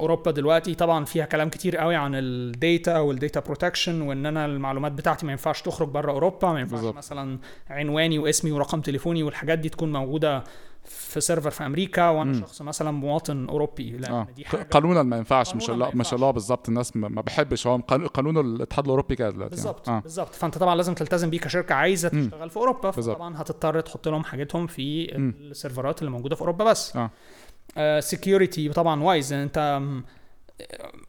[0.00, 4.46] أوروبا دلوقتي طبعا فيها كلام كتير قوي عن ال data وال data protection وإن أنا
[4.46, 6.94] المعلومات بتاعتي ما ينفعش تخرج بره أوروبا ما ينفعش.
[6.94, 7.38] مثلا
[7.70, 10.44] عنواني واسمي ورقم تليفوني والحاجات دي تكون موجودة
[10.88, 12.40] في server في أمريكا وأنا مم.
[12.40, 15.94] شخص مثلا مواطن أوروبي لأن آه دي ق- حاجة قانونا ما ينفعش مش الله ما
[15.94, 16.14] مش.
[16.14, 17.76] الله بالظبط الناس ما بحبش هو
[18.14, 19.64] قانون- الاتحاد الأوروبي كده دلوقتي يعني.
[19.66, 22.08] بالظبط آه بالظبط فأنت طبعا لازم تلتزم بيه كشركة عايزة.
[22.08, 22.90] تشتغل في أوروبا.
[22.90, 25.34] فطبعا هتضطر تحط لهم حاجتهم في مم.
[25.40, 26.98] ال server ات اللي موجودة في أوروبا بس
[27.76, 30.02] آه security طبعا wise أنت م،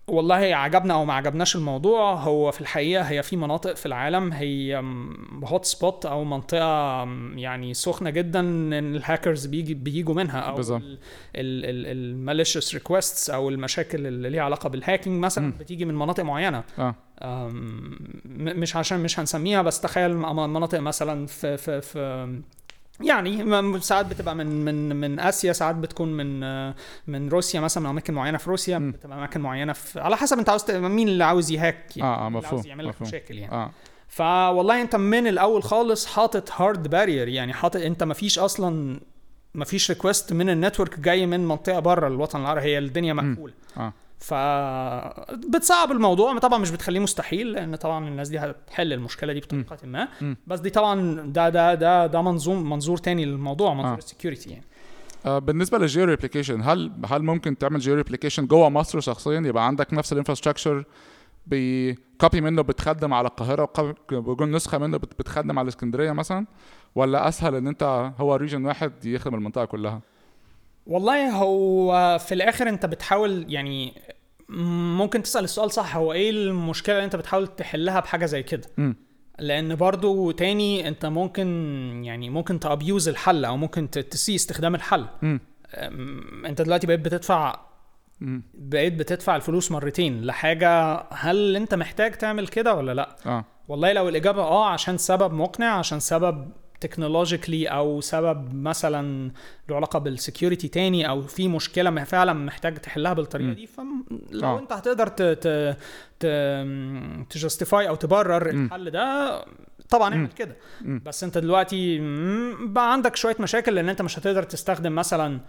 [0.08, 4.84] والله عجبنا أو ما عجبناش الموضوع هو في الحقيقة هي في مناطق في العالم هي
[5.44, 10.82] hot spot أو منطقة م، يعني سخنة جدا إن الهاكرز بيجي بيجوا منها أو بالظبط.
[11.36, 15.54] ال malicious requests أو المشاكل اللي ليها علاقة بال hacking مثلا مم.
[15.60, 21.58] بتيجي من مناطق معينة م- مش عشان مش هنسميها بس تخيل م- مناطق مثلا في
[21.58, 22.42] في في
[23.02, 26.76] يعني م- ساعات بتبقى من من من آسيا ساعات بتكون من آه،
[27.08, 28.92] من روسيا مثلا من أماكن معينة في روسيا مم.
[28.92, 32.26] بتبقى أماكن معينة في على حسب أنت عاوز مين اللي عاوز ي hack يعني آه
[32.26, 33.54] آه مفهوم عاوز يعمل لك مشاكل يعني.
[33.54, 33.72] آه.
[34.08, 39.00] فوالله أنت من الأول خالص حاطط hard barrier يعني حاطط أنت مفيش أصلا
[39.56, 43.54] مفيش request من ال network جاي من منطقة بره الوطن العربي هي الدنيا مقفولة.
[43.78, 43.94] آه.
[44.20, 44.34] ف
[45.54, 46.38] بتصعب الموضوع.
[46.40, 50.08] طبعا مش بتخليه مستحيل لأن طبعا الناس دي هتحل المشكلة دي بطريقة ما.
[50.48, 53.98] بس دي طبعا ده ده ده ده منظور منظور تاني للموضوع منظور آه.
[53.98, 54.64] ال security يعني.
[55.26, 59.68] آه، بالنسبة لل geo replication هل هل ممكن تعمل geo replication جوه مصر شخصيا؟ يبقى
[59.68, 60.84] عندك نفس ال infrastructure
[61.48, 63.70] ب copy منه بتخدم على القاهرة
[64.12, 66.46] وجون نسخة منه بت- بتخدم على اسكندرية مثلا؟
[66.96, 70.02] ولا أسهل إن أنت هو region واحد يخدم المنطقة كلها؟
[70.90, 73.94] والله هو في الآخر أنت بتحاول يعني
[75.00, 78.96] ممكن تسأل السؤال صح هو إيه المشكلة اللي أنت بتحاول تحلها بحاجة زي كده؟ امم
[79.40, 81.48] لأن برضو تاني أنت ممكن
[82.06, 85.06] يعني ممكن ت abuse الحل أو ممكن تسيء استخدام الحل.
[85.24, 85.40] أم،
[86.46, 87.60] أنت دلوقتي بقيت بتدفع
[88.54, 93.46] بقيت بتدفع الفلوس مرتين لحاجة هل أنت محتاج تعمل كده ولا لأ؟ آه.
[93.68, 99.32] والله لو الإجابة آه عشان سبب مقنع عشان سبب technologically أو سبب مثلا
[99.70, 103.54] له علاقة بال security تاني أو في مشكلة ما فعلا محتاج تحلها بالطريقة مم.
[103.54, 104.60] دي فلو آه.
[104.60, 105.48] أنت هتقدر ت ت
[106.20, 106.26] ت
[107.30, 108.66] ت justify أو تبرر مم.
[108.66, 109.46] الحل ده
[109.90, 110.28] طبعا اعمل.
[110.28, 110.56] كده.
[110.82, 112.00] بس أنت دلوقتي
[112.60, 115.40] بقى عندك شوية مشاكل لأن أنت مش هتقدر تستخدم مثلا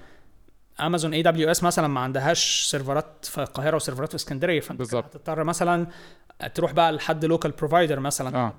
[0.81, 4.95] امازون AWS مثلا ما عندهاش server ات في القاهرة و server ات في اسكندرية فأنت.
[4.95, 5.87] هتضطر مثلا
[6.49, 8.53] تروح بقى لحد local provider مثلا آه.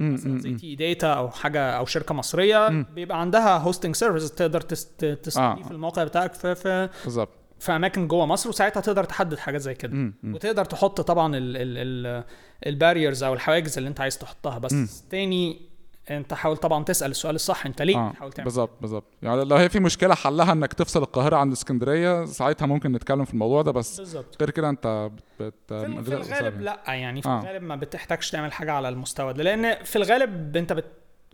[0.00, 0.54] مثلا زي.
[0.54, 2.86] تي داتا أو حاجة أو شركة مصرية مم.
[2.94, 5.70] بيبقى عندها hosting service تقدر تست- تستضيف آه.
[5.70, 10.12] الموقع بتاعك في في بالظبط في أماكن جوه مصر وساعتها تقدر تحدد حاجات زي كده.
[10.24, 12.24] وتقدر تحط طبعا ال ال ال
[12.66, 14.88] ال barriers أو الحواجز اللي أنت عايز تحطها بس مم.
[15.10, 15.71] تاني
[16.10, 19.56] انت حاول طبعا تسأل السؤال الصح انت ليه آه بتحاول تعمل بالظبط بالظبط يعني لو
[19.56, 23.72] هي في مشكلة حلها إنك تفصل القاهرة عن اسكندرية ساعتها ممكن نتكلم في الموضوع ده
[23.72, 25.54] بس بالظبط غير كده انت بت.
[25.68, 26.64] في, في الغالب أسامي.
[26.64, 27.40] لأ يعني في آه.
[27.40, 30.84] الغالب ما بتحتاجش تعمل حاجة على المستوى ده لأن في الغالب انت بت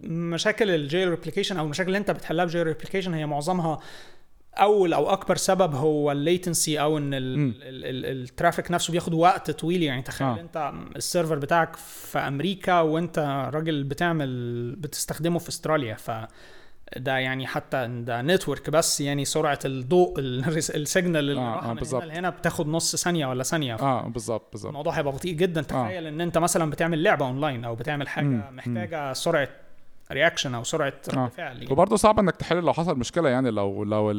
[0.04, 3.78] مشاكل ال geo replication أو المشاكل اللي انت بتحلها ب geo replication هي معظمها
[4.54, 7.10] أول أو أكبر سبب هو ال latency أو إن.
[7.14, 10.36] ال traffic نفسه بياخد وقت طويل يعني تخيل آه.
[10.36, 10.40] آه.
[10.40, 13.18] أنت ال server بتاعك في أمريكا وأنت
[13.54, 16.10] راجل بتعمل بتستخدمه في أستراليا ف
[16.96, 20.44] ده يعني حتى ده network بس يعني سرعة الضوء ال-
[20.76, 21.84] ال signal اللي آه، راح آه، من.
[21.84, 26.06] هنا لهنا بتاخد نص ثانية ولا ثانية آه بالظبط بالظبط الموضوع هيبقى بطيء جدا تخيل
[26.06, 29.48] إن أنت مثلا بتعمل لعبة اونلاين أو بتعمل حاجة محتاجة سرعة
[30.12, 31.24] reaction أو سرعة آه.
[31.24, 31.72] رد فعل يعني.
[31.72, 34.10] وبرضه صعب إنك تحل لو حصل مشكلة يعني لو لو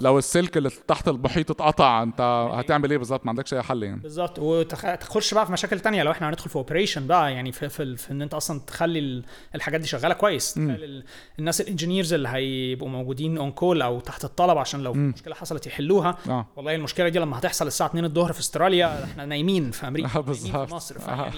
[0.00, 2.20] لو السلك اللي تحت المحيط اتقطع أنت
[2.54, 6.10] هتعمل إيه بالظبط ما عندكش أي حل يعني بالظبط وتخش بقى في مشاكل تانية لو
[6.10, 9.24] إحنا هندخل في operation بقى يعني في, في, في إن أنت أصلا تخلي ال-
[9.54, 11.04] الحاجات دي شغالة كويس ال-
[11.38, 15.12] الناس ال engineers اللي هيبقوا موجودين on call أو تحت الطلب عشان لو مم.
[15.16, 19.24] مشكلة حصلت يحلوها آه والله المشكلة دي لما هتحصل الساعة 2 الظهر في استراليا إحنا
[19.26, 20.68] نايمين في أمريكا آه، بالظبط.
[20.68, 21.32] في مصر آه.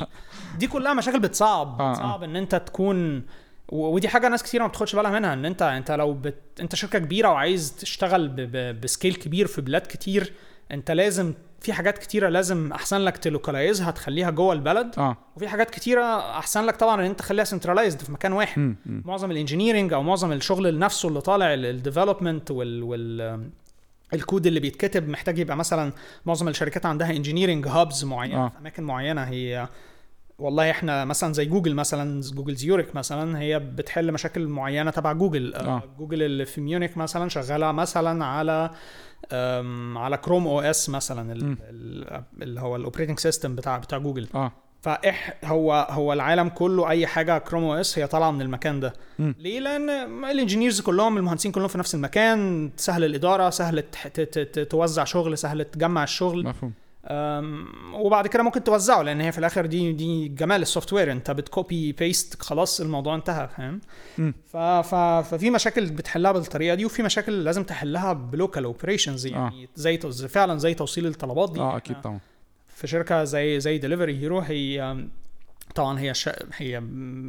[0.59, 1.93] دي كلها مشاكل بتصعب آه، آه.
[1.93, 3.23] بتصعب إن أنت تكون
[3.71, 6.35] ودي حاجة ناس كتير ما بتاخدش بالها منها إن انت أنت لو بت...
[6.61, 8.37] أنت شركة كبيرة وعايز تشتغل ب...
[8.37, 8.81] ب...
[8.81, 10.33] ب scale كبير في بلاد كتير
[10.71, 15.17] أنت لازم في حاجات كتيرة لازم أحسن لك ت localize ها تخليها جوه البلد آه
[15.37, 16.03] وفي حاجات كتيرة
[16.39, 18.77] أحسن لك طبعا إن أنت تخليها centralized في مكان واحد مم،.
[19.05, 23.51] معظم ال engineering أو معظم الشغل نفسه اللي طالع ال development وال وال
[24.15, 25.93] الكود اللي بيتكتب محتاج يبقى مثلا
[26.27, 28.47] معظم الشركات عندها engineering hubs معينة آه.
[28.47, 28.49] آه.
[28.49, 29.69] في أماكن معينة هي
[30.41, 35.55] والله إحنا مثلا زي جوجل مثلا جوجل زيوريك مثلا هي بتحل مشاكل معينة تبع جوجل
[35.55, 35.59] آه.
[35.61, 35.83] آه.
[35.99, 38.71] جوجل اللي في ميونخ مثلا شغالة مثلا على
[39.97, 41.57] على Chrome OS مثلا ال- مم.
[41.63, 46.89] ال- اللي هو ال operating system بتاع بتاع جوجل آه فإح هو هو العالم كله
[46.91, 49.35] أي حاجة Chrome OS هي طالعة من المكان ده مم.
[49.39, 49.91] ليه لأن
[50.25, 53.83] ال engineers كلهم المهندسين كلهم في نفس المكان سهل الإدارة سهل
[54.71, 56.73] توزع شغل سهل تجمع الشغل مفهوم
[57.95, 61.52] وبعد كده ممكن توزعه لأن هي في الآخر دي دي جمال ال software أنت بت
[61.52, 63.81] copy paste خلاص الموضوع انتهى فاهم.
[64.47, 69.69] ف ف ففي مشاكل بتحلها بالطريقة دي وفي مشاكل لازم تحلها ب local operations يعني
[69.75, 71.61] زي توز- فعلا زي توصيل الطلبات دي.
[71.61, 72.19] آه أكيد طبعا.
[72.69, 75.05] في شركة زي زي Delivery Hero هي
[75.75, 76.29] طبعا هي ش...
[76.57, 76.81] هي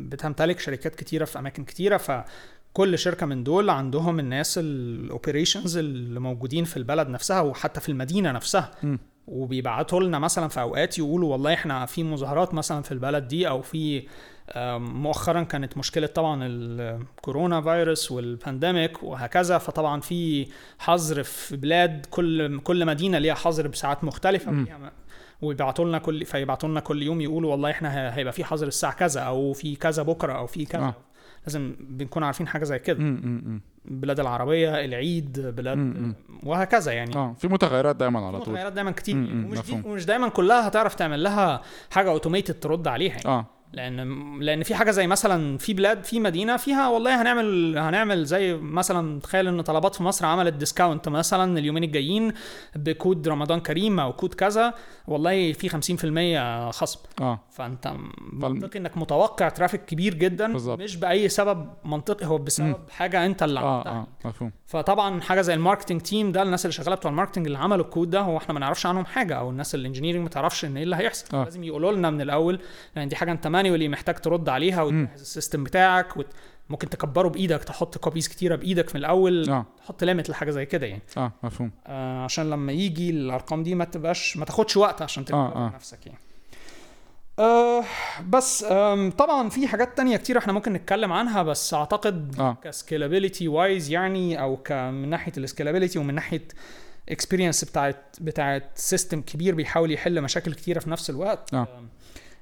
[0.09, 6.19] بتمتلك شركات كتيرة في أماكن كتيرة فكل شركة من دول عندهم الناس ال operations اللي
[6.19, 8.71] موجودين في البلد نفسها وحتى في المدينة نفسها.
[8.83, 8.99] مم.
[9.31, 13.61] وبيبعتوا لنا مثلا في أوقات يقولوا والله إحنا في مظاهرات مثلا في البلد دي أو
[13.61, 14.07] في
[14.77, 19.57] مؤخرا كانت مشكلة طبعا الكورونا فيروس وال pandemic وهكذا.
[19.57, 20.47] فطبعا في
[20.79, 24.51] حظر في بلاد كل كل مدينة ليها حظر بساعات مختلفة.
[25.41, 29.21] ويبعتوا لنا كل فيبعتوا لنا كل يوم يقولوا والله إحنا هيبقى في حظر الساعة كذا
[29.21, 30.81] أو في كذا بكرة أو في كذا.
[30.81, 30.95] آه.
[31.45, 33.15] لازم بنكون عارفين حاجة زي كده.
[33.85, 38.91] بلاد العربية العيد بلاد مم، وهكذا يعني آه في متغيرات دايما على طول متغيرات دايما
[38.91, 39.81] كتير م- م، ومش دي.
[39.85, 41.61] ومش دايما كلها هتعرف تعمل لها
[41.91, 43.27] حاجة automated ترد عليها يعني.
[43.27, 48.25] آه لأن لأن في حاجة زي مثلا في بلاد في مدينة فيها والله هنعمل هنعمل
[48.25, 52.33] زي مثلا تخيل إن طلبات في مصر عملت discount مثلا اليومين الجايين
[52.75, 54.73] بكود رمضان كريم أو كود كذا
[55.07, 55.69] والله في
[56.71, 56.99] 50% خصم.
[57.21, 57.39] آه.
[57.51, 57.93] فأنت
[58.33, 60.79] منطقي إنك متوقع traffic كبير جدا بالظبط.
[60.79, 63.91] مش بأي سبب منطقي هو بسبب حاجة أنت اللي آه عملتها.
[64.25, 64.51] آه مفهوم.
[64.65, 67.85] فطبعا حاجة زي ال marketing team ده الناس اللي شغالة بتوع ال marketing اللي عملوا
[67.85, 70.77] الكود ده هو إحنا ما نعرفش عنهم حاجة أو الناس ال engineering ما تعرفش إن
[70.77, 71.37] إيه اللي هيحصل.
[71.37, 71.43] آه.
[71.43, 72.59] لازم يقولوا لنا من الأول
[72.95, 76.27] لأن دي حاجة أنت manually محتاج ترد عليها وتجهز ال system بتاعك وت...
[76.69, 79.65] ممكن تكبره بإيدك تحط copies كتيرة بإيدك من الأول آه.
[79.77, 81.01] تحط limit لحاجة زي كده يعني.
[81.17, 81.71] آه مفهوم.
[81.87, 85.71] آه عشان لما يجي الأرقام دي ما تبقاش ما تاخدش وقت عشان تكبر آه، آه.
[85.75, 86.19] نفسك يعني.
[87.39, 87.83] آه
[88.29, 92.57] بس آم طبعا في حاجات تانية كتير إحنا ممكن نتكلم عنها بس أعتقد آه.
[92.63, 96.47] ك scalability wise يعني أو من ناحية ال scalability ومن ناحية
[97.09, 101.53] experience بتاعت بتاعت system كبير بيحاول يحل مشاكل كتيرة في نفس الوقت.
[101.53, 101.57] آه.
[101.77, 101.89] آم،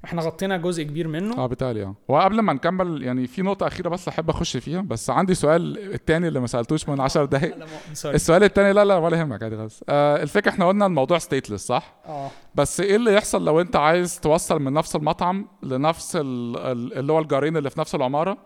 [0.06, 1.38] إحنا غطينا جزء كبير منه.
[1.38, 1.96] آه بالتالي آه.
[2.08, 6.28] وقبل ما نكمل يعني في نقطة أخيرة بس أحب أخش فيها بس عندي سؤال التاني
[6.28, 7.58] اللي ما سألتوش من 10 دقايق.
[7.58, 8.16] لا، لا، sorry.
[8.16, 9.84] السؤال التاني لا لا ولا يهمك عادي خالص.
[9.90, 12.30] آه الفكرة إحنا قلنا الموضوع stateless صح؟ آه.
[12.56, 17.14] بس إيه اللي يحصل لو أنت عايز توصل من نفس المطعم لنفس ال- ال- اللي
[17.14, 18.38] هو الجارين اللي في نفس العمارة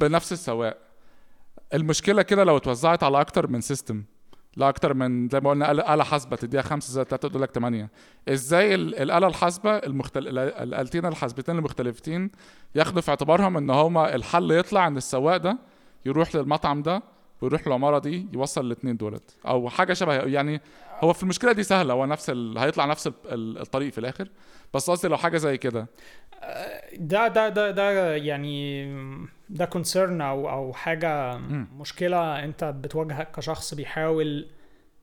[0.00, 0.78] بنفس السواق؟
[1.74, 4.04] المشكلة كده لو اتوزعت على أكتر من سيستم
[4.56, 7.90] لا أكتر من زي ما قلنا آلة- حاسبة تديها خمسة زائد تلاتة تقول لك تمانية.
[8.28, 10.28] إزاي ال- الآلة الحاسبة؟ المختل...
[10.28, 12.30] ال- الآلتين الحاسبتين المختلفتين
[12.74, 15.58] ياخدوا في اعتبارهم إن هما الحل يطلع إن السواق ده
[16.06, 17.02] يروح للمطعم ده
[17.42, 20.60] ويروح العمارة دي يوصل الاتنين دولت أو حاجة شبه يعني
[21.00, 22.58] هو في المشكلة دي سهلة هو نفس ال...
[22.58, 24.28] هيطلع نفس ال- ال- الطريق في الآخر
[24.74, 25.86] بس قصدي لو حاجة زي كده
[26.96, 28.84] ده ده ده ده يعني
[29.50, 31.68] ده concern أو أو حاجة مم.
[31.78, 34.46] مشكلة أنت بتواجهك كشخص بيحاول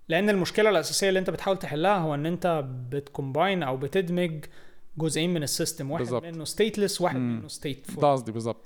[0.10, 4.46] لأن المشكلة الأساسية اللي أنت بتحاول تحلها هو إن أنت بت combine أو بتدمج
[4.98, 6.24] جزئين من ال system واحد بالظبط.
[6.24, 7.38] منه stateless واحد مم.
[7.40, 8.66] منه stateful ده قصدي بالظبط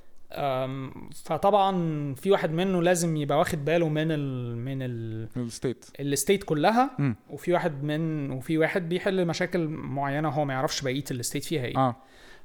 [1.25, 5.85] فطبعا في واحد منه لازم يبقى واخد باله من ال من ال ال state.
[5.99, 7.15] ال state كلها مم.
[7.29, 11.65] وفي واحد من وفي واحد بيحل مشاكل معينة هو ما يعرفش بقية ال state فيها
[11.65, 11.77] إيه.
[11.77, 11.95] آه.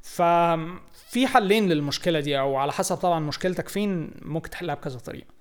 [0.02, 5.38] ففي حلين للمشكلة دي أو على حسب طبعا مشكلتك فين ممكن تحلها بكذا طريقة.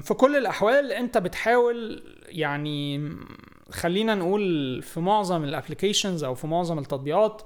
[0.00, 3.10] في كل الأحوال أنت بتحاول يعني
[3.70, 7.42] خلينا نقول في معظم ال applications أو في معظم التطبيقات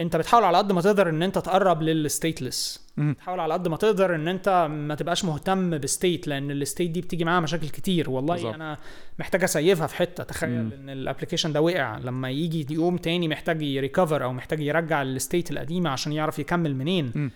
[0.00, 2.86] انت بتحاول على قد ما تقدر ان انت تقرب لل stateless.
[3.18, 6.90] تحاول على قد ما تقدر ان انت ما تبقاش مهتم ب state لأن ال state
[6.90, 8.34] دي بتيجي معاها مشاكل كتير والله.
[8.34, 8.54] بالزبط.
[8.54, 8.78] أنا
[9.18, 10.70] محتاج أ save ها في حتة تخيل مم.
[10.72, 15.02] إن ال application ده وقع لما يجي يقوم تاني محتاج ي recover أو محتاج يرجع
[15.02, 17.30] ال state القديمة عشان يعرف يكمل منين.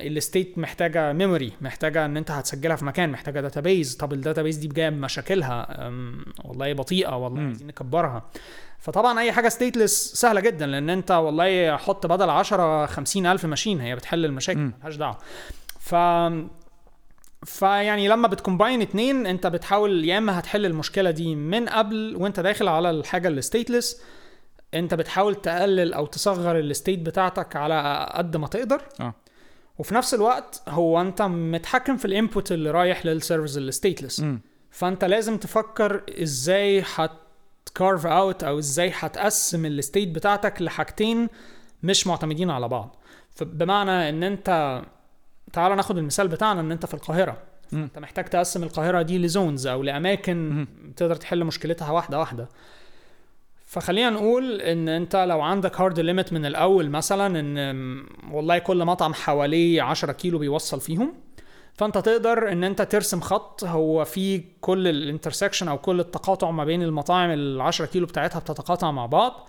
[0.00, 4.56] ال state محتاجة memory محتاجة إن أنت هتسجلها في مكان محتاجة database طب ال database
[4.56, 5.88] دي جاية بمشاكلها
[6.44, 7.40] والله بطيئة والله.
[7.40, 8.30] عايزين نكبرها
[8.86, 13.80] فطبعا أي حاجة stateless سهلة جدا لأن أنت والله حط بدل 10 50 ألف ماشين
[13.80, 14.58] هي بتحل المشاكل.
[14.60, 15.18] ملهاش دعوة
[15.80, 15.94] ف
[17.44, 22.40] فيعني لما بت combine اتنين أنت بتحاول يا إما هتحل المشكلة دي من قبل وأنت
[22.40, 24.00] داخل على الحاجة ال stateless
[24.74, 29.14] أنت بتحاول تقلل أو تصغر ال state بتاعتك على قد ما تقدر آه
[29.78, 34.24] وفي نفس الوقت هو أنت متحكم في ال input اللي رايح لل servers ال stateless.
[34.70, 36.82] فأنت لازم تفكر إزاي
[37.66, 41.28] ه تcarve out أو إزاي هتقسم ال state بتاعتك لحاجتين
[41.82, 42.96] مش معتمدين على بعض
[43.40, 44.82] بمعنى إن أنت
[45.52, 47.38] تعال ناخد المثال بتاعنا إن أنت في القاهرة.
[47.72, 50.66] أنت محتاج تقسم القاهرة دي ل zones أو لأماكن.
[50.96, 52.48] تقدر تحل مشكلتها واحدة واحدة
[53.66, 59.14] فخلينا نقول إن أنت لو عندك hard limit من الأول مثلا إن والله كل مطعم
[59.14, 61.14] حواليه 10 كيلو بيوصل فيهم
[61.78, 66.64] فانت تقدر ان انت ترسم خط هو فيه كل ال intersection أو كل التقاطع ما
[66.64, 69.48] بين المطاعم ال 10 كيلو بتاعتها بتتقاطع مع بعض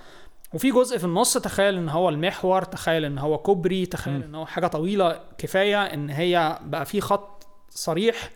[0.53, 4.23] وفي جزء في النص تخيل ان هو المحور تخيل ان هو كوبري تخيل.
[4.23, 8.29] ان هو حاجة طويلة كفاية ان هي بقى في خط صريح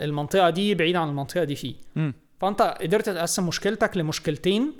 [0.00, 2.14] المنطقة دي بعيده عن المنطقة دي فيه مم.
[2.40, 4.72] فانت قدرت تقسم مشكلتك لمشكلتين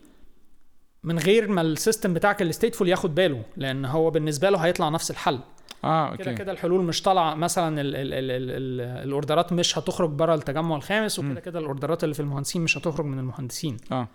[1.03, 4.89] من غير ما ال system بتاعك ال stateful ياخد باله لأن هو بالنسبة له هيطلع
[4.89, 5.39] نفس الحل
[5.85, 9.47] آه كده okay كده الحلول مش طالعة مثلا ال ال ال ال ال ال order
[9.47, 11.41] ات مش هتخرج بره التجمع الخامس وكده.
[11.41, 14.09] كده ال order ات اللي في المهندسين مش هتخرج من المهندسين آه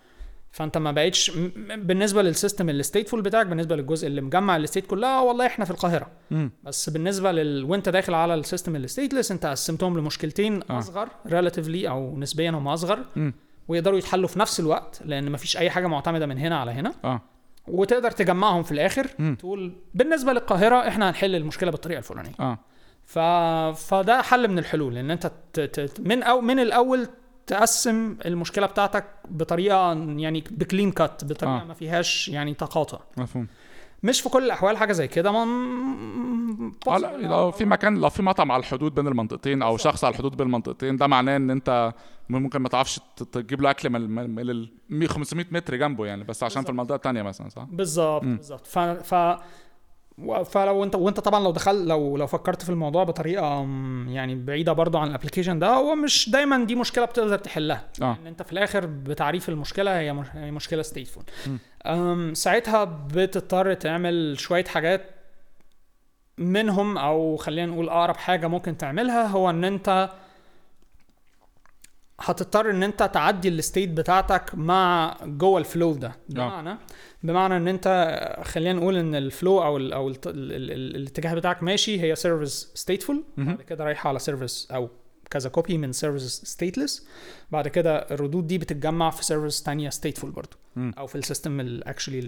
[0.52, 4.58] فأنت ما بقتش م- م- بالنسبة لل system ال stateful بتاعك بالنسبة للجزء اللي مجمع
[4.58, 6.52] ال state كلها والله إحنا في القاهرة مم.
[6.64, 10.80] بس بالنسبة لل وأنت داخل على ال system ال stateless أنت قسمتهم لمشكلتين آه.
[10.80, 13.34] أصغر relatively أو نسبيا هم أصغر مم.
[13.68, 17.22] ويقدروا يتحلوا في نفس الوقت لأن مفيش أي حاجة معتمدة من هنا على هنا آه
[17.68, 19.08] وتقدر تجمعهم في الآخر.
[19.20, 19.36] مم.
[19.40, 22.32] تقول بالنسبة للقاهرة إحنا هنحل المشكلة بالطريقة الفلانية.
[22.40, 22.60] آه.
[23.06, 23.20] ف...
[23.88, 25.60] فده حل من الحلول إن أنت ت...
[25.60, 26.00] ت...
[26.00, 27.08] من أو من الأول
[27.48, 31.64] تقسم المشكلة بتاعتك بطريقة يعني بكلين كات بطريقة آه.
[31.64, 33.00] ما فيهاش يعني تقاطع.
[33.18, 33.48] مفهوم.
[34.04, 38.52] مش في كل الأحوال حاجة زي كده آه، لا، لو في مكان لو في مطعم
[38.52, 41.94] على الحدود بين المنطقتين أو شخص على الحدود بين المنطقتين ده معناه إن أنت
[42.30, 43.00] ممكن ما تعرفش
[43.32, 46.68] تجيب له أكل من من من ال 100 500 متر جنبه يعني بس عشان في
[46.68, 46.70] بالظبط.
[46.70, 48.24] المنطقة الثانية مثلا صح؟ بالظبط.
[48.24, 48.80] بالظبط ف...
[48.80, 49.40] ف...
[50.46, 53.62] فلو انت وانت طبعا لو دخل لو لو فكرت في الموضوع بطريقة
[54.08, 57.88] يعني بعيدة برضو عن ال application ده هو مش دايما دي مشكلة بتقدر تحلها.
[58.20, 60.28] ان انت في الآخر بتعريف المشكلة هي مش...
[60.34, 61.60] هي مشكلة stateful مم.
[61.86, 65.10] أم ساعتها بتضطر تعمل شوية حاجات
[66.38, 70.10] منهم أو خلينا نقول أقرب حاجة ممكن تعملها هو إن انت
[72.20, 76.12] هتضطر إن انت تعدي ال state بتاعتك مع جوه ال flow ده.
[76.30, 76.78] بمعنى
[77.24, 77.88] بمعنى إن أنت
[78.44, 82.02] خلينا نقول إن ال flow أو ال أو ال ال ال ال الاتجاه بتاعك ماشي
[82.02, 83.24] هي service stateful.
[83.38, 84.90] بعد كده رايحة على service أو
[85.30, 87.08] كذا copy من service stateless
[87.52, 90.58] بعد كده الردود دي بتتجمع في service تانية stateful برضو.
[90.98, 92.22] أو في ال system actually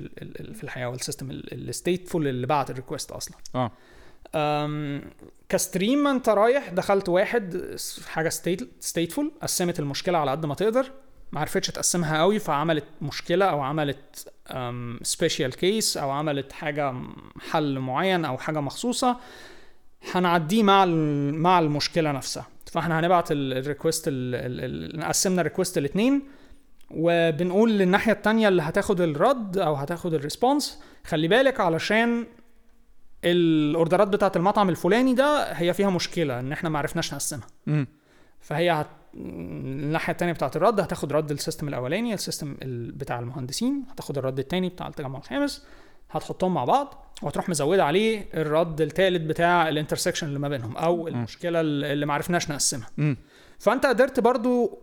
[0.53, 3.38] في الحقيقة هو ال system ال stateful اللي بعت ال request أصلا.
[3.56, 3.72] آه.
[4.36, 5.02] أم،
[5.49, 7.76] ك stream أنت رايح دخلت واحد
[8.06, 8.30] حاجة
[8.80, 10.91] stateful قسمت المشكلة على قد ما تقدر.
[11.34, 14.27] ما عرفتش تقسمها قوي فعملت مشكلة أو عملت
[15.02, 16.93] special case أو عملت حاجة
[17.51, 19.18] حل معين أو حاجة مخصوصة
[20.14, 20.85] هنعديه مع
[21.31, 24.06] مع المشكلة نفسها فإحنا هنبعت ال request
[25.03, 26.22] قسمنا ال request الاثنين
[26.91, 32.26] وبنقول للناحيه التانية اللي هتاخد الرد أو هتاخد ال response خلي بالك علشان
[33.24, 37.47] ال order ات بتاعة المطعم الفلاني ده هي فيها مشكلة إن إحنا ما عرفناش نقسمها.
[38.41, 38.88] فهي هت...
[39.15, 44.18] الناحية التانية بتاعة الرد هتاخد رد ال system الأولاني ال system ال- بتاع المهندسين هتاخد
[44.18, 45.65] الرد التاني بتاع التجمع الخامس
[46.11, 51.07] هتحطهم مع بعض وهتروح مزودة عليه الرد التالت بتاع ال intersection اللي ما بينهم أو
[51.07, 52.88] المشكلة اللي ما عرفناش نقسمها.
[53.60, 54.80] فأنت قدرت برضو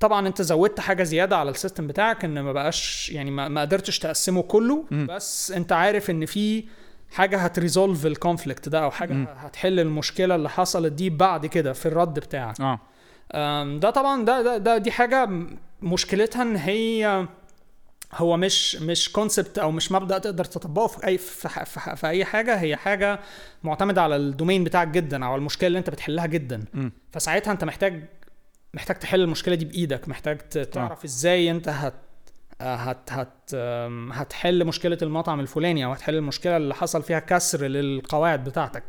[0.00, 3.60] طبعا أنت زودت حاجة زيادة على ال system بتاعك إن ما بقاش يعني ما, ما
[3.60, 5.06] قدرتش تقسمه كله مم.
[5.10, 6.64] بس أنت عارف إن في
[7.12, 9.26] حاجة هت resolve ال conflict ده أو حاجة مم.
[9.36, 12.78] هتحل المشكلة اللي حصلت دي بعد كده في الرد بتاعك أم،
[13.78, 17.26] ده طبعا ده, ده, ده دي حاجة م- مشكلتها إن هي
[18.14, 22.24] هو مش مش concept أو مش مبدأ تقدر تطبقه في أي في, في, في أي
[22.24, 22.54] حاجة.
[22.60, 23.20] هي حاجة
[23.62, 26.64] معتمدة على ال domain بتاعك جدا أو المشكلة اللي أنت بتحلها جدا.
[26.74, 26.92] مم.
[27.12, 28.04] فساعتها أنت محتاج
[28.74, 30.08] محتاج تحل المشكلة دي بإيدك.
[30.08, 31.94] محتاج ت- تعرف إزاي أنت هت
[32.60, 33.54] هت هت
[34.12, 38.84] هتحل مشكلة المطعم الفلاني أو هتحل المشكلة اللي حصل فيها كسر للقواعد بتاعتك.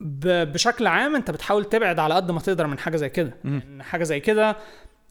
[0.00, 3.62] بشكل عام انت بتحاول تبعد على قد ما تقدر من حاجة زي كده مم.
[3.68, 4.56] لأن حاجة زي كده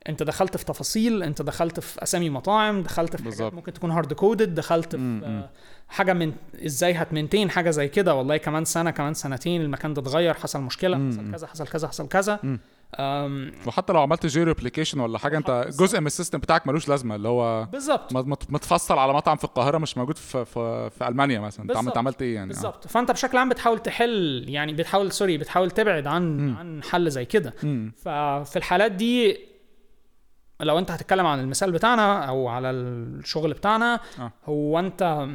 [0.09, 3.23] انت دخلت في تفاصيل انت دخلت في أسامي مطاعم دخلت في.
[3.23, 5.21] حاجات ممكن تكون hard coded دخلت في.
[5.25, 5.49] آه،
[5.89, 6.33] حاجة من
[6.65, 10.61] إزاي هت maintain حاجة زي كده والله كمان سنة كمان سنتين المكان ده اتغير حصل
[10.61, 11.31] مشكلة حصل.
[11.31, 12.39] كذا حصل كذا حصل كذا.
[12.99, 15.81] أم، وحتى لو عملت geo replication ولا حاجة انت بالظبط.
[15.89, 19.37] جزء من ال system بتاعك ملوش لازمة اللي هو بالظبط مت- مت- متفصل على مطعم
[19.37, 22.53] في القاهرة مش موجود في في, في ألمانيا مثلا انت عملت إيه يعني آه.
[22.53, 26.57] بالظبط فانت بشكل عام بتحاول تحل يعني بتحاول sorry بتحاول تبعد عن مم.
[26.57, 27.53] عن حل زي كده.
[27.97, 29.39] ففي الحالات دي
[30.61, 34.31] لو انت هتتكلم عن المثال بتاعنا أو على الشغل بتاعنا آه.
[34.45, 35.27] هو انت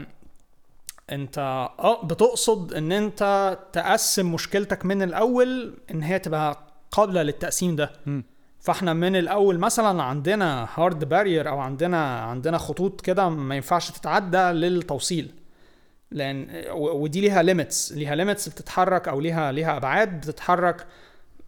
[1.13, 1.39] انت
[1.79, 6.59] آه بتقصد ان انت تقسم مشكلتك من الأول إن هي تبقى
[6.95, 7.91] قابلة للتقسيم ده.
[8.07, 8.25] مم.
[8.61, 14.39] فاحنا من الأول مثلا عندنا hard barrier أو عندنا عندنا خطوط كده ما ينفعش تتعدى
[14.39, 15.31] للتوصيل.
[16.11, 20.87] لأن ودي ليها limits ليها limits بتتحرك أو ليها ليها أبعاد بتتحرك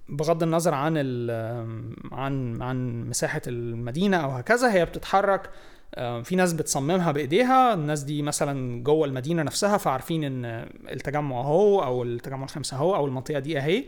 [0.08, 4.72] بغض النظر عن ال- عن عن مساحة المدينة أو هكذا.
[4.72, 5.50] هي بتتحرك
[5.94, 7.74] آه، في ناس بتصممها بإيديها.
[7.74, 10.44] الناس دي مثلا جوه المدينة نفسها فعارفين إن
[10.92, 13.84] التجمع أهو أو التجمع الخامس أهو أو المنطقة دي أهي.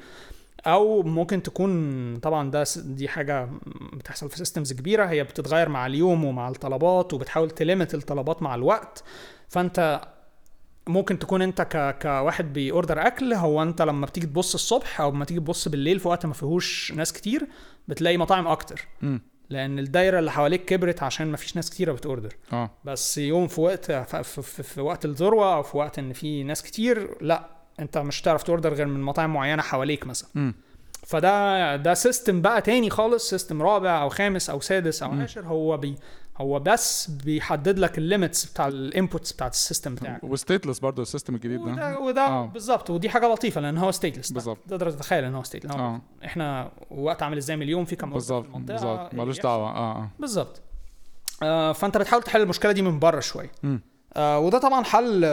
[0.66, 3.48] أو ممكن تكون طبعا ده دي حاجة
[3.92, 8.54] بتحصل في systems كبيرة هي بتتغير مع اليوم ومع الطلبات وبتحاول ت limit الطلبات مع
[8.54, 9.04] الوقت.
[9.48, 10.00] فأنت
[10.86, 11.98] ممكن تكون أنت ك...
[12.02, 15.68] كواحد ب ي order أكل هو أنت لما بتيجي تبص الصبح أو لما تيجي تبص
[15.68, 17.46] بالليل في وقت ما فيهوش ناس كتير
[17.88, 18.86] بتلاقي مطاعم أكتر.
[19.02, 19.20] مم.
[19.50, 22.70] لأن الدايرة اللي حواليك كبرت عشان ما فيش ناس كتيرة بت order آه.
[22.84, 26.42] بس يوم في وقت في, في, في, في وقت الذروة أو في وقت إن في
[26.42, 27.57] ناس كتير لأ.
[27.80, 30.28] انت مش هتعرف ت order غير من مطاعم معينة حواليك مثلا.
[30.34, 30.54] مم.
[31.06, 35.10] فده ده system بقى تاني خالص system رابع أو خامس أو سادس أو.
[35.10, 35.94] عاشر هو بي
[36.38, 40.24] هو بس بيحدد لك ال limits بتاع ال inputs بتاعت ال system بتاعك.
[40.24, 41.70] و stateless برضه ال system الجديد ده.
[41.72, 42.46] وده, وده آه.
[42.46, 44.58] بالظبط ودي حاجة لطيفة لأن هو stateless بالظبط.
[44.68, 46.00] تقدر تتخيل إن هو stateless آه.
[46.24, 49.14] إحنا وقت عامل إزاي؟ من اليوم في كام بالظبط بالظبط.
[49.14, 49.70] ملوش دعوة.
[49.70, 50.08] آه آه.
[50.18, 50.60] بالظبط.
[51.42, 53.50] آه فأنت بتحاول تحل المشكلة دي من بره شوية.
[53.64, 53.78] آه
[54.16, 55.24] وده طبعا حل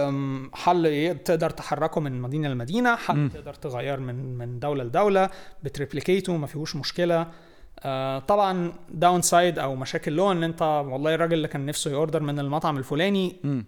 [0.53, 3.29] حل إيه تقدر تحركه من مدينة لمدينة حل مم.
[3.29, 5.29] تقدر تغير من من دولة لدولة
[5.63, 7.27] بت replicate ه ما فيهوش مشكلة
[7.79, 12.23] آه طبعا downside أو مشاكل له إن أنت والله الراجل اللي كان نفسه ي order
[12.23, 13.65] من المطعم الفلاني مم.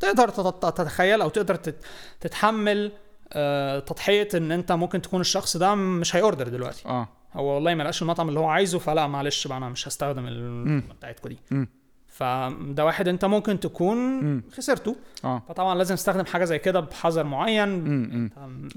[0.00, 1.84] تقدر تت- تتخيل أو تقدر تت-
[2.20, 2.92] تتحمل
[3.32, 7.74] آه تضحية إن أنت ممكن تكون الشخص ده مش هي order دلوقتي آه هو والله
[7.74, 10.26] ما لقاش المطعم اللي هو عايزه فلا معلش بقى أنا مش هستخدم
[10.98, 11.68] بتاعتكم دي مم.
[12.16, 14.42] فده واحد انت ممكن تكون مم.
[14.56, 18.30] خسرته آه فطبعا لازم تستخدم حاجة زي كده بحذر معين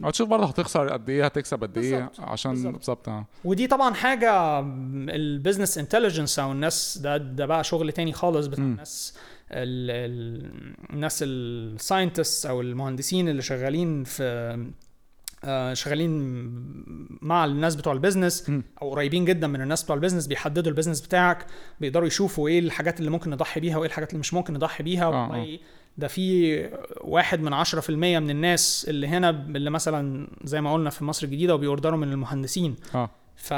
[0.04, 3.10] هتشوف برضه هتخسر قد إيه هتكسب قد إيه عشان بالظبط.
[3.10, 4.60] آه ودي طبعا حاجة
[5.10, 8.64] ال business intelligence أو الناس ده ده بقى شغل تاني خالص بتاع.
[8.64, 9.18] الناس
[9.52, 10.52] ال ال
[10.94, 14.66] الناس ال scientists أو المهندسين اللي شغالين في آه،
[15.74, 16.20] شغالين
[17.22, 18.52] مع الناس بتوع ال business.
[18.82, 21.46] أو قريبين جدا من الناس بتوع ال business بيحددوا ال business بتاعك
[21.80, 25.06] بيقدروا يشوفوا إيه الحاجات اللي ممكن نضحي بيها وإيه الحاجات اللي مش ممكن نضحي بيها.
[25.06, 25.60] آه، والله
[25.98, 26.70] ده في
[27.02, 31.04] واحد من عشرة في المية من الناس اللي هنا اللي مثلا زي ما قلنا في
[31.04, 32.76] مصر الجديدة وبيوردروا من المهندسين.
[32.96, 33.10] آه.
[33.36, 33.54] ف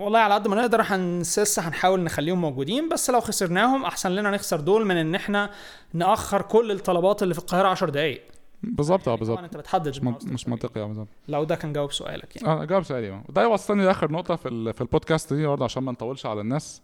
[0.00, 4.60] والله على قد ما نقدر هنسس هنحاول نخليهم موجودين بس لو خسرناهم أحسن لنا نخسر
[4.60, 5.50] دول من إن إحنا
[5.92, 8.22] نأخر كل الطلبات اللي في القاهرة 10 دقائق
[8.62, 11.92] بالظبط آه بالظبط أنت بتحدد مش من- مش منطقي آه بالظبط لو ده كان جاوب
[11.92, 12.48] سؤالك يعني.
[12.48, 13.24] آه جاوب سؤالي آه.
[13.28, 16.82] وده يوصلني لآخر نقطة في في البودكاست دي برضه عشان ما نطولش على الناس.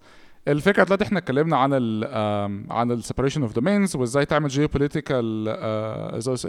[0.49, 5.45] الفكرة دلوقتي إحنا اتكلمنا عن ال آم، عن ال separation of domains وإزاي تعمل geopolitical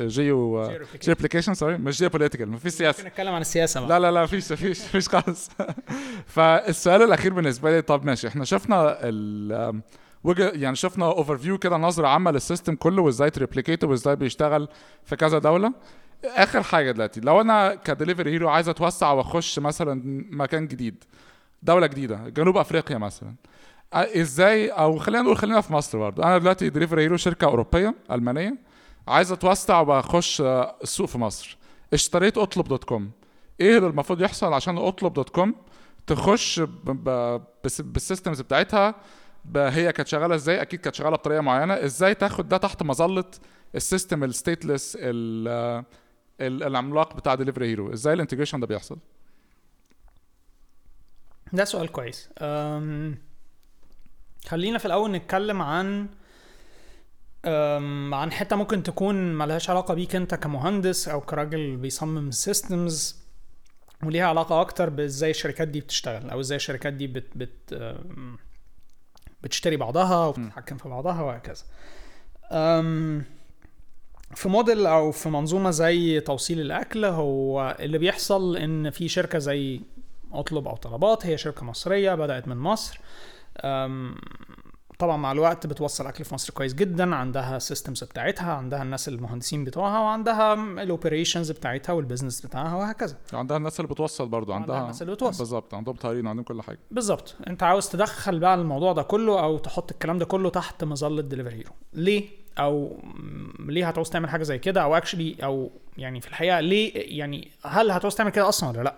[0.07, 0.67] geo
[1.01, 3.07] geo application sorry مش geopolitical مفيش سياسة.
[3.07, 3.89] نتكلم عن السياسة بقى.
[3.89, 5.49] لا لا لا مفيش مفيش مفيش خالص.
[6.25, 9.81] فالسؤال الأخير بالنسبة لي طب ماشي إحنا شفنا ال
[10.25, 14.15] وجه يعني شفنا overview كده نظرة عامة لل system كله وإزاي ت replicate ه وإزاي
[14.15, 14.67] بيشتغل
[15.03, 15.73] في كذا دولة.
[16.25, 21.03] آخر حاجة دلوقتي لو أنا كدليفري هيرو عايز أتوسع وأخش مثلا مكان جديد
[21.63, 23.35] دولة جديدة جنوب أفريقيا مثلا
[23.93, 26.23] إزاي؟ أو خلينا نقول خلينا في مصر برضه.
[26.23, 28.57] أنا دلوقتي دليفري هيرو شركة أوروبية ألمانية
[29.07, 31.57] عايز أتوسع وأخش آه، السوق في مصر.
[31.93, 33.11] اشتريت أطلب دوت كوم.
[33.61, 35.55] إيه اللي المفروض يحصل عشان أطلب دوت كوم؟
[36.07, 36.61] تخش
[37.79, 38.95] بال systems بتاعتها
[39.55, 41.73] هي كانت شغالة إزاي؟ أكيد كانت شغالة بطريقة معينة.
[41.73, 43.25] إزاي تاخد ده تحت مظلة
[43.75, 44.97] ال system ال stateless
[46.41, 48.97] العملاق بتاع دليفري هيرو إزاي ال integration ده بيحصل؟
[51.53, 52.29] ده سؤال كويس.
[52.41, 53.17] أم...
[54.47, 56.07] خلينا في الأول نتكلم عن
[57.45, 58.13] أم...
[58.13, 63.25] عن حتة ممكن تكون ملهاش علاقة بيك أنت كمهندس أو كراجل بيصمم systems
[64.03, 67.27] وليها علاقة أكتر بإزاي الشركات دي بتشتغل أو إزاي الشركات دي بت...
[67.35, 67.73] بت...
[67.73, 68.37] أم...
[69.45, 71.63] بتشتري بعضها وبتتحكم في بعضها وهكذا.
[74.35, 79.81] في موديل أو في منظومة زي توصيل الأكل هو اللي بيحصل إن في شركة زي
[80.33, 82.99] اطلب أو طلبات هي شركة مصرية بدأت من مصر
[84.99, 89.63] طبعا مع الوقت بتوصل أكل في مصر كويس جدا عندها systems بتاعتها عندها الناس المهندسين
[89.63, 93.17] بتوعها وعندها ال operations بتاعتها وال business بتاعها وهكذا.
[93.33, 95.37] عندها الناس اللي بتوصل برضو عندها عندها الناس اللي بتوصل.
[95.37, 96.79] بالظبط عندهم طيارين عندهم كل حاجة.
[96.91, 97.35] بالظبط.
[97.47, 101.55] انت عاوز تدخل بقى الموضوع ده كله أو تحط الكلام ده كله تحت مظلة دليفري
[101.55, 102.97] هيرو ليه؟ أو
[103.59, 107.91] ليه هتعوز تعمل حاجة زي كده؟ أو actually أو يعني في الحقيقة ليه يعني هل
[107.91, 108.95] هتعوز تعمل كده أصلا ولا لأ؟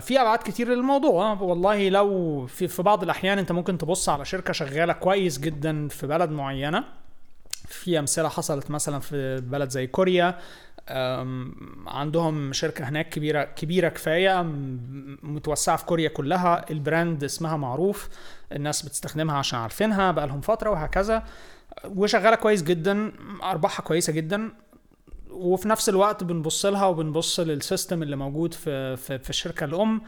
[0.00, 1.32] في ابعاد كتير للموضوع.
[1.32, 5.88] آه، والله لو في في بعض الأحيان أنت ممكن تبص على شركة شغالة كويس جدا
[5.88, 6.84] في بلد معينة
[7.68, 10.38] في أمثلة حصلت مثلا في بلد زي كوريا
[11.86, 18.08] عندهم شركة هناك كبيرة كبيرة كفاية م- متوسعة في كوريا كلها ال brand اسمها معروف
[18.52, 21.22] الناس بتستخدمها عشان عارفينها بقالهم فترة وهكذا
[21.84, 23.12] وشغالة كويس جدا
[23.42, 24.50] أرباحها كويسة جدا
[25.34, 30.02] وفي نفس الوقت بنبص لها وبنبص لل system اللي موجود في في, في الشركة الأم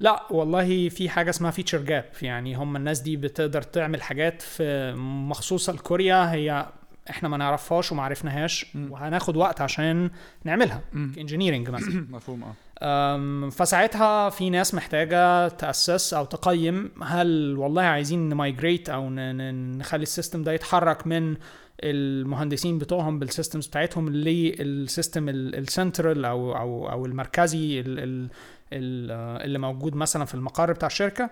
[0.00, 4.94] لا والله في حاجة اسمها feature gap يعني هم الناس دي بتقدر تعمل حاجات في
[4.96, 6.66] مخصوصة لكوريا هي
[7.10, 8.66] إحنا ما نعرفهاش وما عرفناهاش.
[8.90, 10.10] وهناخد وقت عشان
[10.44, 10.80] نعملها.
[10.94, 12.44] engineering مثلا مفهوم
[12.78, 20.02] آه فساعتها في ناس محتاجة تأسس أو تقيم هل والله عايزين ن migrate ن- نخلي
[20.02, 21.36] ال system ده يتحرك من
[21.84, 28.28] المهندسين بتوعهم بال systems بتاعتهم لل system ال central أو أو أو المركزي ال- ال-
[28.72, 31.30] ال- اللي موجود مثلا في المقر بتاع الشركة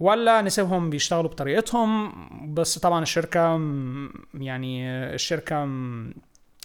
[0.00, 2.12] ولا نسيبهم بيشتغلوا بطريقتهم.
[2.54, 6.14] بس طبعا الشركة م- يعني الشركة م-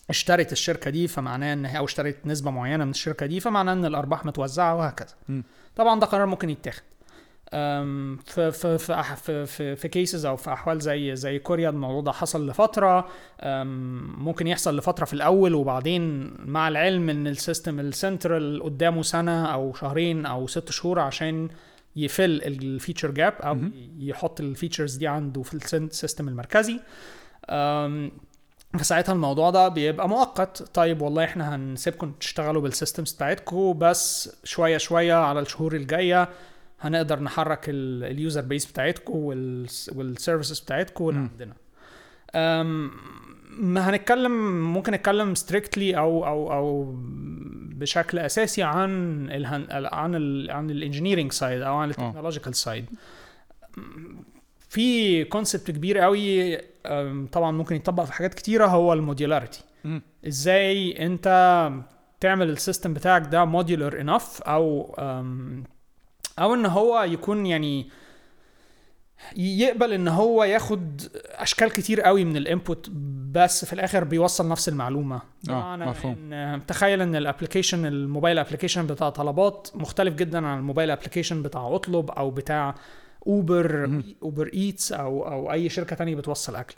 [0.10, 3.86] اشترت الشركة دي فمعناه إن هي أو اشترت نسبة معينة من الشركة دي فمعناه إن
[3.86, 5.16] الأرباح متوزعة وهكذا.
[5.76, 6.82] طبعا ده قرار ممكن يتاخد.
[7.52, 12.12] في في في في في, في cases أو في أحوال زي زي كوريا الموضوع ده
[12.12, 13.08] حصل لفترة
[14.18, 19.46] ممكن يحصل لفترة في الأول وبعدين مع العلم إن ال system ال central قدامه سنة
[19.46, 21.50] أو شهرين أو ست شهور عشان
[21.96, 23.58] ي fill ال feature gap أو.
[24.00, 26.80] يحط ال features دي عنده في ال system المركزي.
[28.80, 30.64] فساعتها الموضوع ده بيبقى مؤقت.
[30.74, 36.30] طيب والله إحنا هنسيبكم تشتغلوا بال systems بتاعتكم بس شوية شوية على الشهور الجاية.
[36.82, 39.18] هنقدر نحرك ال user base بتاعتكم
[39.96, 41.30] وال services بتاعتكم اللي.
[41.32, 41.54] عندنا
[43.58, 44.32] ما هنتكلم
[44.74, 46.96] ممكن نتكلم strictly أو أو أو
[47.76, 48.90] بشكل أساسي عن
[49.32, 52.86] الهن عن ال عن ال engineering side أو عن ال technological side
[54.70, 56.58] في concept كبير قوي
[57.32, 59.64] طبعا ممكن يطبق في حاجات كتيرة هو ال modularity.
[60.28, 61.28] إزاي أنت
[62.20, 64.96] تعمل ال system بتاعك ده modular enough أو
[66.42, 67.90] أو إن هو يكون يعني
[69.36, 72.90] يقبل إن هو ياخد أشكال كتير قوي من ال input
[73.32, 76.34] بس في الآخر بيوصل نفس المعلومة بمعنى مفهوم.
[76.34, 80.92] ان تخيل إن ال application ال mobile application بتاع طلبات مختلف جدا عن ال mobile
[80.92, 82.76] application بتاع أطلب أو بتاع
[83.28, 84.04] اوبر مهم.
[84.24, 86.76] اوبر ايتس أو أو أي شركة تانية بتوصل أكل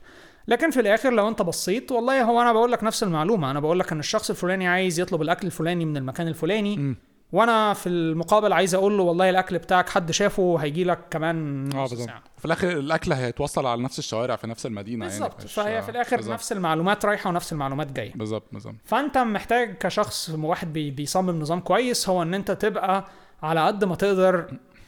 [0.47, 3.79] لكن في الآخر لو أنت بصيت والله هو أنا بقول لك نفس المعلومة أنا بقول
[3.79, 6.95] لك إن الشخص الفلاني عايز يطلب الأكل الفلاني من المكان الفلاني مم.
[7.33, 11.87] وأنا في المقابل عايز أقول له والله الاكل بتاعك حد شافه هيجي لك كمان آه
[11.87, 12.09] بالظبط.
[12.37, 15.35] في الآخر الأكل هيتوصل على نفس الشوارع في نفس المدينة بالظبط.
[15.37, 16.33] يعني فهي في الآخر بالظبط.
[16.33, 18.13] نفس المعلومات رايحة ونفس المعلومات جاية.
[18.15, 18.75] بالظبط بالظبط.
[18.85, 23.05] فأنت محتاج كشخص واحد بي بيصمم نظام كويس هو إن أنت تبقى
[23.43, 24.47] على قد ما تقدر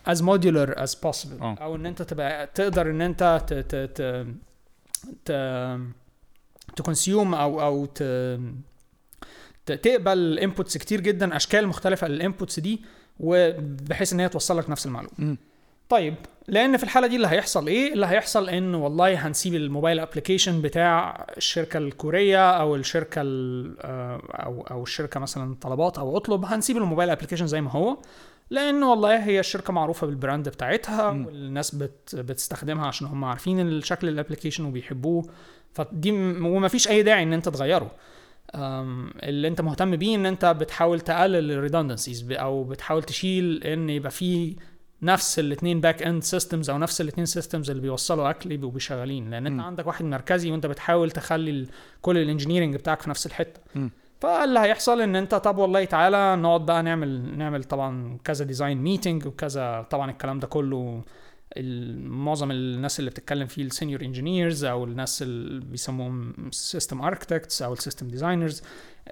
[0.10, 1.42] as modular as possible.
[1.42, 1.56] آه.
[1.62, 4.26] أو إن أنت تبقى تقدر إن أنت ت ت ت
[5.26, 5.32] ت
[6.76, 8.40] تكونسيوم أو أو ت ت-
[9.66, 12.82] تقبل inputs كتير جدا أشكال مختلفة لل inputs دي
[13.20, 15.38] وبحيث إن هي توصل لك نفس المعلومة مم.
[15.90, 16.16] طيب
[16.48, 20.62] لأن في الحالة دي اللي هيحصل إيه اللي هيحصل إن والله هنسيب ال mobile application
[20.62, 26.78] بتاع الشركة الكورية أو الشركة ال- آه، أو أو الشركة مثلا طلبات أو اطلب هنسيب
[26.78, 27.98] ال mobile application زي ما هو
[28.50, 31.26] لأن والله هي الشركة معروفة بال brand بتاعتها مم.
[31.26, 35.30] والناس بت بتستخدمها عشان هم عارفين الشكل ال application وبيحبوه
[35.74, 37.92] فدي م- ومفيش أي داعي إن أنت تغيره
[39.24, 44.12] اللي انت مهتم بيه ان انت بتحاول تقلل ال redundancies أو بتحاول تشيل ان يبقى
[44.12, 44.56] في
[45.02, 49.46] نفس الاثنين back end systems أو نفس الاثنين systems اللي بيوصلوا اكل يبقوا شغالين لأن
[49.48, 49.62] انت مم.
[49.62, 51.68] عندك واحد مركزي وانت بتحاول تخلي
[52.02, 53.92] كل ال engineering بتاعك في نفس الحتة مم.
[54.22, 59.26] فاللي هيحصل ان انت طب والله تعالى نقعد بقى نعمل نعمل طبعا كذا design meeting
[59.26, 61.02] وكذا طبعا الكلام ده كله
[61.98, 67.74] معظم الناس اللي بتتكلم فيه ال senior engineers أو الناس اللي بيسموهم system architects أو
[67.74, 68.64] ال system designers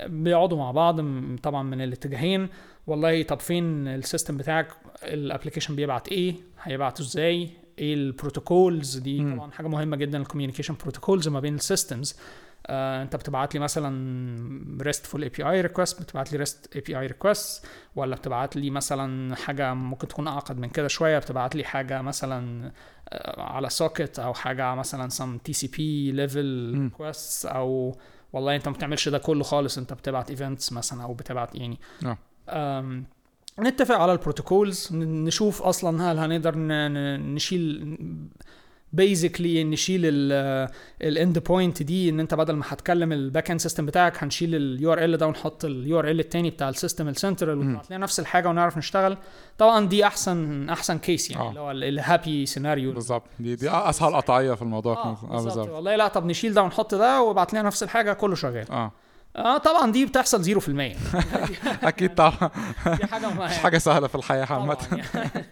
[0.05, 0.95] بيقعدوا مع بعض
[1.37, 2.49] طبعا من الاتجاهين.
[2.87, 4.67] والله طب فين ال system بتاعك؟
[5.03, 7.49] ال application بيبعت إيه؟ هيبعته إزاي؟
[7.79, 9.19] إيه ال protocols دي.
[9.35, 12.15] طبعا حاجة مهمة جدا ال communication protocols ما بين ال systems
[12.67, 18.55] آه انت بتبعت لي مثلا RESTful API request بتبعت لي REST API request ولا بتبعت
[18.55, 22.71] لي مثلا حاجة ممكن تكون أعقد من كده شوية بتبعت لي حاجة مثلا
[23.09, 26.73] آه، على socket أو حاجة مثلا some TCP level.
[26.83, 27.97] request أو
[28.33, 31.79] والله أنت ما بتعملش ده كله خالص أنت بتبعت events مثلا أو بتبعت يعني
[32.49, 33.03] آه.
[33.59, 36.53] نتفق على ال protocols نشوف أصلا هل هنقدر
[37.17, 37.97] نشيل
[38.93, 40.01] basically نشيل
[41.01, 44.55] ال end point دي إن أنت بدل ما هتكلم ال back end system بتاعك هنشيل
[44.55, 48.49] ال URL ده ونحط ال URL التاني بتاع ال system ال central لنا نفس الحاجة
[48.49, 49.17] ونعرف نشتغل.
[49.57, 51.49] طبعا دي أحسن أحسن case يعني آه.
[51.49, 53.23] اللي هو الهابي سيناريو بالظبط.
[53.39, 54.93] دي دي أسهل قطعية في الموضوع.
[54.93, 55.43] آه بالظبط.
[55.43, 55.69] بالظبط.
[55.69, 58.71] والله لا طب نشيل ده ونحط ده وابعت لنا نفس الحاجة كله شغال.
[58.71, 58.91] آه.
[59.35, 60.69] آه طبعا دي بتحصل 0%
[61.83, 62.49] أكيد طبعا.
[62.99, 64.77] دي حاجة مش حاجة سهلة في الحياة عامة.
[64.91, 65.43] يعني.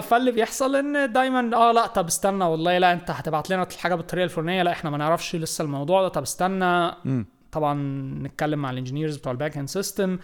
[0.08, 4.24] فاللي بيحصل إن دايما آه لا طب استنى والله لا أنت هتبعت لنا الحاجة بالطريقة
[4.24, 4.62] الفلانية.
[4.62, 6.08] لا إحنا ما نعرفش لسه الموضوع ده.
[6.08, 6.90] طب استنى.
[7.52, 7.74] طبعا
[8.22, 10.18] نتكلم مع ال engineers بتوع ال back end system.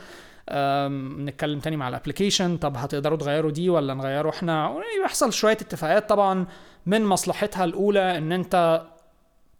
[1.19, 6.09] نتكلم تاني مع ال application طب هتقدروا تغيروا دي ولا نغيره إحنا؟ ويحصل شوية اتفاقات
[6.09, 6.47] طبعا
[6.87, 8.83] من مصلحتها الأولى إن أنت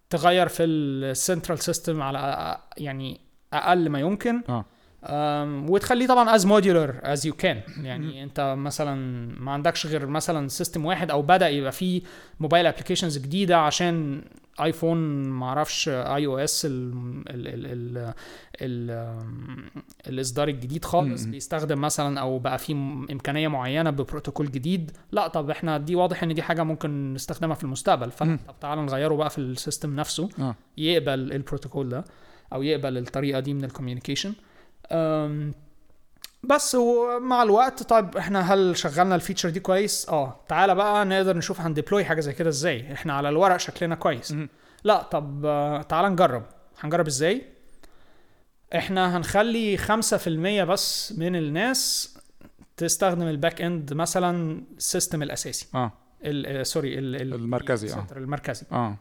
[0.09, 3.21] تغير في ال central system على يعني
[3.53, 4.43] أقل ما يمكن.
[4.49, 4.63] أم،
[5.69, 8.95] وتخليه طبعا as modular as you can يعني أنت مثلا
[9.39, 12.01] ما عندكش غير مثلا system واحد أو بدأ يبقى فيه
[12.39, 14.21] mobile applications جديدة عشان
[14.61, 14.97] ايفون
[15.29, 16.71] ما أعرفش iOS ال
[17.29, 18.13] ال ال ال
[18.61, 19.69] ال
[20.07, 21.23] الإصدار الجديد خالص.
[21.25, 22.73] بيستخدم مثلا أو بقى فيه
[23.11, 24.91] إمكانية معينة ببروتوكول جديد.
[25.11, 28.11] لا طب إحنا دي واضح إن دي حاجة ممكن نستخدمها في المستقبل.
[28.11, 30.29] فطب تعالى نغيره بقى في ال system نفسه.
[30.39, 30.55] آه.
[30.77, 32.05] يقبل البروتوكول ده
[32.53, 34.33] أو يقبل الطريقة دي من ال communication.
[36.43, 40.39] بس ومع الوقت طيب إحنا هل شغلنا ال feature دي كويس؟ آه.
[40.47, 42.93] تعالى بقى نقدر نشوف هن deploy حاجة زي كده إزاي.
[42.93, 44.35] إحنا على الورق شكلنا كويس.
[44.83, 46.43] لا طب آه، تعالى نجرب.
[46.79, 47.41] هنجرب إزاي؟
[48.75, 52.13] إحنا هنخلي 5% بس من الناس
[52.77, 55.67] تستخدم ال back end مثلا ال system الأساسي.
[55.75, 55.91] آه.
[56.23, 58.07] آه، sorry ال- المركزي، آه.
[58.15, 58.65] المركزي.
[58.71, 58.95] آه.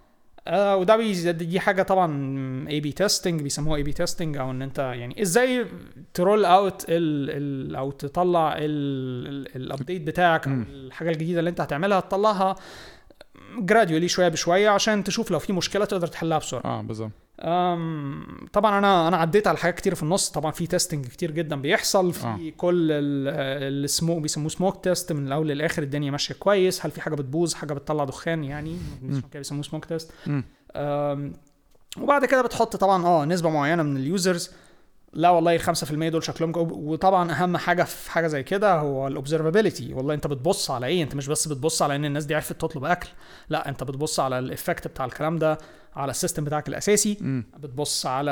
[0.49, 5.23] آه وده بي دي حاجة طبعا A/B testing بيسموها A/B testing أو إن أنت يعني
[5.23, 5.67] إزاي
[6.15, 7.31] ت roll out ال
[7.71, 10.65] ال أو تطلع ال update بتاعك أو.
[10.71, 12.57] الحاجة الجديدة اللي أنت هتعملها تطلعها
[13.67, 16.65] gradually شوية بشوية عشان تشوف لو في مشكلة تقدر تحلها بسرعة.
[16.65, 17.11] آه بالظبط.
[18.53, 20.31] طبعا أنا أنا عديت على حاجات كتير في النص.
[20.31, 22.13] طبعا في testing كتير جدا بيحصل.
[22.13, 22.53] في آه.
[22.57, 26.87] كل السموك بيسموه smoke test من الأول للآخر الدنيا ماشية كويس.
[26.87, 30.13] هل في حاجة بتبوظ؟ حاجة بتطلع دخان يعني؟ كده بيسموه smoke test
[31.99, 34.51] وبعد كده بتحط طبعا آه نسبة معينة من ال users
[35.13, 39.13] لا والله ال 5% دول شكلهم وطبعا أهم حاجة في حاجة زي كده هو ال
[39.13, 42.53] observability والله أنت بتبص على إيه؟ أنت مش بس بتبص على إن الناس دي عرفت
[42.53, 43.09] تطلب أكل.
[43.49, 45.59] لا أنت بتبص على ال effect بتاع الكلام ده
[45.97, 47.19] على ال system بتاعك الأساسي.
[47.21, 48.31] امم بتبص على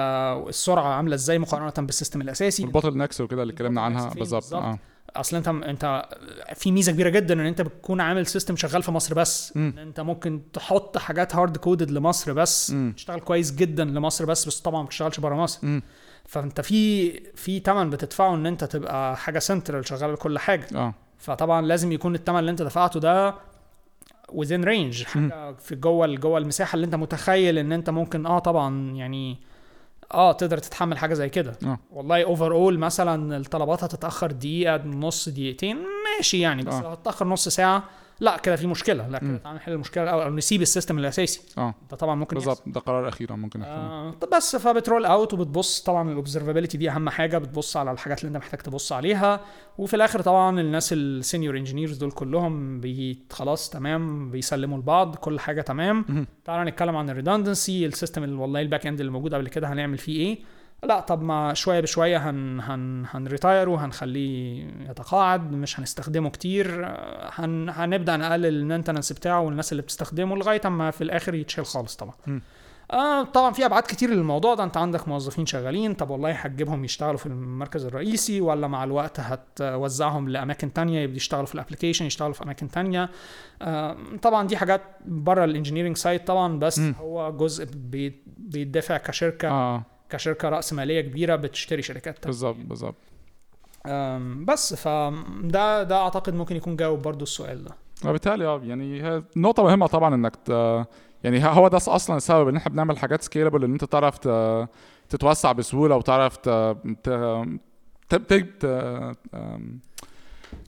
[0.48, 2.62] السرعة عاملة إزاي مقارنة بال system الأساسي.
[2.62, 4.78] وال bottlenecks وكده اللي اتكلمنا عنها بالظبط؟ آه.
[5.16, 6.08] أصل أنت أنت
[6.54, 9.52] في ميزة كبيرة جدا إن أنت بتكون عامل system شغال في مصر بس.
[9.56, 12.74] إن أنت ممكن تحط حاجات hard coded لمصر بس.
[12.96, 15.58] تشتغل كويس جدا لمصر بس بس طبعا ما بتشتغلش بره مصر.
[15.66, 15.82] مم.
[16.28, 20.66] فانت في في ثمن بتدفعه ان انت تبقى حاجة سنترال شغاله لكل حاجة.
[20.74, 20.94] آه.
[21.18, 23.34] فطبعا لازم يكون الثمن اللي انت دفعته ده
[24.32, 28.90] within range حاجة في جوه جوه المساحة اللي انت متخيل ان انت ممكن آه طبعا
[28.94, 29.38] يعني
[30.14, 31.58] آه تقدر تتحمل حاجة زي كده.
[31.64, 31.78] آه.
[31.92, 35.76] والله overall مثلا الطلبات هتتأخر دقيقة نص دقيقتين
[36.16, 36.82] ماشي يعني بس آه.
[36.82, 37.84] لو هتاخر نص ساعة
[38.20, 39.36] لا كده في مشكلة لا كده.
[39.36, 42.34] تعالى نحل المشكلة الأول أو نسيب ال system الأساسي آه ده طبعا ممكن.
[42.36, 46.15] بالظبط ده قرار اخير ممكن يحصل آه طب بس فبت roll out وبتبص طبعا ال
[46.15, 49.40] observability دي أهم حاجة بتبص على الحاجات اللي أنت محتاج تبص عليها
[49.78, 55.40] وفي الآخر طبعا الناس ال senior engineers دول كلهم بي خلاص تمام بيسلموا لبعض كل
[55.40, 56.26] حاجة تمام.
[56.44, 59.48] تعالى نتكلم عن ال redundancy ال system اللي والله ال back end اللي موجود قبل
[59.48, 60.38] كده هنعمل فيه إيه
[60.82, 66.84] لا طب ما شوية بشوية هن هن هن retire ه هنخليه يتقاعد مش هنستخدمه كتير.
[66.86, 71.66] آه، هن هنبدأ نقلل ال maintenance بتاعه والناس اللي بتستخدمه لغاية أما في الآخر يتشيل
[71.66, 72.14] خالص طبعا.
[72.26, 72.42] مم.
[72.90, 74.64] آه طبعا في أبعاد كتير للموضوع ده.
[74.64, 80.28] أنت عندك موظفين شغالين طب والله هتجيبهم يشتغلوا في المركز الرئيسي ولا مع الوقت هتوزعهم
[80.28, 83.08] لأماكن تانية؟ يبدوا يشتغلوا في ال application يشتغلوا في أماكن تانية.
[83.62, 86.94] آه طبعا دي حاجات بره ال engineering side طبعا بس مم.
[87.00, 89.48] هو جزء بي- بيدفع كشركة.
[89.48, 89.82] آه.
[90.10, 92.26] كشركة رأس مالية كبيرة بتشتري شركات تانية.
[92.26, 92.94] بالظبط بالظبط.
[94.46, 97.70] بس فده ده أعتقد ممكن يكون جاوب برضو السؤال ده.
[98.04, 100.48] وبالتالي آه يعني هي نقطة مهمة طبعا إنك ت...
[101.24, 104.28] يعني هو ده أصلا السبب إن إحنا بنعمل حاجات scalable إن أنت تعرف ت...
[105.08, 106.48] تتوسع بسهولة وتعرف ت...
[107.04, 107.10] ت...
[108.08, 108.14] ت...
[108.14, 108.34] ت...
[108.34, 108.64] ت...
[109.34, 109.80] أم،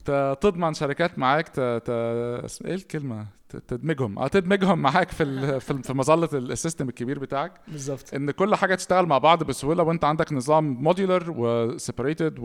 [0.05, 0.37] ت...
[0.41, 1.59] تضمن شركات معاك ت...
[1.59, 1.89] ت...
[2.45, 3.25] اسم- إيه الكلمة؟
[3.67, 4.19] تدمجهم.
[4.19, 5.59] آه تدمجهم معاك في.
[5.59, 7.51] في في مظلة ال system الكبير بتاعك.
[7.67, 8.13] بالظبط.
[8.13, 12.39] إن كل حاجة تشتغل مع بعض بسهولة وأنت عندك نظام modular و separated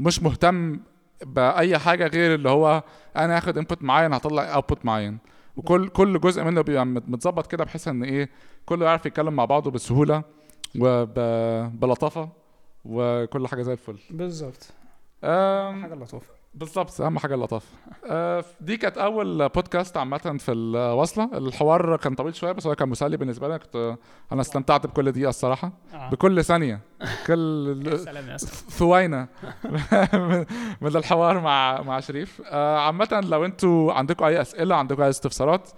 [0.00, 0.80] ومش مهتم
[1.26, 2.82] بأي حاجة غير اللي هو
[3.16, 5.18] أنا هاخد input معين هطلع output معين.
[5.56, 8.30] وكل كل جزء منه بيبقى مت- متظبط كده بحيث إن إيه
[8.66, 10.22] كله يعرف يتكلم مع بعضه بسهولة
[10.80, 12.28] وبلطافه
[12.84, 13.96] وكل حاجة زي الفل.
[14.10, 14.68] بالظبط.
[15.82, 17.66] حاجة لطيفه بالظبط أهم حاجة اللطافه
[18.10, 21.30] آه، دي كانت أول بودكاست عامة في الوصلة.
[21.38, 23.96] الحوار كان طويل شوية بس هو كان مسلي بالنسبة لي كنت
[24.32, 25.72] أنا استمتعت بكل دقيقة الصراحة.
[25.94, 26.10] آه.
[26.10, 26.80] بكل ثانية.
[27.26, 27.98] كل
[28.70, 29.28] ثوينه
[30.80, 32.42] من- الحوار مع مع شريف.
[32.46, 35.70] آه، عامة لو أنتوا عندكم أي أسئلة عندكم أي استفسارات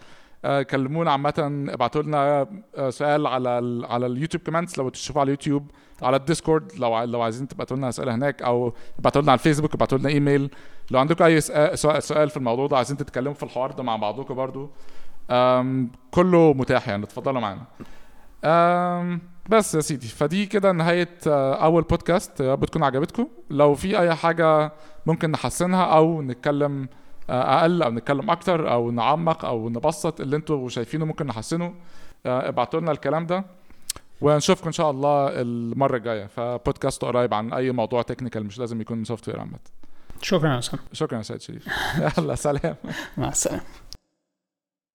[0.44, 1.66] آه، كلمونا عامة.
[1.68, 2.46] ابعتوا لنا
[2.76, 4.78] آه، سؤال على ال على اليوتيوب comments.
[4.78, 5.70] لو تشوفوا على اليوتيوب
[6.02, 9.98] على الديسكورد لو لو عايزين تبعتوا لنا أسئلة هناك أو ابعتوا لنا على الفيسبوك ابعتوا
[9.98, 10.50] لنا إيميل.
[10.90, 14.34] لو عندكم أي سؤال- سؤال في الموضوع ده عايزين تتكلموا في الحوار ده مع بعضكم
[14.34, 14.70] برضو
[16.10, 17.62] كله متاح يعني اتفضلوا معانا.
[19.48, 23.26] بس يا سيدي فدي كده نهاية آه، أول بودكاست يا رب تكون عجبتكم.
[23.50, 24.72] لو في أي حاجة
[25.06, 26.88] ممكن نحسنها أو نتكلم
[27.30, 31.74] آه، أقل أو نتكلم أكتر أو نعمق أو نبسط اللي أنتوا شايفينه ممكن نحسنه
[32.26, 33.44] آه، ابعتوا لنا الكلام ده.
[34.20, 36.26] ونشوفكم إن شاء الله المرة الجاية.
[36.26, 39.58] فبودكاست قريب عن أي موضوع technical مش لازم يكون software عامة.
[40.22, 41.68] شكرا يا اسامه شكرا يا سيد شريف.
[42.18, 42.76] يلا سلام.
[43.16, 43.62] مع السلامة.